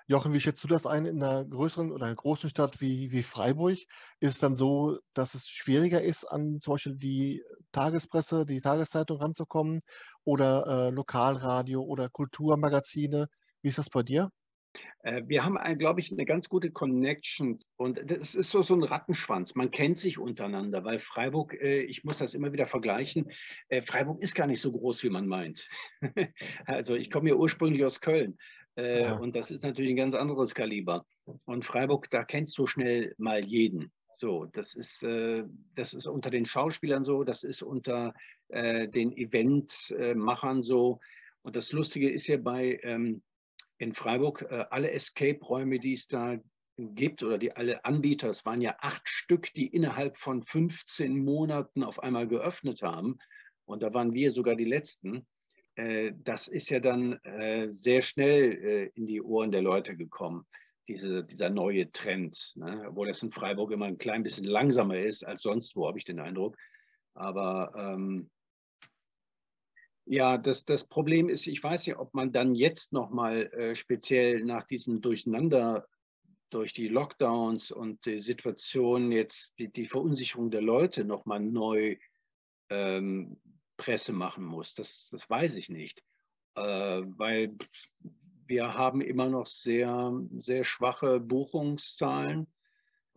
[0.09, 3.23] Jochen, wie schätzt du das ein in einer größeren oder einer großen Stadt wie, wie
[3.23, 3.77] Freiburg?
[4.21, 9.17] Ist es dann so, dass es schwieriger ist, an zum Beispiel die Tagespresse, die Tageszeitung
[9.17, 9.81] ranzukommen
[10.23, 13.27] oder äh, Lokalradio oder Kulturmagazine?
[13.61, 14.31] Wie ist das bei dir?
[15.07, 18.83] Äh, wir haben, glaube ich, eine ganz gute Connection und das ist so, so ein
[18.83, 19.55] Rattenschwanz.
[19.55, 23.31] Man kennt sich untereinander, weil Freiburg, äh, ich muss das immer wieder vergleichen,
[23.69, 25.67] äh, Freiburg ist gar nicht so groß, wie man meint.
[26.65, 28.37] also ich komme ja ursprünglich aus Köln
[28.75, 29.15] ja.
[29.15, 31.03] und das ist natürlich ein ganz anderes Kaliber.
[31.45, 33.91] Und Freiburg, da kennst du schnell mal jeden.
[34.17, 38.13] So, das ist, das ist unter den Schauspielern so, das ist unter
[38.51, 40.99] den Eventmachern so.
[41.41, 43.23] Und das Lustige ist ja bei ähm,
[43.77, 46.37] in Freiburg äh, alle Escape-Räume, die es da
[46.77, 51.83] gibt oder die alle Anbieter, es waren ja acht Stück, die innerhalb von 15 Monaten
[51.83, 53.17] auf einmal geöffnet haben.
[53.65, 55.25] Und da waren wir sogar die Letzten.
[55.75, 60.45] Äh, das ist ja dann äh, sehr schnell in die Ohren der Leute gekommen,
[60.87, 62.53] diese, dieser neue Trend.
[62.55, 62.85] Ne?
[62.87, 66.05] Obwohl das in Freiburg immer ein klein bisschen langsamer ist als sonst wo, habe ich
[66.05, 66.57] den Eindruck.
[67.15, 68.29] Aber ähm,
[70.09, 74.43] ja, das, das Problem ist, ich weiß nicht, ob man dann jetzt nochmal äh, speziell
[74.43, 75.85] nach diesem Durcheinander
[76.49, 81.97] durch die Lockdowns und die Situation jetzt, die, die Verunsicherung der Leute nochmal neu
[82.69, 83.37] ähm,
[83.75, 84.73] Presse machen muss.
[84.75, 86.01] Das, das weiß ich nicht,
[86.55, 87.57] äh, weil
[88.45, 92.47] wir haben immer noch sehr, sehr schwache Buchungszahlen.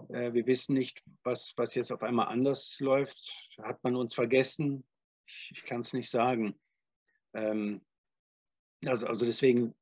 [0.09, 3.33] Äh, wir wissen nicht, was, was jetzt auf einmal anders läuft.
[3.63, 4.85] Hat man uns vergessen?
[5.25, 6.59] Ich, ich kann es nicht sagen.
[7.35, 7.81] Ähm,
[8.87, 9.75] also, also deswegen,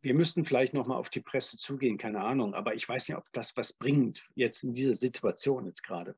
[0.00, 3.24] wir müssten vielleicht nochmal auf die Presse zugehen, keine Ahnung, aber ich weiß nicht, ob
[3.32, 6.16] das was bringt jetzt in dieser Situation jetzt gerade.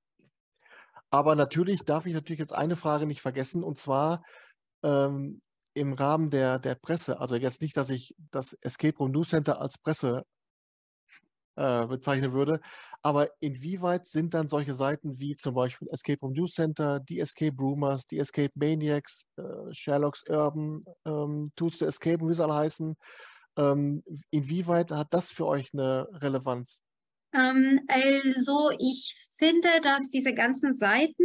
[1.10, 4.24] Aber natürlich darf ich natürlich jetzt eine Frage nicht vergessen, und zwar
[4.82, 5.42] ähm,
[5.74, 7.20] im Rahmen der, der Presse.
[7.20, 10.24] Also jetzt nicht, dass ich das Escape Room News Center als Presse
[11.60, 12.60] äh, bezeichnen würde.
[13.02, 17.56] Aber inwieweit sind dann solche Seiten wie zum Beispiel Escape Room News Center, die Escape
[17.58, 19.42] Rumors, die Escape Maniacs, äh,
[19.72, 22.96] Sherlock's Urban, ähm, Tools to Escape, wie sie alle heißen,
[23.58, 26.82] ähm, inwieweit hat das für euch eine Relevanz?
[27.34, 31.24] Ähm, also ich finde, dass diese ganzen Seiten,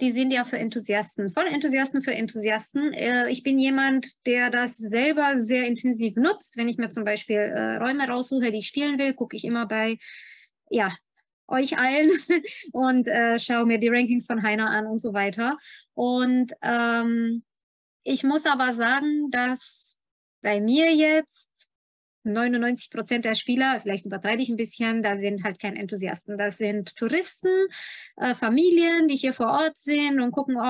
[0.00, 2.92] die sind ja für Enthusiasten, voll Enthusiasten für Enthusiasten.
[2.92, 6.56] Äh, ich bin jemand, der das selber sehr intensiv nutzt.
[6.56, 9.66] Wenn ich mir zum Beispiel äh, Räume raussuche, die ich spielen will, gucke ich immer
[9.66, 9.98] bei,
[10.70, 10.94] ja,
[11.48, 12.10] euch allen
[12.72, 15.56] und äh, schaue mir die Rankings von Heiner an und so weiter.
[15.94, 17.42] Und ähm,
[18.04, 19.96] ich muss aber sagen, dass
[20.42, 21.67] bei mir jetzt
[22.24, 26.36] 99 Prozent der Spieler, vielleicht übertreibe ich ein bisschen, da sind halt kein Enthusiasten.
[26.36, 27.48] Das sind Touristen,
[28.16, 30.60] äh, Familien, die hier vor Ort sind und gucken, oh,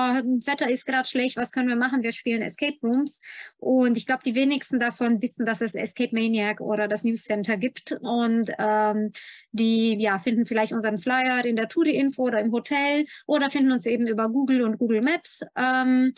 [0.45, 2.03] Wetter ist gerade schlecht, was können wir machen?
[2.03, 3.21] Wir spielen Escape Rooms.
[3.57, 7.57] Und ich glaube, die wenigsten davon wissen, dass es Escape Maniac oder das News Center
[7.57, 7.97] gibt.
[8.01, 9.11] Und ähm,
[9.51, 13.85] die ja, finden vielleicht unseren Flyer in der Touri-Info oder im Hotel oder finden uns
[13.85, 15.43] eben über Google und Google Maps.
[15.55, 16.13] Ähm,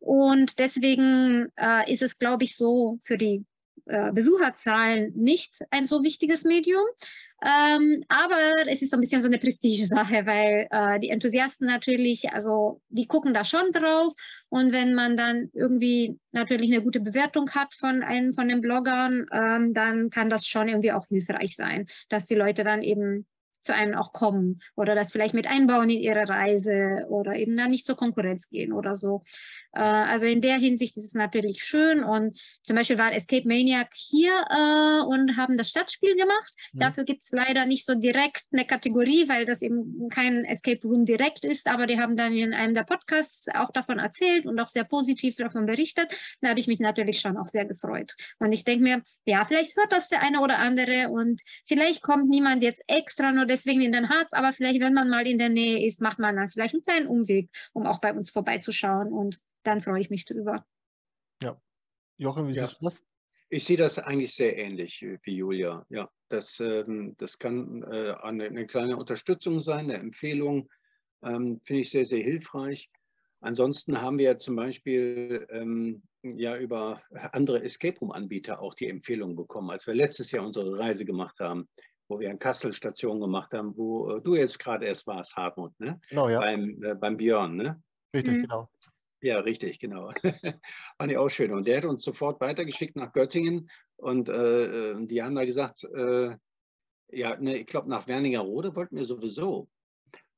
[0.00, 3.44] und deswegen äh, ist es, glaube ich, so für die
[3.90, 6.84] äh, Besucherzahlen nicht ein so wichtiges Medium.
[7.42, 12.30] Ähm, aber es ist so ein bisschen so eine Prestigesache, weil äh, die Enthusiasten natürlich,
[12.32, 14.12] also die gucken da schon drauf.
[14.50, 19.26] Und wenn man dann irgendwie natürlich eine gute Bewertung hat von einem von den Bloggern,
[19.32, 23.26] ähm, dann kann das schon irgendwie auch hilfreich sein, dass die Leute dann eben
[23.62, 27.70] zu einem auch kommen oder das vielleicht mit einbauen in ihre Reise oder eben dann
[27.70, 29.22] nicht zur Konkurrenz gehen oder so.
[29.72, 33.90] Äh, also in der Hinsicht ist es natürlich schön und zum Beispiel war Escape Maniac
[33.94, 36.52] hier äh, und haben das Stadtspiel gemacht.
[36.72, 36.80] Mhm.
[36.80, 41.04] Dafür gibt es leider nicht so direkt eine Kategorie, weil das eben kein Escape Room
[41.04, 44.68] direkt ist, aber die haben dann in einem der Podcasts auch davon erzählt und auch
[44.68, 46.12] sehr positiv davon berichtet.
[46.40, 48.14] Da habe ich mich natürlich schon auch sehr gefreut.
[48.38, 52.28] Und ich denke mir, ja, vielleicht hört das der eine oder andere und vielleicht kommt
[52.28, 55.48] niemand jetzt extra nur deswegen in den Harz, aber vielleicht, wenn man mal in der
[55.48, 59.38] Nähe ist, macht man dann vielleicht einen kleinen Umweg, um auch bei uns vorbeizuschauen und
[59.62, 60.64] dann freue ich mich drüber.
[61.42, 61.60] Ja.
[62.16, 62.66] Jochen, wie ja.
[62.66, 63.02] siehst du das?
[63.48, 65.84] Ich sehe das eigentlich sehr ähnlich wie Julia.
[65.88, 70.70] Ja, das, ähm, das kann äh, eine, eine, kleine Unterstützung sein, eine Empfehlung.
[71.22, 72.88] Ähm, Finde ich sehr, sehr hilfreich.
[73.40, 77.02] Ansonsten haben wir ja zum Beispiel ähm, ja über
[77.32, 81.68] andere Escape Room-Anbieter auch die Empfehlung bekommen, als wir letztes Jahr unsere Reise gemacht haben,
[82.08, 85.72] wo wir in Kassel Station gemacht haben, wo äh, du jetzt gerade erst warst, Hartmut,
[85.80, 86.00] ne?
[86.08, 86.40] Genau, ja.
[86.40, 87.82] Beim, äh, beim Björn, ne?
[88.14, 88.42] Richtig, mhm.
[88.42, 88.70] genau.
[89.22, 90.12] Ja, richtig, genau.
[90.98, 91.52] Fand ich auch schön.
[91.52, 95.84] Und der hat uns sofort weitergeschickt nach Göttingen und äh, äh die haben da gesagt,
[95.84, 96.36] äh,
[97.12, 99.68] ja, ne, ich glaube, nach Wernigerode wollten wir sowieso.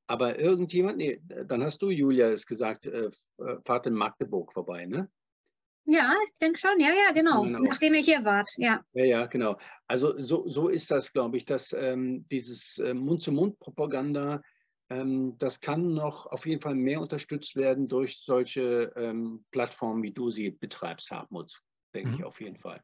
[0.07, 4.85] Aber irgendjemand, nee, dann hast du, Julia, es gesagt, äh, äh, fahrt in Magdeburg vorbei,
[4.87, 5.09] ne?
[5.85, 7.43] Ja, ich denke schon, ja, ja, genau.
[7.43, 7.59] genau.
[7.61, 8.85] Nachdem ihr hier wart, ja.
[8.93, 9.59] Ja, ja, genau.
[9.89, 14.43] Also so, so ist das, glaube ich, dass ähm, dieses äh, Mund-zu-Mund-Propaganda
[15.39, 20.31] das kann noch auf jeden Fall mehr unterstützt werden durch solche ähm, Plattformen, wie du
[20.31, 21.63] sie betreibst, Hartmut,
[21.95, 22.15] denke mhm.
[22.17, 22.83] ich auf jeden Fall.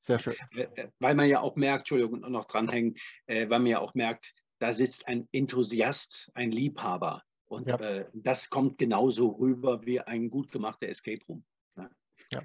[0.00, 0.34] Sehr schön.
[0.52, 2.96] Äh, äh, weil man ja auch merkt, Entschuldigung, noch dranhängen,
[3.26, 7.22] weil man ja auch merkt, da sitzt ein Enthusiast, ein Liebhaber.
[7.46, 7.76] Und ja.
[7.76, 11.44] äh, das kommt genauso rüber wie ein gut gemachter Escape Room.
[11.76, 11.90] Ne?
[12.32, 12.42] Ja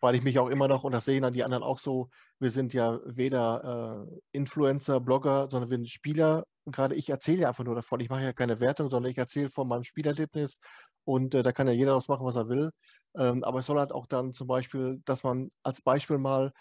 [0.00, 2.50] weil ich mich auch immer noch, und das sehen dann die anderen auch so, wir
[2.50, 6.46] sind ja weder äh, Influencer, Blogger, sondern wir sind Spieler.
[6.66, 8.00] Und gerade ich erzähle ja einfach nur davon.
[8.00, 10.60] Ich mache ja keine Wertung, sondern ich erzähle von meinem Spielerlebnis.
[11.04, 12.70] Und äh, da kann ja jeder daraus machen, was er will.
[13.16, 16.52] Ähm, aber es soll halt auch dann zum Beispiel, dass man als Beispiel mal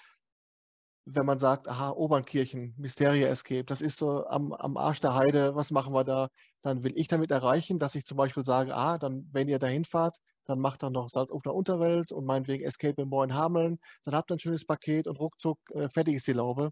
[1.05, 5.55] wenn man sagt, aha, Obernkirchen, Mysteria Escape, das ist so am, am Arsch der Heide,
[5.55, 6.29] was machen wir da?
[6.63, 9.85] Dann will ich damit erreichen, dass ich zum Beispiel sage, ah, dann, wenn ihr dahin
[9.85, 13.79] fahrt, dann macht er noch Salzufler Unterwelt und meinetwegen Escape in Moin-Hameln.
[14.03, 16.71] Dann habt ihr ein schönes Paket und ruckzuck äh, fertig ist die Laube.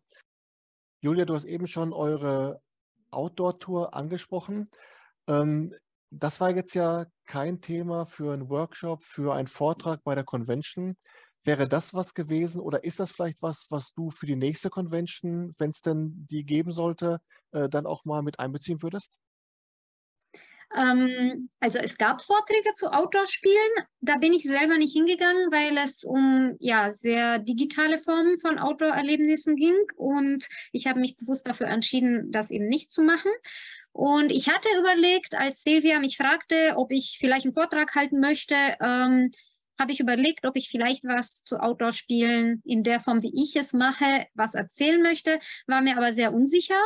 [1.01, 2.59] Julia, du hast eben schon eure
[3.14, 4.70] Outdoor-Tour angesprochen.
[5.28, 5.74] Ähm,
[6.11, 10.95] das war jetzt ja kein Thema für einen Workshop, für einen Vortrag bei der Convention.
[11.43, 15.51] Wäre das was gewesen oder ist das vielleicht was, was du für die nächste Convention,
[15.59, 17.20] wenn es denn die geben sollte,
[17.51, 19.20] äh, dann auch mal mit einbeziehen würdest?
[20.76, 23.86] Ähm, also es gab Vorträge zu Outdoor-Spielen.
[24.01, 29.55] Da bin ich selber nicht hingegangen, weil es um ja sehr digitale Formen von Outdoor-Erlebnissen
[29.55, 29.76] ging.
[29.95, 33.32] Und ich habe mich bewusst dafür entschieden, das eben nicht zu machen.
[33.91, 38.55] Und ich hatte überlegt, als Silvia mich fragte, ob ich vielleicht einen Vortrag halten möchte,
[38.82, 39.30] ähm,
[39.80, 43.74] habe ich überlegt, ob ich vielleicht was zu Outdoor-Spielen in der Form, wie ich es
[43.74, 46.82] mache, was erzählen möchte, war mir aber sehr unsicher,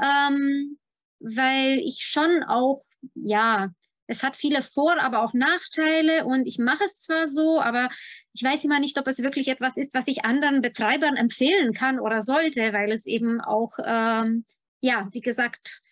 [0.00, 0.78] ähm,
[1.20, 2.84] weil ich schon auch
[3.14, 3.70] ja,
[4.08, 7.90] es hat viele Vor-, aber auch Nachteile und ich mache es zwar so, aber
[8.32, 12.00] ich weiß immer nicht, ob es wirklich etwas ist, was ich anderen Betreibern empfehlen kann
[12.00, 14.44] oder sollte, weil es eben auch, ähm,
[14.80, 15.82] ja, wie gesagt,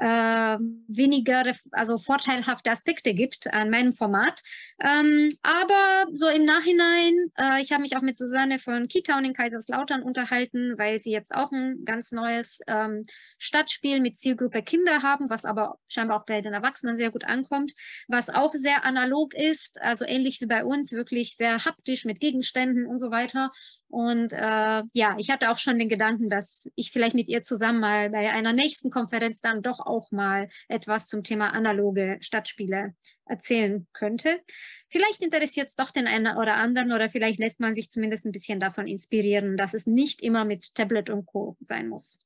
[0.00, 0.56] äh,
[0.88, 4.40] weniger also vorteilhafte Aspekte gibt an meinem Format.
[4.80, 9.34] Ähm, aber so im Nachhinein, äh, ich habe mich auch mit Susanne von Keytown in
[9.34, 13.04] Kaiserslautern unterhalten, weil sie jetzt auch ein ganz neues ähm,
[13.40, 17.72] Stadtspiel mit Zielgruppe Kinder haben, was aber scheinbar auch bei den Erwachsenen sehr gut ankommt,
[18.06, 22.86] was auch sehr analog ist, also ähnlich wie bei uns, wirklich sehr haptisch mit Gegenständen
[22.86, 23.50] und so weiter.
[23.88, 27.80] Und äh, ja, ich hatte auch schon den Gedanken, dass ich vielleicht mit ihr zusammen
[27.80, 33.86] mal bei einer nächsten Konferenz dann doch auch mal etwas zum Thema analoge Stadtspiele erzählen
[33.92, 34.40] könnte.
[34.88, 38.32] Vielleicht interessiert es doch den einen oder anderen oder vielleicht lässt man sich zumindest ein
[38.32, 41.56] bisschen davon inspirieren, dass es nicht immer mit Tablet und Co.
[41.60, 42.18] sein muss.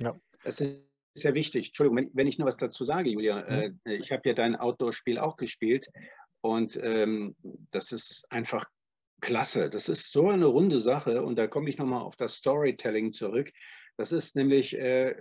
[0.00, 1.68] Ja, das ist sehr wichtig.
[1.68, 3.42] Entschuldigung, wenn, wenn ich nur was dazu sage, Julia.
[3.42, 3.80] Mhm.
[3.84, 5.88] Äh, ich habe ja dein Outdoor-Spiel auch gespielt
[6.40, 7.36] und ähm,
[7.70, 8.64] das ist einfach
[9.20, 9.68] klasse.
[9.70, 13.50] Das ist so eine runde Sache und da komme ich nochmal auf das Storytelling zurück.
[13.96, 15.14] Das ist nämlich äh,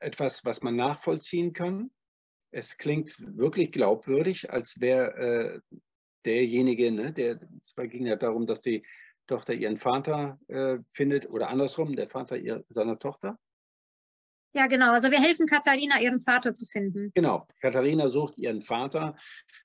[0.00, 1.90] etwas, was man nachvollziehen kann.
[2.50, 5.76] Es klingt wirklich glaubwürdig, als wäre äh,
[6.24, 8.84] derjenige, ne, der, es ging ja darum, dass die
[9.26, 13.38] Tochter ihren Vater äh, findet oder andersrum, der Vater ihr, seiner Tochter.
[14.54, 14.92] Ja, genau.
[14.92, 17.12] Also wir helfen Katharina, ihren Vater zu finden.
[17.14, 17.46] Genau.
[17.60, 19.16] Katharina sucht ihren Vater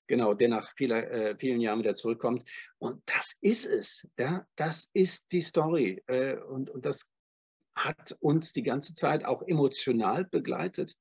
[0.06, 2.44] genau, der nach vieler, äh, vielen Jahren wieder zurückkommt.
[2.78, 4.06] Und das ist es.
[4.18, 4.46] Ja?
[4.56, 6.02] Das ist die Story.
[6.06, 7.04] Äh, und, und das
[7.74, 10.96] hat uns die ganze Zeit auch emotional begleitet.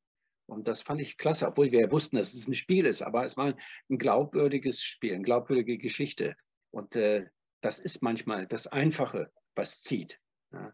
[0.46, 3.02] Und das fand ich klasse, obwohl wir ja wussten, dass es ein Spiel ist.
[3.02, 3.56] Aber es war
[3.90, 6.36] ein glaubwürdiges Spiel, eine glaubwürdige Geschichte.
[6.72, 7.28] Und äh,
[7.62, 10.20] das ist manchmal das Einfache, was zieht.
[10.52, 10.74] Ja?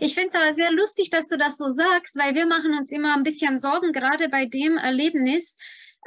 [0.00, 2.92] Ich finde es aber sehr lustig, dass du das so sagst, weil wir machen uns
[2.92, 5.56] immer ein bisschen Sorgen, gerade bei dem Erlebnis,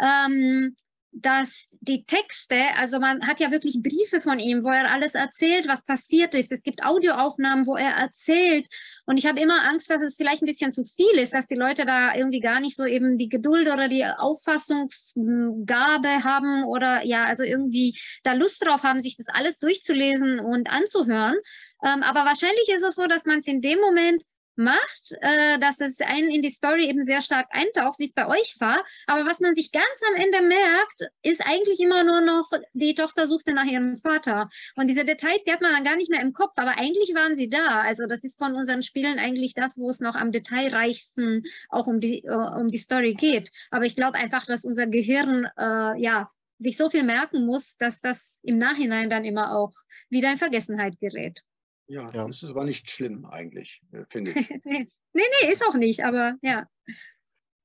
[0.01, 0.75] ähm,
[1.11, 5.67] dass die Texte, also man hat ja wirklich Briefe von ihm, wo er alles erzählt,
[5.67, 6.51] was passiert ist.
[6.51, 8.67] Es gibt Audioaufnahmen, wo er erzählt.
[9.05, 11.55] Und ich habe immer Angst, dass es vielleicht ein bisschen zu viel ist, dass die
[11.55, 17.25] Leute da irgendwie gar nicht so eben die Geduld oder die Auffassungsgabe haben oder ja,
[17.25, 21.37] also irgendwie da Lust drauf haben, sich das alles durchzulesen und anzuhören.
[21.83, 24.23] Ähm, aber wahrscheinlich ist es so, dass man es in dem Moment
[24.59, 28.27] macht, äh, dass es einen in die Story eben sehr stark eintaucht, wie es bei
[28.27, 28.83] euch war.
[29.07, 33.25] Aber was man sich ganz am Ende merkt, ist eigentlich immer nur noch, die Tochter
[33.25, 34.49] suchte nach ihrem Vater.
[34.75, 37.35] Und diese Details, die hat man dann gar nicht mehr im Kopf, aber eigentlich waren
[37.35, 37.81] sie da.
[37.81, 41.99] Also das ist von unseren Spielen eigentlich das, wo es noch am detailreichsten auch um
[41.99, 43.49] die, uh, um die Story geht.
[43.71, 46.27] Aber ich glaube einfach, dass unser Gehirn uh, ja
[46.59, 49.71] sich so viel merken muss, dass das im Nachhinein dann immer auch
[50.09, 51.41] wieder in Vergessenheit gerät.
[51.89, 52.27] Ja, ja.
[52.27, 54.49] das ist aber nicht schlimm eigentlich, äh, finde ich.
[54.63, 56.65] nee, nee, ist auch nicht, aber ja.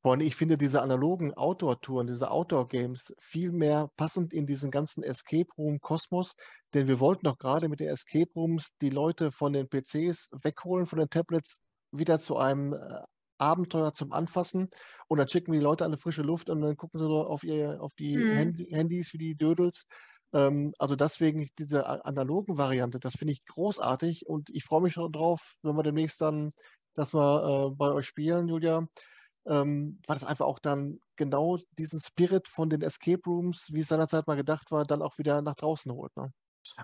[0.02, 5.50] Und ich finde diese analogen Outdoor-Touren, diese Outdoor-Games viel mehr passend in diesen ganzen Escape
[5.56, 6.34] Room-Kosmos,
[6.72, 10.86] denn wir wollten doch gerade mit den Escape Rooms die Leute von den PCs wegholen,
[10.86, 11.60] von den Tablets,
[11.90, 13.02] wieder zu einem äh,
[13.38, 14.68] Abenteuer zum Anfassen
[15.08, 17.44] und dann schicken wir die Leute an eine frische Luft und dann gucken sie auf,
[17.44, 18.30] ihr, auf die hm.
[18.30, 19.86] Handy, Handys wie die Dödels
[20.34, 25.76] also deswegen diese analogen Variante, das finde ich großartig und ich freue mich darauf, wenn
[25.76, 26.50] wir demnächst dann
[26.94, 28.86] das mal äh, bei euch spielen, Julia,
[29.46, 33.88] ähm, weil das einfach auch dann genau diesen Spirit von den Escape Rooms, wie es
[33.88, 36.16] seinerzeit mal gedacht war, dann auch wieder nach draußen holt.
[36.16, 36.32] Ne?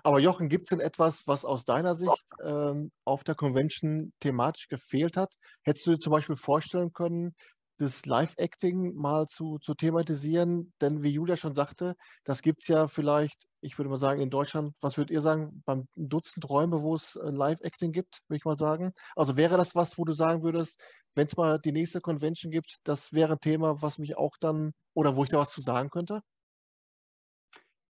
[0.03, 4.67] Aber Jochen, gibt es denn etwas, was aus deiner Sicht ähm, auf der Convention thematisch
[4.67, 5.33] gefehlt hat?
[5.63, 7.35] Hättest du dir zum Beispiel vorstellen können,
[7.81, 10.73] das Live-Acting mal zu, zu thematisieren.
[10.81, 14.29] Denn wie Julia schon sagte, das gibt es ja vielleicht, ich würde mal sagen, in
[14.29, 18.45] Deutschland, was würdet ihr sagen, beim Dutzend Räume, wo es äh, Live-Acting gibt, würde ich
[18.45, 18.93] mal sagen.
[19.15, 20.79] Also wäre das was, wo du sagen würdest,
[21.15, 24.73] wenn es mal die nächste Convention gibt, das wäre ein Thema, was mich auch dann,
[24.93, 26.21] oder wo ich da was zu sagen könnte?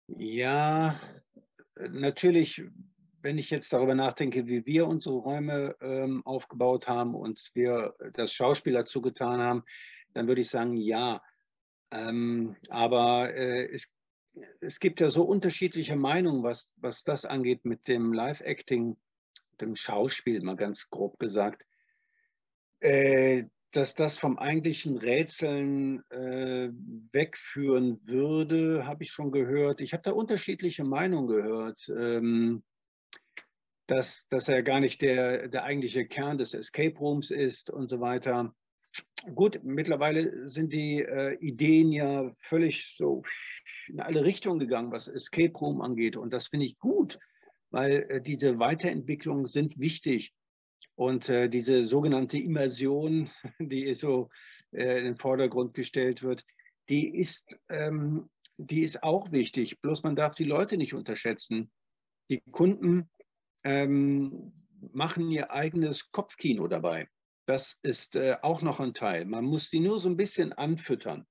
[0.07, 0.99] Ja,
[1.75, 2.63] natürlich
[3.21, 8.33] wenn ich jetzt darüber nachdenke, wie wir unsere Räume ähm, aufgebaut haben und wir das
[8.33, 9.63] Schauspiel dazu getan haben,
[10.13, 11.21] dann würde ich sagen, ja.
[11.91, 13.87] Ähm, aber äh, es,
[14.61, 18.97] es gibt ja so unterschiedliche Meinungen, was, was das angeht mit dem Live-Acting,
[19.59, 21.65] dem Schauspiel, mal ganz grob gesagt.
[22.79, 26.69] Äh, dass das vom eigentlichen Rätseln äh,
[27.11, 29.79] wegführen würde, habe ich schon gehört.
[29.81, 31.87] Ich habe da unterschiedliche Meinungen gehört.
[31.95, 32.63] Ähm,
[33.89, 37.99] dass, dass er gar nicht der, der eigentliche Kern des Escape Rooms ist und so
[37.99, 38.53] weiter.
[39.33, 43.23] Gut, mittlerweile sind die äh, Ideen ja völlig so
[43.87, 46.15] in alle Richtungen gegangen, was Escape Room angeht.
[46.15, 47.19] Und das finde ich gut,
[47.71, 50.33] weil äh, diese Weiterentwicklungen sind wichtig.
[50.95, 53.29] Und äh, diese sogenannte Immersion,
[53.59, 54.29] die so
[54.71, 56.45] äh, in den Vordergrund gestellt wird,
[56.89, 59.81] die ist, ähm, die ist auch wichtig.
[59.81, 61.71] Bloß man darf die Leute nicht unterschätzen.
[62.29, 63.09] Die Kunden
[63.69, 64.51] ähm,
[64.93, 67.07] machen ihr eigenes Kopfkino dabei.
[67.45, 69.25] Das ist äh, auch noch ein Teil.
[69.25, 71.27] Man muss die nur so ein bisschen anfüttern.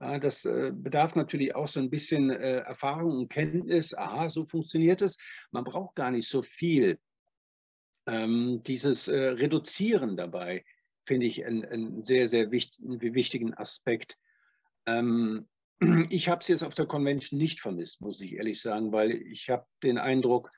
[0.00, 3.94] Ja, das äh, bedarf natürlich auch so ein bisschen äh, Erfahrung und Kenntnis.
[3.94, 5.16] Aha, so funktioniert es.
[5.50, 6.98] Man braucht gar nicht so viel.
[8.06, 10.64] Ähm, dieses äh, Reduzieren dabei
[11.06, 14.16] finde ich einen sehr, sehr wichtig, wichtigen Aspekt.
[14.86, 15.46] Ähm,
[16.10, 19.50] ich habe es jetzt auf der Convention nicht vermisst, muss ich ehrlich sagen, weil ich
[19.50, 20.50] habe den Eindruck,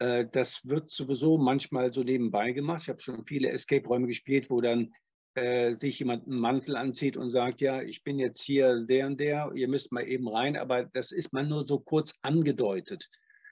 [0.00, 2.82] das wird sowieso manchmal so nebenbei gemacht.
[2.84, 4.94] Ich habe schon viele Escape-Räume gespielt, wo dann
[5.34, 9.20] äh, sich jemand einen Mantel anzieht und sagt, ja, ich bin jetzt hier der und
[9.20, 13.08] der, ihr müsst mal eben rein, aber das ist man nur so kurz angedeutet.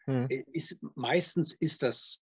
[0.06, 0.26] Hm.
[0.52, 2.18] Ist, meistens ist das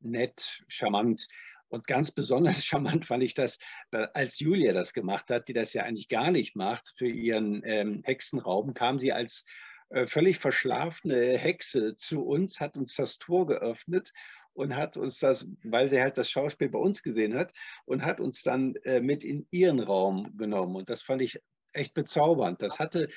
[0.00, 1.26] nett, charmant.
[1.68, 3.58] Und ganz besonders charmant fand ich das,
[3.92, 8.02] als Julia das gemacht hat, die das ja eigentlich gar nicht macht für ihren ähm,
[8.04, 9.67] Hexenraum, kam sie als äh,
[10.06, 14.12] völlig verschlafene Hexe zu uns, hat uns das Tor geöffnet
[14.58, 17.52] und hat uns das, weil sie halt das Schauspiel bei uns gesehen hat,
[17.86, 20.74] und hat uns dann äh, mit in ihren Raum genommen.
[20.74, 21.40] Und das fand ich
[21.72, 22.60] echt bezaubernd.
[22.60, 23.08] Das hatte,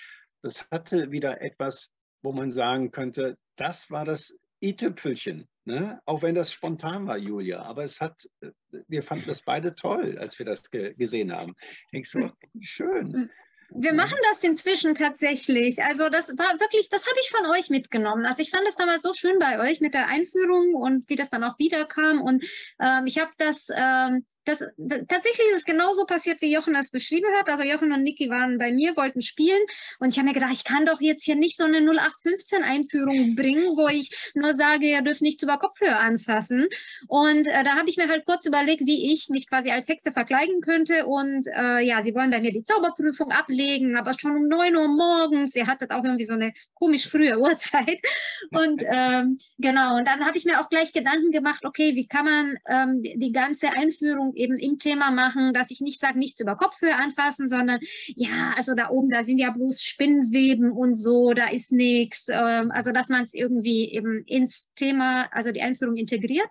[0.44, 1.92] das hatte wieder etwas,
[2.22, 5.48] wo man sagen könnte, das war das i-Tüpfelchen.
[5.66, 6.00] Ne?
[6.06, 7.64] Auch wenn das spontan war, Julia.
[7.64, 8.52] Aber es hat, äh,
[8.88, 11.56] wir fanden das beide toll, als wir das ge gesehen haben.
[11.92, 13.32] Denkst du, schön.
[13.74, 15.82] Wir machen das inzwischen tatsächlich.
[15.82, 18.26] Also das war wirklich, das habe ich von euch mitgenommen.
[18.26, 21.30] Also ich fand das damals so schön bei euch mit der Einführung und wie das
[21.30, 22.22] dann auch wiederkam.
[22.22, 22.44] Und
[22.82, 24.60] ähm, ich habe das ähm, das,
[25.08, 27.48] tatsächlich ist es genauso passiert, wie Jochen das beschrieben hat.
[27.48, 29.62] Also Jochen und Niki waren bei mir, wollten spielen
[30.00, 33.78] und ich habe mir gedacht, ich kann doch jetzt hier nicht so eine 0815-Einführung bringen,
[33.78, 36.68] wo ich nur sage, ihr dürft nichts über Kopfhörer anfassen.
[37.08, 40.12] Und äh, da habe ich mir halt kurz überlegt, wie ich mich quasi als Hexe
[40.12, 41.06] verkleiden könnte.
[41.06, 44.88] Und äh, ja, sie wollen bei mir die Zauberprüfung ablegen, aber schon um 9 Uhr
[44.88, 45.56] morgens.
[45.56, 48.02] Ihr hattet auch irgendwie so eine komisch frühe Uhrzeit.
[48.52, 52.26] Und ähm, genau, und dann habe ich mir auch gleich Gedanken gemacht, okay, wie kann
[52.26, 56.56] man ähm, die ganze Einführung eben im Thema machen, dass ich nicht sage, nichts über
[56.56, 61.50] Kopfhörer anfassen, sondern ja, also da oben, da sind ja bloß Spinnweben und so, da
[61.50, 62.28] ist nichts.
[62.30, 66.50] Ähm, also dass man es irgendwie eben ins Thema, also die Einführung integriert.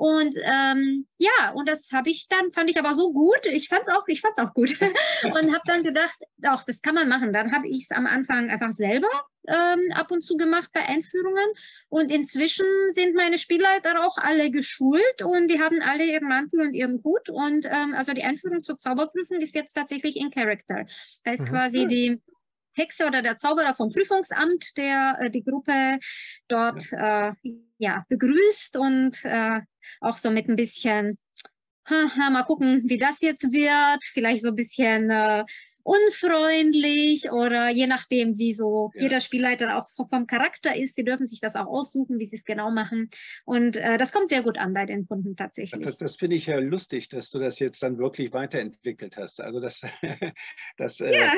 [0.00, 3.44] Und ähm, ja, und das habe ich dann, fand ich aber so gut.
[3.44, 4.70] Ich fand es auch, ich fand's auch gut.
[5.24, 7.34] und habe dann gedacht, auch das kann man machen.
[7.34, 9.10] Dann habe ich es am Anfang einfach selber
[9.46, 11.44] ähm, ab und zu gemacht bei Einführungen.
[11.90, 16.72] Und inzwischen sind meine Spielleiter auch alle geschult und die haben alle ihren Mantel und
[16.72, 17.28] ihren Hut.
[17.28, 20.86] Und ähm, also die Einführung zur Zauberprüfung ist jetzt tatsächlich in Character.
[21.24, 21.48] Da ist mhm.
[21.48, 22.22] quasi die
[22.72, 25.98] Hexe oder der Zauberer vom Prüfungsamt, der äh, die Gruppe
[26.48, 27.32] dort äh,
[27.76, 29.60] ja, begrüßt und äh,
[30.00, 31.18] auch so mit ein bisschen,
[31.88, 35.44] haha, mal gucken, wie das jetzt wird, vielleicht so ein bisschen äh,
[35.82, 39.02] unfreundlich oder je nachdem, wie so ja.
[39.02, 40.94] jeder Spielleiter auch vom Charakter ist.
[40.94, 43.10] Sie dürfen sich das auch aussuchen, wie sie es genau machen.
[43.44, 45.84] Und äh, das kommt sehr gut an bei den Kunden tatsächlich.
[45.84, 49.40] Das, das finde ich ja lustig, dass du das jetzt dann wirklich weiterentwickelt hast.
[49.40, 49.80] Also das,
[50.76, 51.32] das äh, ja.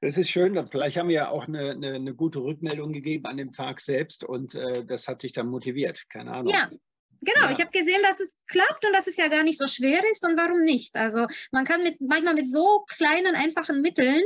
[0.00, 0.68] Das ist schön.
[0.70, 4.22] Vielleicht haben wir ja auch eine, eine, eine, gute Rückmeldung gegeben an dem Tag selbst
[4.22, 6.04] und äh, das hat dich dann motiviert.
[6.10, 6.52] Keine Ahnung.
[6.52, 6.68] Ja,
[7.24, 7.52] Genau, ja.
[7.52, 10.24] ich habe gesehen, dass es klappt und dass es ja gar nicht so schwer ist
[10.24, 10.96] und warum nicht.
[10.96, 14.22] Also man kann mit manchmal mit so kleinen, einfachen Mitteln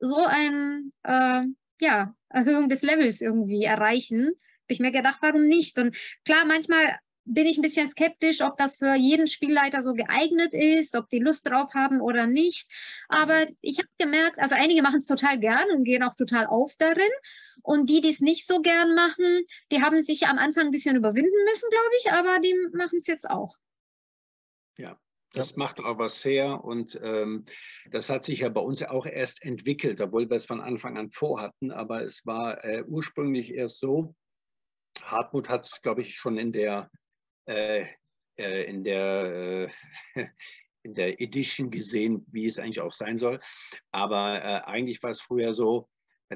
[0.00, 1.42] so eine äh,
[1.80, 4.26] ja, Erhöhung des Levels irgendwie erreichen.
[4.26, 5.78] Habe ich mir gedacht, warum nicht?
[5.78, 10.54] Und klar, manchmal bin ich ein bisschen skeptisch, ob das für jeden Spielleiter so geeignet
[10.54, 12.68] ist, ob die Lust drauf haben oder nicht.
[13.08, 16.72] Aber ich habe gemerkt, also einige machen es total gern und gehen auch total auf
[16.78, 17.10] darin.
[17.62, 20.96] Und die, die es nicht so gern machen, die haben sich am Anfang ein bisschen
[20.96, 23.56] überwinden müssen, glaube ich, aber die machen es jetzt auch.
[24.76, 24.98] Ja,
[25.34, 27.46] das macht auch was her und ähm,
[27.90, 31.10] das hat sich ja bei uns auch erst entwickelt, obwohl wir es von Anfang an
[31.10, 31.70] vorhatten.
[31.70, 34.14] Aber es war äh, ursprünglich erst so,
[35.00, 36.90] Hartmut hat es, glaube ich, schon in der
[37.46, 39.70] in der
[40.14, 40.26] äh,
[40.84, 43.40] in der Edition gesehen, wie es eigentlich auch sein soll.
[43.92, 45.88] Aber äh, eigentlich war es früher so,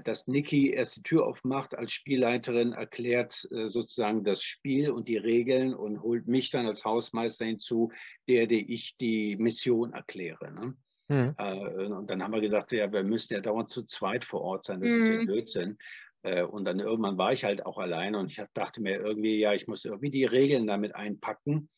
[0.05, 5.17] dass Niki erst die Tür aufmacht als Spielleiterin, erklärt äh, sozusagen das Spiel und die
[5.17, 7.93] Regeln und holt mich dann als Hausmeister hinzu,
[8.29, 10.53] der, der ich die Mission erkläre.
[10.53, 10.77] Ne?
[11.09, 11.35] Mhm.
[11.39, 14.65] Äh, und dann haben wir gesagt, ja, wir müssen ja dauernd zu zweit vor Ort
[14.65, 14.99] sein, das mhm.
[14.99, 15.27] ist ja hm.
[15.27, 15.79] Blödsinn.
[16.27, 19.55] Äh, und dann irgendwann war ich halt auch alleine und ich dachte mir irgendwie, ja,
[19.55, 21.68] ich muss irgendwie die Regeln damit einpacken.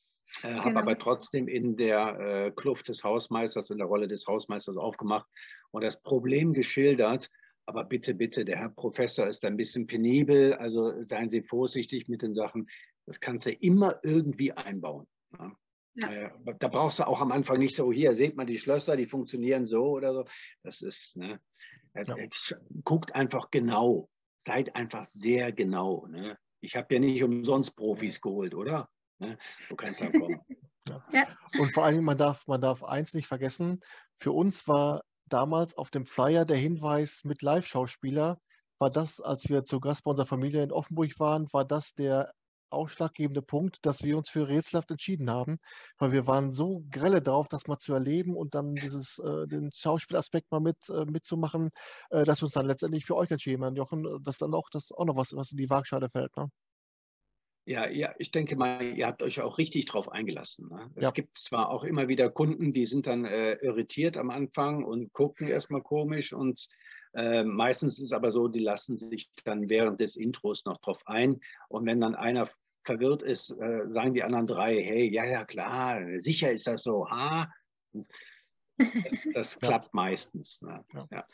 [0.42, 0.64] Äh, genau.
[0.64, 5.26] Habe aber trotzdem in der äh, Kluft des Hausmeisters, in der Rolle des Hausmeisters aufgemacht
[5.70, 7.30] und das Problem geschildert.
[7.66, 12.22] Aber bitte, bitte, der Herr Professor ist ein bisschen penibel, also seien Sie vorsichtig mit
[12.22, 12.66] den Sachen.
[13.05, 15.07] Das kannst du immer irgendwie einbauen.
[15.38, 15.53] Ne?
[15.96, 16.12] Ja.
[16.12, 16.30] Ja.
[16.59, 19.66] da brauchst du auch am Anfang nicht so, hier seht man die Schlösser, die funktionieren
[19.66, 20.24] so oder so.
[20.62, 21.38] Das ist, ne?
[21.94, 22.16] Ja.
[22.84, 24.09] Guckt einfach genau
[24.47, 26.07] seid einfach sehr genau.
[26.07, 26.39] Ne?
[26.61, 28.89] Ich habe ja nicht umsonst Profis geholt, oder?
[29.18, 29.39] Ne?
[29.68, 30.41] Du kannst dann kommen.
[30.89, 31.05] Ja.
[31.12, 31.26] Ja.
[31.59, 33.80] Und vor allem, man darf, man darf eins nicht vergessen,
[34.18, 38.41] für uns war damals auf dem Flyer der Hinweis mit Live-Schauspieler,
[38.78, 42.32] war das, als wir zu Gast bei unserer Familie in Offenburg waren, war das der
[42.71, 45.59] ausschlaggebende Punkt, dass wir uns für rätselhaft entschieden haben,
[45.99, 49.71] weil wir waren so grelle drauf, das mal zu erleben und dann dieses, äh, den
[49.73, 51.71] Schauspielaspekt mal mit, äh, mitzumachen,
[52.11, 54.05] äh, dass wir uns dann letztendlich für euch entschieden haben, Jochen.
[54.23, 56.37] Das ist dann auch, das auch noch was, was in die Waagschale fällt.
[56.37, 56.49] Ne?
[57.69, 60.69] Ja, ja, ich denke mal, ihr habt euch auch richtig drauf eingelassen.
[60.71, 60.91] Ne?
[60.95, 61.11] Es ja.
[61.11, 65.49] gibt zwar auch immer wieder Kunden, die sind dann äh, irritiert am Anfang und gucken
[65.49, 66.66] erstmal komisch und
[67.14, 71.02] äh, meistens ist es aber so, die lassen sich dann während des Intros noch drauf
[71.06, 71.40] ein.
[71.68, 72.48] Und wenn dann einer
[72.84, 77.09] verwirrt ist, äh, sagen die anderen drei, hey, ja, ja, klar, sicher ist das so,
[77.11, 77.52] ha.
[77.92, 78.86] Das,
[79.34, 80.62] das klappt meistens.
[80.62, 80.84] Ne?
[80.94, 81.06] Ja.
[81.11, 81.24] Ja.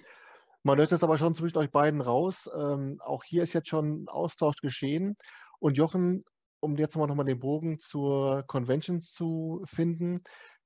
[0.66, 2.50] Man hört es aber schon zwischen euch beiden raus.
[2.56, 5.14] Ähm, auch hier ist jetzt schon Austausch geschehen.
[5.58, 6.24] Und Jochen,
[6.60, 10.22] um jetzt mal nochmal den Bogen zur Convention zu finden,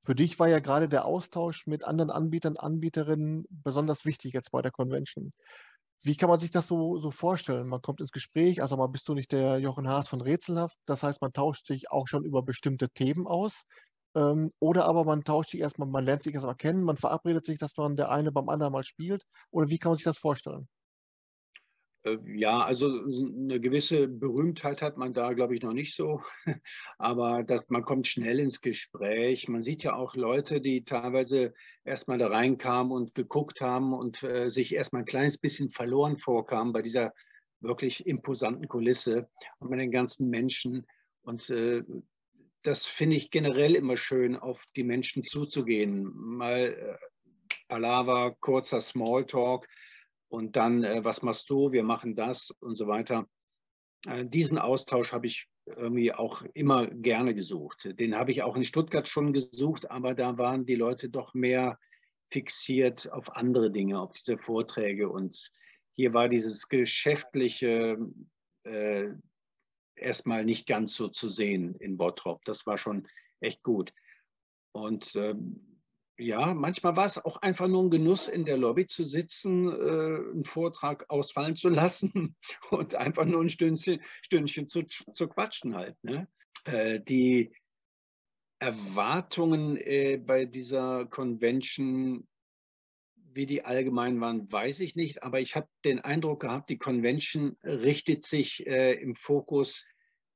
[0.09, 4.63] für dich war ja gerade der Austausch mit anderen Anbietern, Anbieterinnen besonders wichtig jetzt bei
[4.63, 5.33] der Convention.
[6.03, 7.67] Wie kann man sich das so, so vorstellen?
[7.69, 11.03] Man kommt ins Gespräch, also mal bist du nicht der Jochen Haas von Rätselhaft, das
[11.03, 13.65] heißt, man tauscht sich auch schon über bestimmte Themen aus.
[14.17, 17.59] Ähm, oder aber man tauscht sich erstmal, man lernt sich erstmal kennen, man verabredet sich,
[17.59, 19.25] dass man der eine beim anderen mal spielt.
[19.51, 20.69] Oder wie kann man sich das vorstellen?
[22.05, 26.23] Äh, ja, also eine gewisse Berühmtheit hat man da, glaube ich, noch nicht so.
[26.99, 29.49] Aber das, man kommt schnell ins Gespräch.
[29.49, 34.51] Man sieht ja auch Leute, die teilweise erstmal da reinkamen und geguckt haben und äh,
[34.51, 37.13] sich erstmal ein kleines bisschen verloren vorkamen bei dieser
[37.61, 39.29] wirklich imposanten Kulisse
[39.59, 40.87] und mit den ganzen Menschen.
[41.23, 41.83] Und äh,
[42.63, 46.11] das finde ich generell immer schön, auf die Menschen zuzugehen.
[46.15, 46.97] Mal äh,
[47.69, 49.67] Palaver, kurzer Smalltalk
[50.29, 53.27] und dann, äh, was machst du, wir machen das und so weiter.
[54.07, 57.89] Äh, diesen Austausch habe ich irgendwie auch immer gerne gesucht.
[57.99, 61.79] Den habe ich auch in Stuttgart schon gesucht, aber da waren die Leute doch mehr
[62.31, 65.09] fixiert auf andere Dinge, auf diese Vorträge.
[65.09, 65.51] Und
[65.95, 67.99] hier war dieses Geschäftliche
[68.65, 69.09] äh,
[69.95, 72.45] erstmal nicht ganz so zu sehen in Bottrop.
[72.45, 73.09] Das war schon
[73.41, 73.93] echt gut.
[74.73, 75.68] Und ähm,
[76.19, 80.33] ja, manchmal war es auch einfach nur ein Genuss, in der Lobby zu sitzen, äh,
[80.33, 82.37] einen Vortrag ausfallen zu lassen
[82.71, 85.97] und einfach nur ein Stündchen, Stündchen zu, zu quatschen halt.
[86.03, 86.29] Ne?
[86.65, 87.53] Äh, die
[88.59, 92.27] Erwartungen äh, bei dieser Convention,
[93.15, 97.57] wie die allgemein waren, weiß ich nicht, aber ich habe den Eindruck gehabt, die Convention
[97.63, 99.85] richtet sich äh, im Fokus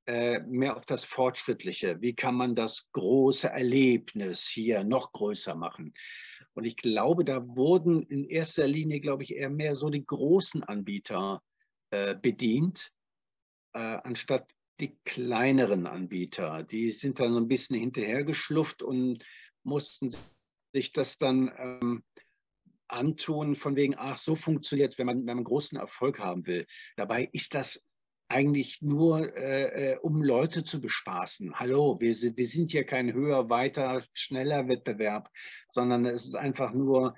[0.07, 2.01] mehr auf das Fortschrittliche.
[2.01, 5.95] Wie kann man das große Erlebnis hier noch größer machen?
[6.55, 10.63] Und ich glaube, da wurden in erster Linie, glaube ich, eher mehr so die großen
[10.63, 11.43] Anbieter
[11.91, 12.91] äh, bedient,
[13.75, 14.51] äh, anstatt
[14.81, 16.63] die kleineren Anbieter.
[16.65, 19.25] Die sind dann so ein bisschen hinterhergeschlufft und
[19.63, 20.15] mussten
[20.73, 22.03] sich das dann ähm,
[22.89, 26.67] antun, von wegen, ach, so funktioniert, wenn man, wenn man großen Erfolg haben will.
[26.97, 27.83] Dabei ist das
[28.33, 31.61] eigentlich nur, äh, äh, um Leute zu bespaßen.
[31.61, 35.29] Hallo, wir, wir sind hier kein höher, weiter, schneller Wettbewerb,
[35.71, 37.15] sondern es ist einfach nur,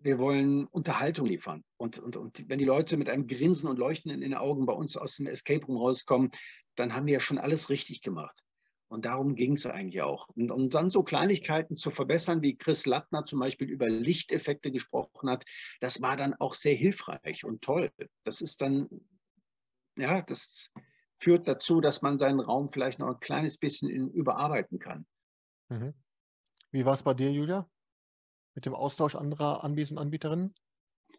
[0.00, 1.64] wir wollen Unterhaltung liefern.
[1.78, 4.74] Und, und, und wenn die Leute mit einem Grinsen und Leuchten in den Augen bei
[4.74, 6.30] uns aus dem Escape Room rauskommen,
[6.76, 8.38] dann haben wir ja schon alles richtig gemacht.
[8.88, 10.28] Und darum ging es eigentlich auch.
[10.36, 15.30] Und um dann so Kleinigkeiten zu verbessern, wie Chris Lattner zum Beispiel über Lichteffekte gesprochen
[15.30, 15.44] hat,
[15.80, 17.90] das war dann auch sehr hilfreich und toll.
[18.24, 18.88] Das ist dann
[19.96, 20.70] ja, das
[21.18, 25.06] führt dazu, dass man seinen Raum vielleicht noch ein kleines bisschen überarbeiten kann.
[25.68, 25.94] Mhm.
[26.70, 27.68] Wie war es bei dir, Julia?
[28.54, 30.54] Mit dem Austausch anderer Anbieter und Anbieterinnen?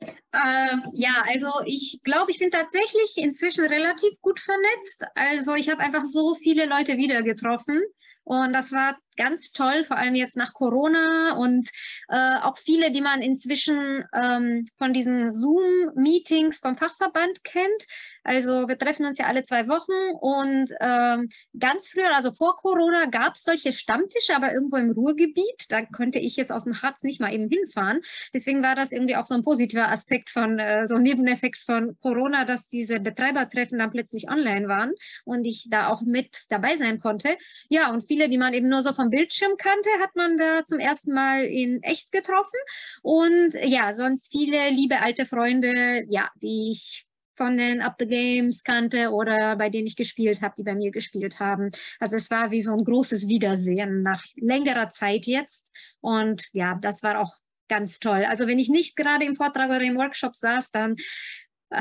[0.01, 5.05] Ähm, ja, also ich glaube, ich bin tatsächlich inzwischen relativ gut vernetzt.
[5.15, 7.81] Also ich habe einfach so viele Leute wieder getroffen
[8.23, 11.69] und das war ganz toll, vor allem jetzt nach Corona und
[12.09, 17.85] äh, auch viele, die man inzwischen ähm, von diesen Zoom-Meetings vom Fachverband kennt.
[18.23, 23.05] Also wir treffen uns ja alle zwei Wochen und ähm, ganz früher, also vor Corona,
[23.05, 25.65] gab es solche Stammtische, aber irgendwo im Ruhrgebiet.
[25.69, 28.01] Da könnte ich jetzt aus dem Harz nicht mal eben hinfahren.
[28.33, 31.97] Deswegen war das irgendwie auch so ein positiver Aspekt von, äh, so ein Nebeneffekt von
[32.01, 34.93] Corona, dass diese Betreibertreffen dann plötzlich online waren
[35.23, 37.37] und ich da auch mit dabei sein konnte.
[37.69, 40.63] Ja, und viele, die man eben nur so von vom Bildschirm kannte, hat man da
[40.63, 42.59] zum ersten Mal in echt getroffen.
[43.03, 47.05] Und ja, sonst viele liebe alte Freunde, ja, die ich
[47.35, 50.91] von den Up the Games kannte oder bei denen ich gespielt habe, die bei mir
[50.91, 51.69] gespielt haben.
[51.99, 55.69] Also es war wie so ein großes Wiedersehen nach längerer Zeit jetzt.
[55.99, 57.33] Und ja, das war auch
[57.67, 58.25] ganz toll.
[58.25, 60.95] Also wenn ich nicht gerade im Vortrag oder im Workshop saß, dann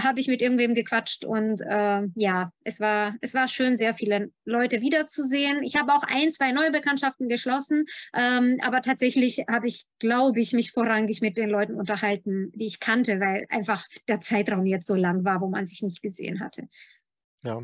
[0.03, 4.31] habe ich mit irgendwem gequatscht und äh, ja, es war, es war schön, sehr viele
[4.45, 5.63] Leute wiederzusehen.
[5.63, 7.85] Ich habe auch ein, zwei neue Bekanntschaften geschlossen,
[8.15, 12.81] ähm, aber tatsächlich habe ich, glaube ich, mich vorrangig mit den Leuten unterhalten, die ich
[12.81, 16.67] kannte, weil einfach der Zeitraum jetzt so lang war, wo man sich nicht gesehen hatte.
[17.43, 17.63] Ja,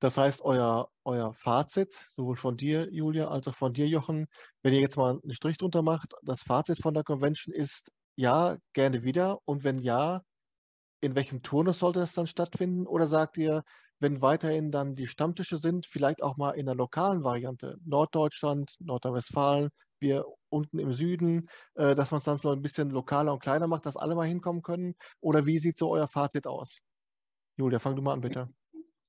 [0.00, 4.26] das heißt, euer, euer Fazit, sowohl von dir, Julia, als auch von dir, Jochen,
[4.62, 8.58] wenn ihr jetzt mal einen Strich drunter macht, das Fazit von der Convention ist, ja,
[8.74, 9.38] gerne wieder.
[9.44, 10.22] Und wenn ja,
[11.04, 12.86] in welchem Turnus sollte das dann stattfinden?
[12.86, 13.62] Oder sagt ihr,
[14.00, 19.68] wenn weiterhin dann die Stammtische sind, vielleicht auch mal in der lokalen Variante, Norddeutschland, Nordrhein-Westfalen,
[20.00, 23.66] wir unten im Süden, äh, dass man es dann vielleicht ein bisschen lokaler und kleiner
[23.66, 24.94] macht, dass alle mal hinkommen können?
[25.20, 26.78] Oder wie sieht so euer Fazit aus?
[27.56, 28.48] Julia, fang du mal an, bitte.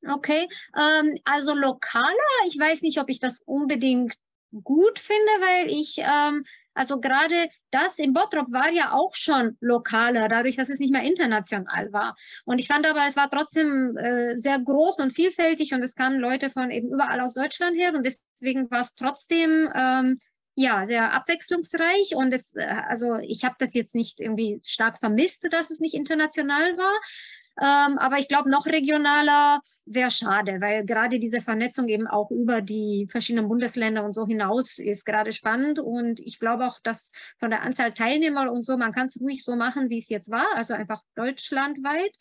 [0.07, 0.47] Okay,
[0.77, 4.15] ähm, also lokaler, ich weiß nicht, ob ich das unbedingt
[4.63, 6.43] gut finde, weil ich, ähm,
[6.75, 11.03] also gerade das im Bottrop war ja auch schon lokaler, dadurch, dass es nicht mehr
[11.03, 12.15] international war.
[12.45, 16.19] Und ich fand aber, es war trotzdem äh, sehr groß und vielfältig und es kamen
[16.19, 20.19] Leute von eben überall aus Deutschland her und deswegen war es trotzdem ähm,
[20.55, 25.47] ja, sehr abwechslungsreich und es, äh, also ich habe das jetzt nicht irgendwie stark vermisst,
[25.51, 26.93] dass es nicht international war.
[27.61, 32.61] Ähm, aber ich glaube, noch regionaler wäre schade, weil gerade diese Vernetzung eben auch über
[32.61, 35.79] die verschiedenen Bundesländer und so hinaus ist gerade spannend.
[35.79, 39.43] Und ich glaube auch, dass von der Anzahl Teilnehmer und so, man kann es ruhig
[39.43, 42.11] so machen, wie es jetzt war, also einfach deutschlandweit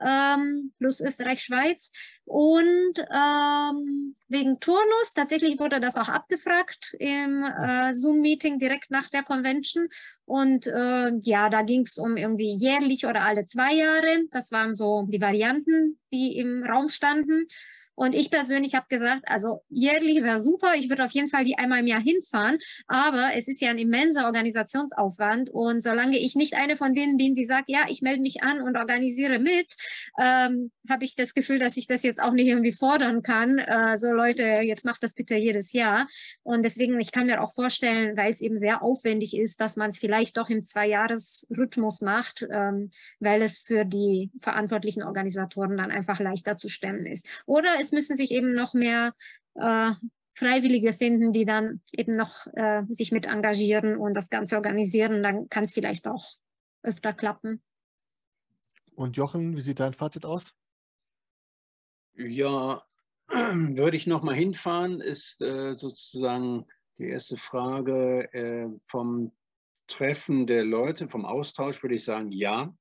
[0.00, 1.90] ähm, plus Österreich, Schweiz.
[2.26, 9.22] Und ähm, wegen Turnus, tatsächlich wurde das auch abgefragt im äh, Zoom-Meeting direkt nach der
[9.22, 9.88] Convention.
[10.24, 14.24] Und äh, ja, da ging es um irgendwie jährlich oder alle zwei Jahre.
[14.30, 17.46] Das waren so die Varianten, die im Raum standen.
[17.94, 20.74] Und ich persönlich habe gesagt, also jährlich wäre super.
[20.76, 22.58] Ich würde auf jeden Fall die einmal im Jahr hinfahren.
[22.86, 25.50] Aber es ist ja ein immenser Organisationsaufwand.
[25.50, 28.62] Und solange ich nicht eine von denen bin, die sagt, ja, ich melde mich an
[28.62, 29.74] und organisiere mit,
[30.18, 33.58] ähm, habe ich das Gefühl, dass ich das jetzt auch nicht irgendwie fordern kann.
[33.58, 36.06] Äh, so Leute, jetzt macht das bitte jedes Jahr.
[36.42, 39.90] Und deswegen, ich kann mir auch vorstellen, weil es eben sehr aufwendig ist, dass man
[39.90, 42.90] es vielleicht doch im Zwei-Jahres-Rhythmus macht, ähm,
[43.20, 47.26] weil es für die verantwortlichen Organisatoren dann einfach leichter zu stemmen ist.
[47.46, 49.14] Oder es müssen sich eben noch mehr
[49.54, 49.92] äh,
[50.36, 55.22] Freiwillige finden, die dann eben noch äh, sich mit engagieren und das Ganze organisieren.
[55.22, 56.26] Dann kann es vielleicht auch
[56.82, 57.62] öfter klappen.
[58.94, 60.54] Und Jochen, wie sieht dein Fazit aus?
[62.16, 62.84] Ja,
[63.28, 66.66] würde ich noch mal hinfahren, ist äh, sozusagen
[66.98, 69.32] die erste Frage äh, vom
[69.86, 72.74] Treffen der Leute, vom Austausch, würde ich sagen, ja.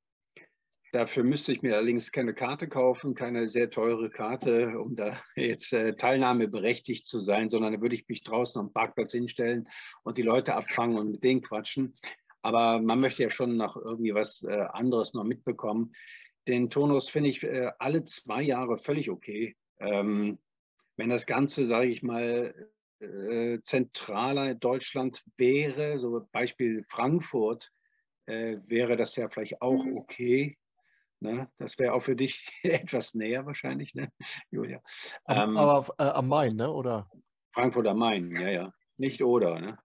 [0.94, 5.74] Dafür müsste ich mir allerdings keine Karte kaufen, keine sehr teure Karte, um da jetzt
[5.74, 9.68] äh, teilnahmeberechtigt zu sein, sondern da würde ich mich draußen am Parkplatz hinstellen
[10.04, 11.96] und die Leute abfangen und mit denen quatschen.
[12.44, 15.96] Aber man möchte ja schon noch irgendwie was äh, anderes noch mitbekommen.
[16.48, 19.56] Den Tonus finde ich äh, alle zwei Jahre völlig okay.
[19.80, 20.38] Ähm,
[20.96, 27.72] wenn das Ganze, sage ich mal, äh, zentraler in Deutschland wäre, so Beispiel Frankfurt,
[28.28, 29.98] äh, wäre das ja vielleicht auch mhm.
[29.98, 30.56] okay.
[31.24, 31.50] Ne?
[31.58, 34.12] Das wäre auch für dich etwas näher wahrscheinlich, ne,
[34.52, 34.82] Julia?
[35.28, 36.70] Ähm, aber äh, am Main, ne?
[36.70, 37.10] oder?
[37.54, 38.74] Frankfurt am Main, ja, ja.
[38.98, 39.78] Nicht oder, ne?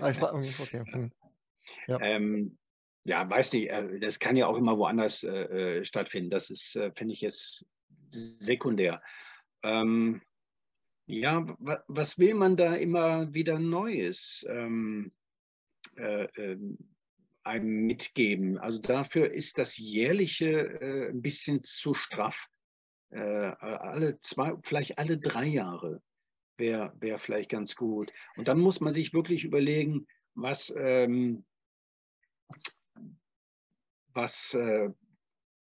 [0.00, 0.84] Ah, okay.
[0.92, 1.10] Hm.
[1.86, 2.00] Ja.
[2.00, 2.58] Ähm,
[3.04, 6.30] ja, weiß nicht, äh, das kann ja auch immer woanders äh, äh stattfinden.
[6.30, 7.64] Das ist, äh, finde ich jetzt
[8.10, 9.02] sekundär.
[9.62, 10.20] Ähm,
[11.06, 11.46] ja,
[11.88, 14.44] was will man da immer wieder Neues?
[14.48, 15.12] Ähm,
[15.96, 16.78] äh, ähm,
[17.44, 18.58] einem mitgeben.
[18.58, 22.46] Also dafür ist das jährliche äh, ein bisschen zu straff.
[23.10, 26.02] Äh, alle zwei, vielleicht alle drei Jahre
[26.56, 28.12] wäre wär vielleicht ganz gut.
[28.36, 31.44] Und dann muss man sich wirklich überlegen, was, ähm,
[34.14, 34.90] was äh,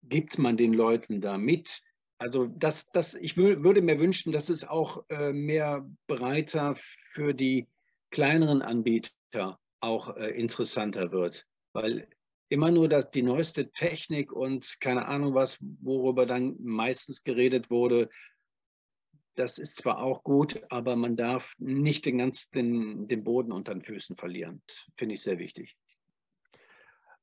[0.03, 1.81] gibt man den Leuten da mit?
[2.18, 6.76] Also das, das, ich würde mir wünschen, dass es auch äh, mehr breiter
[7.14, 7.68] für die
[8.11, 12.08] kleineren Anbieter auch äh, interessanter wird weil
[12.50, 18.10] immer nur das, die neueste Technik und keine Ahnung was, worüber dann meistens geredet wurde,
[19.36, 23.74] das ist zwar auch gut, aber man darf nicht den ganzen den, den Boden unter
[23.74, 24.62] den Füßen verlieren.
[24.98, 25.78] Finde ich sehr wichtig.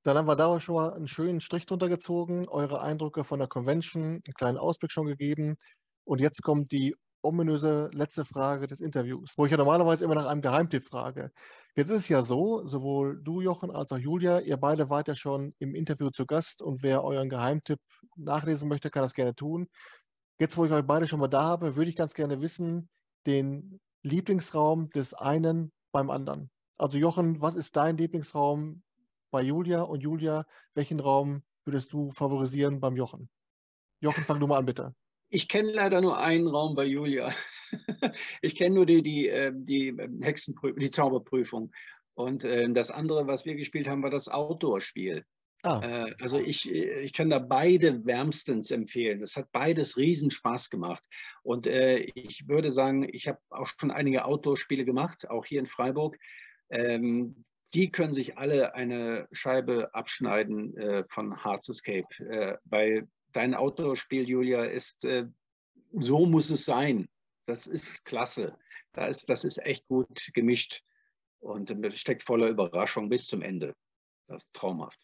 [0.02, 3.48] Dann haben wir da schon mal einen schönen Strich drunter gezogen, eure Eindrücke von der
[3.48, 5.56] Convention, einen kleinen Ausblick schon gegeben.
[6.04, 6.94] Und jetzt kommt die
[7.26, 11.32] ominöse letzte Frage des Interviews, wo ich ja normalerweise immer nach einem Geheimtipp frage.
[11.74, 15.14] Jetzt ist es ja so, sowohl du, Jochen, als auch Julia, ihr beide wart ja
[15.14, 17.80] schon im Interview zu Gast und wer euren Geheimtipp
[18.16, 19.68] nachlesen möchte, kann das gerne tun.
[20.38, 22.88] Jetzt, wo ich euch beide schon mal da habe, würde ich ganz gerne wissen,
[23.26, 26.50] den Lieblingsraum des einen beim anderen.
[26.78, 28.82] Also Jochen, was ist dein Lieblingsraum
[29.30, 30.44] bei Julia und Julia,
[30.74, 33.28] welchen Raum würdest du favorisieren beim Jochen?
[34.00, 34.94] Jochen, fang du mal an, bitte.
[35.28, 37.34] Ich kenne leider nur einen Raum bei Julia.
[38.42, 41.72] ich kenne nur die, die, äh, die ähm, Hexenprüfung, die Zauberprüfung.
[42.14, 45.24] Und äh, das andere, was wir gespielt haben, war das Outdoor-Spiel.
[45.62, 45.80] Ah.
[45.82, 49.22] Äh, also ich, ich kann da beide wärmstens empfehlen.
[49.22, 51.04] Es hat beides riesen Spaß gemacht.
[51.42, 56.16] Und ich würde sagen, ich habe auch schon einige Outdoor-Spiele gemacht, auch hier in Freiburg.
[56.70, 57.44] Ähm,
[57.74, 64.28] die können sich alle eine Scheibe abschneiden äh, von Hearts Escape, äh, weil dein Outdoor-Spiel,
[64.28, 65.26] Julia, ist, äh,
[65.92, 67.08] so muss es sein.
[67.46, 68.58] Das ist klasse.
[68.92, 70.82] Das ist, das ist echt gut gemischt
[71.40, 73.76] und steckt voller Überraschung bis zum Ende.
[74.26, 74.98] Das ist traumhaft.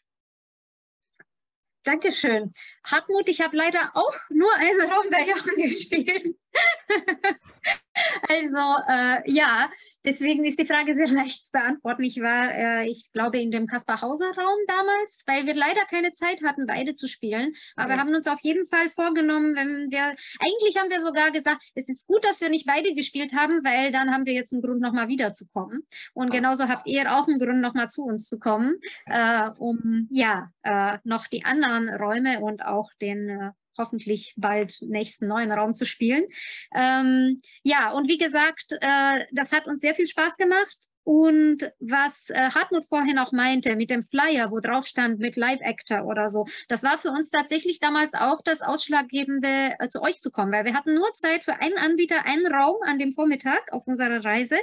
[1.84, 2.52] Dankeschön.
[2.84, 6.36] Hartmut, ich habe leider auch nur einen Raum bei Jochen gespielt.
[8.28, 9.70] Also äh, ja,
[10.04, 12.02] deswegen ist die Frage sehr leicht zu beantworten.
[12.02, 16.66] Ich war, äh, ich glaube, in dem Kaspar-Hauser-Raum damals, weil wir leider keine Zeit hatten,
[16.66, 17.52] beide zu spielen.
[17.76, 21.62] Aber wir haben uns auf jeden Fall vorgenommen, wenn wir, eigentlich haben wir sogar gesagt,
[21.74, 24.62] es ist gut, dass wir nicht beide gespielt haben, weil dann haben wir jetzt einen
[24.62, 25.86] Grund, nochmal wiederzukommen.
[26.14, 26.34] Und ah.
[26.34, 28.76] genauso habt ihr auch einen Grund, nochmal zu uns zu kommen,
[29.06, 35.26] äh, um ja, äh, noch die anderen Räume und auch den äh, hoffentlich bald nächsten
[35.26, 36.26] neuen Raum zu spielen.
[36.74, 40.88] Ähm, ja, und wie gesagt, äh, das hat uns sehr viel Spaß gemacht.
[41.04, 46.04] Und was äh, Hartmut vorhin auch meinte mit dem Flyer, wo drauf stand mit Live-Actor
[46.06, 50.30] oder so, das war für uns tatsächlich damals auch das Ausschlaggebende, äh, zu euch zu
[50.30, 53.86] kommen, weil wir hatten nur Zeit für einen Anbieter, einen Raum an dem Vormittag auf
[53.86, 54.58] unserer Reise.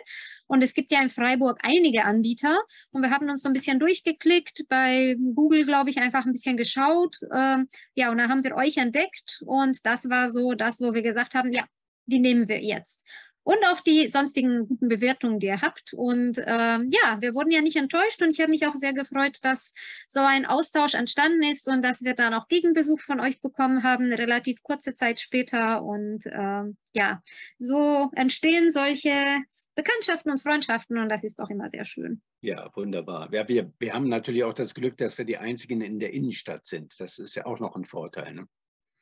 [0.47, 2.59] Und es gibt ja in Freiburg einige Anbieter.
[2.91, 6.57] Und wir haben uns so ein bisschen durchgeklickt, bei Google, glaube ich, einfach ein bisschen
[6.57, 7.17] geschaut.
[7.33, 9.43] Ähm, ja, und dann haben wir euch entdeckt.
[9.45, 11.65] Und das war so das, wo wir gesagt haben, ja,
[12.05, 13.05] die nehmen wir jetzt
[13.49, 15.93] und auch die sonstigen guten Bewertungen, die ihr habt.
[15.93, 19.39] Und ähm, ja, wir wurden ja nicht enttäuscht und ich habe mich auch sehr gefreut,
[19.41, 19.73] dass
[20.07, 24.13] so ein Austausch entstanden ist und dass wir dann auch Gegenbesuch von euch bekommen haben,
[24.13, 25.81] relativ kurze Zeit später.
[25.81, 27.23] Und ähm, ja,
[27.57, 29.39] so entstehen solche
[29.73, 32.21] Bekanntschaften und Freundschaften und das ist auch immer sehr schön.
[32.41, 33.33] Ja, wunderbar.
[33.33, 36.67] Ja, wir, wir haben natürlich auch das Glück, dass wir die Einzigen in der Innenstadt
[36.67, 36.93] sind.
[36.99, 38.31] Das ist ja auch noch ein Vorteil.
[38.35, 38.47] Ne?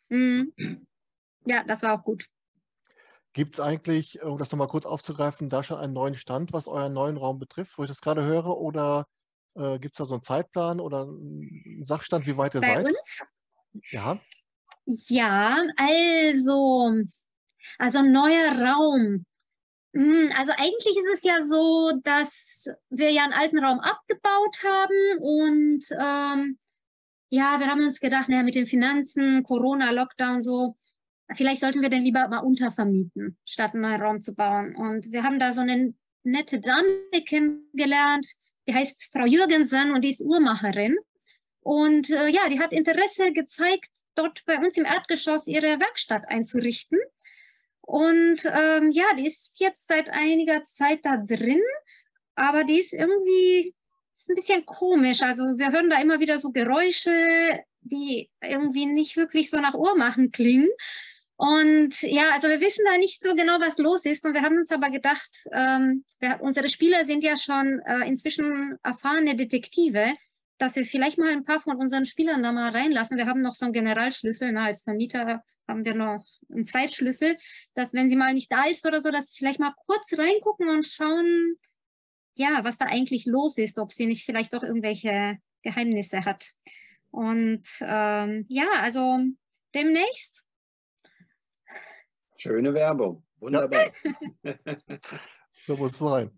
[0.08, 0.88] Mhm.
[1.46, 2.30] Ja, das war auch gut.
[3.38, 6.92] Gibt es eigentlich, um das nochmal kurz aufzugreifen, da schon einen neuen Stand, was euren
[6.92, 8.58] neuen Raum betrifft, wo ich das gerade höre?
[8.58, 9.06] Oder
[9.54, 12.88] äh, gibt es da so einen Zeitplan oder einen Sachstand, wie weit ihr Bei seid?
[12.88, 13.26] Uns?
[13.92, 14.20] Ja.
[14.88, 16.96] Ja, also,
[17.78, 19.24] also neuer Raum.
[19.94, 25.20] Hm, also eigentlich ist es ja so, dass wir ja einen alten Raum abgebaut haben
[25.20, 26.58] und ähm,
[27.30, 30.76] ja, wir haben uns gedacht, naja, mit den Finanzen, Corona, Lockdown so,
[31.36, 34.76] vielleicht sollten wir den lieber mal untervermieten, statt einen neuen Raum zu bauen.
[34.76, 35.94] Und wir haben da so eine
[36.24, 38.28] nette Dame kennengelernt,
[38.68, 40.98] die heißt Frau Jürgensen und die ist Uhrmacherin.
[41.62, 47.00] Und äh, ja, die hat Interesse gezeigt, dort bei uns im Erdgeschoss ihre Werkstatt einzurichten.
[47.82, 51.62] Und ähm, ja, die ist jetzt seit einiger Zeit da drin,
[52.36, 53.74] aber die ist irgendwie
[54.14, 55.22] ist ein bisschen komisch.
[55.22, 60.32] Also wir hören da immer wieder so Geräusche, die irgendwie nicht wirklich so nach Uhrmachen
[60.32, 60.70] klingen.
[61.38, 64.26] Und ja, also wir wissen da nicht so genau, was los ist.
[64.26, 68.76] Und wir haben uns aber gedacht, ähm, wir, unsere Spieler sind ja schon äh, inzwischen
[68.84, 70.14] erfahrene Detektive,
[70.58, 73.18] dass wir vielleicht mal ein paar von unseren Spielern da mal reinlassen.
[73.18, 74.52] Wir haben noch so einen Generalschlüssel.
[74.52, 77.36] Na, als Vermieter haben wir noch einen Zweitschlüssel,
[77.76, 80.70] dass wenn sie mal nicht da ist oder so, dass sie vielleicht mal kurz reingucken
[80.70, 81.56] und schauen,
[82.34, 86.50] ja, was da eigentlich los ist, ob sie nicht vielleicht doch irgendwelche Geheimnisse hat.
[87.12, 89.20] Und ähm, ja, also
[89.76, 90.47] demnächst
[92.38, 93.24] Schöne Werbung.
[93.40, 93.92] Wunderbar.
[94.44, 94.54] Ja.
[95.68, 96.32] so muss es sein.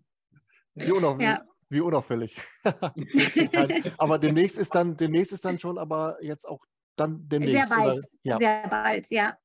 [0.74, 1.42] Wie, unauf ja.
[1.68, 2.40] wie unauffällig.
[3.98, 6.64] aber demnächst ist dann, demnächst ist dann schon aber jetzt auch
[6.96, 7.68] dann demnächst.
[7.68, 8.04] Sehr bald.
[8.22, 8.38] Ja.
[8.38, 9.36] Sehr bald, ja.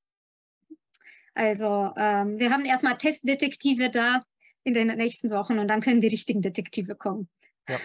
[1.33, 4.23] Also ähm, wir haben erstmal Testdetektive da
[4.63, 7.29] in den nächsten Wochen und dann können die richtigen Detektive kommen.
[7.67, 7.77] Ja.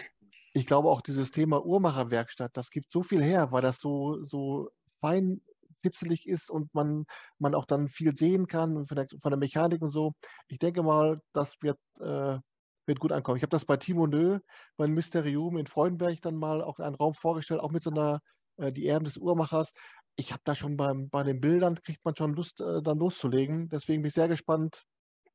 [0.53, 4.69] Ich glaube auch dieses Thema Uhrmacherwerkstatt, das gibt so viel her, weil das so, so
[4.99, 5.41] fein
[5.81, 7.05] kitzelig ist und man,
[7.39, 10.13] man auch dann viel sehen kann von der, von der Mechanik und so.
[10.47, 12.39] Ich denke mal, das wird, äh,
[12.85, 13.37] wird gut ankommen.
[13.37, 14.39] Ich habe das bei Timo Nö,
[14.77, 18.19] beim Mysterium in Freudenberg dann mal auch einen Raum vorgestellt, auch mit so einer,
[18.57, 19.73] äh, die Erben des Uhrmachers.
[20.15, 23.69] Ich habe da schon beim, bei den Bildern, kriegt man schon Lust, äh, dann loszulegen.
[23.69, 24.83] Deswegen bin ich sehr gespannt.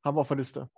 [0.03, 0.69] Haben wir auf der Liste.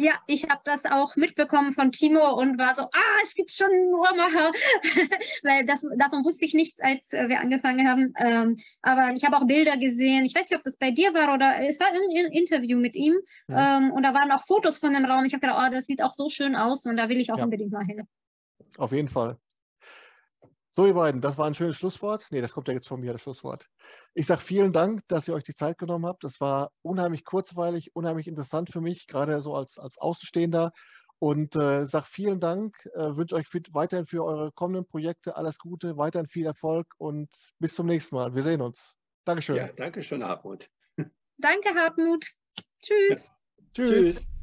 [0.00, 3.66] Ja, ich habe das auch mitbekommen von Timo und war so, ah, es gibt schon
[3.66, 4.52] einen Uhrmacher,
[5.42, 8.12] weil das, davon wusste ich nichts, als äh, wir angefangen haben.
[8.16, 10.24] Ähm, aber ich habe auch Bilder gesehen.
[10.24, 13.18] Ich weiß nicht, ob das bei dir war oder es war ein Interview mit ihm
[13.48, 13.78] ja.
[13.78, 15.24] ähm, und da waren auch Fotos von dem Raum.
[15.24, 17.38] Ich habe gedacht, oh, das sieht auch so schön aus und da will ich auch
[17.38, 17.44] ja.
[17.44, 18.06] unbedingt mal hin.
[18.76, 19.36] Auf jeden Fall.
[20.78, 22.28] So, ihr beiden, das war ein schönes Schlusswort.
[22.30, 23.66] Nee, das kommt ja jetzt von mir, das Schlusswort.
[24.14, 26.22] Ich sage vielen Dank, dass ihr euch die Zeit genommen habt.
[26.22, 30.70] Das war unheimlich kurzweilig, unheimlich interessant für mich, gerade so als, als Außenstehender.
[31.18, 35.58] Und äh, sage vielen Dank, äh, wünsche euch für, weiterhin für eure kommenden Projekte alles
[35.58, 37.28] Gute, weiterhin viel Erfolg und
[37.58, 38.36] bis zum nächsten Mal.
[38.36, 38.94] Wir sehen uns.
[39.24, 39.56] Dankeschön.
[39.56, 40.70] Ja, danke schön, Hartmut.
[41.38, 42.24] Danke, Hartmut.
[42.80, 43.30] Tschüss.
[43.30, 43.64] Ja.
[43.74, 44.14] Tschüss.
[44.14, 44.37] Tschüss.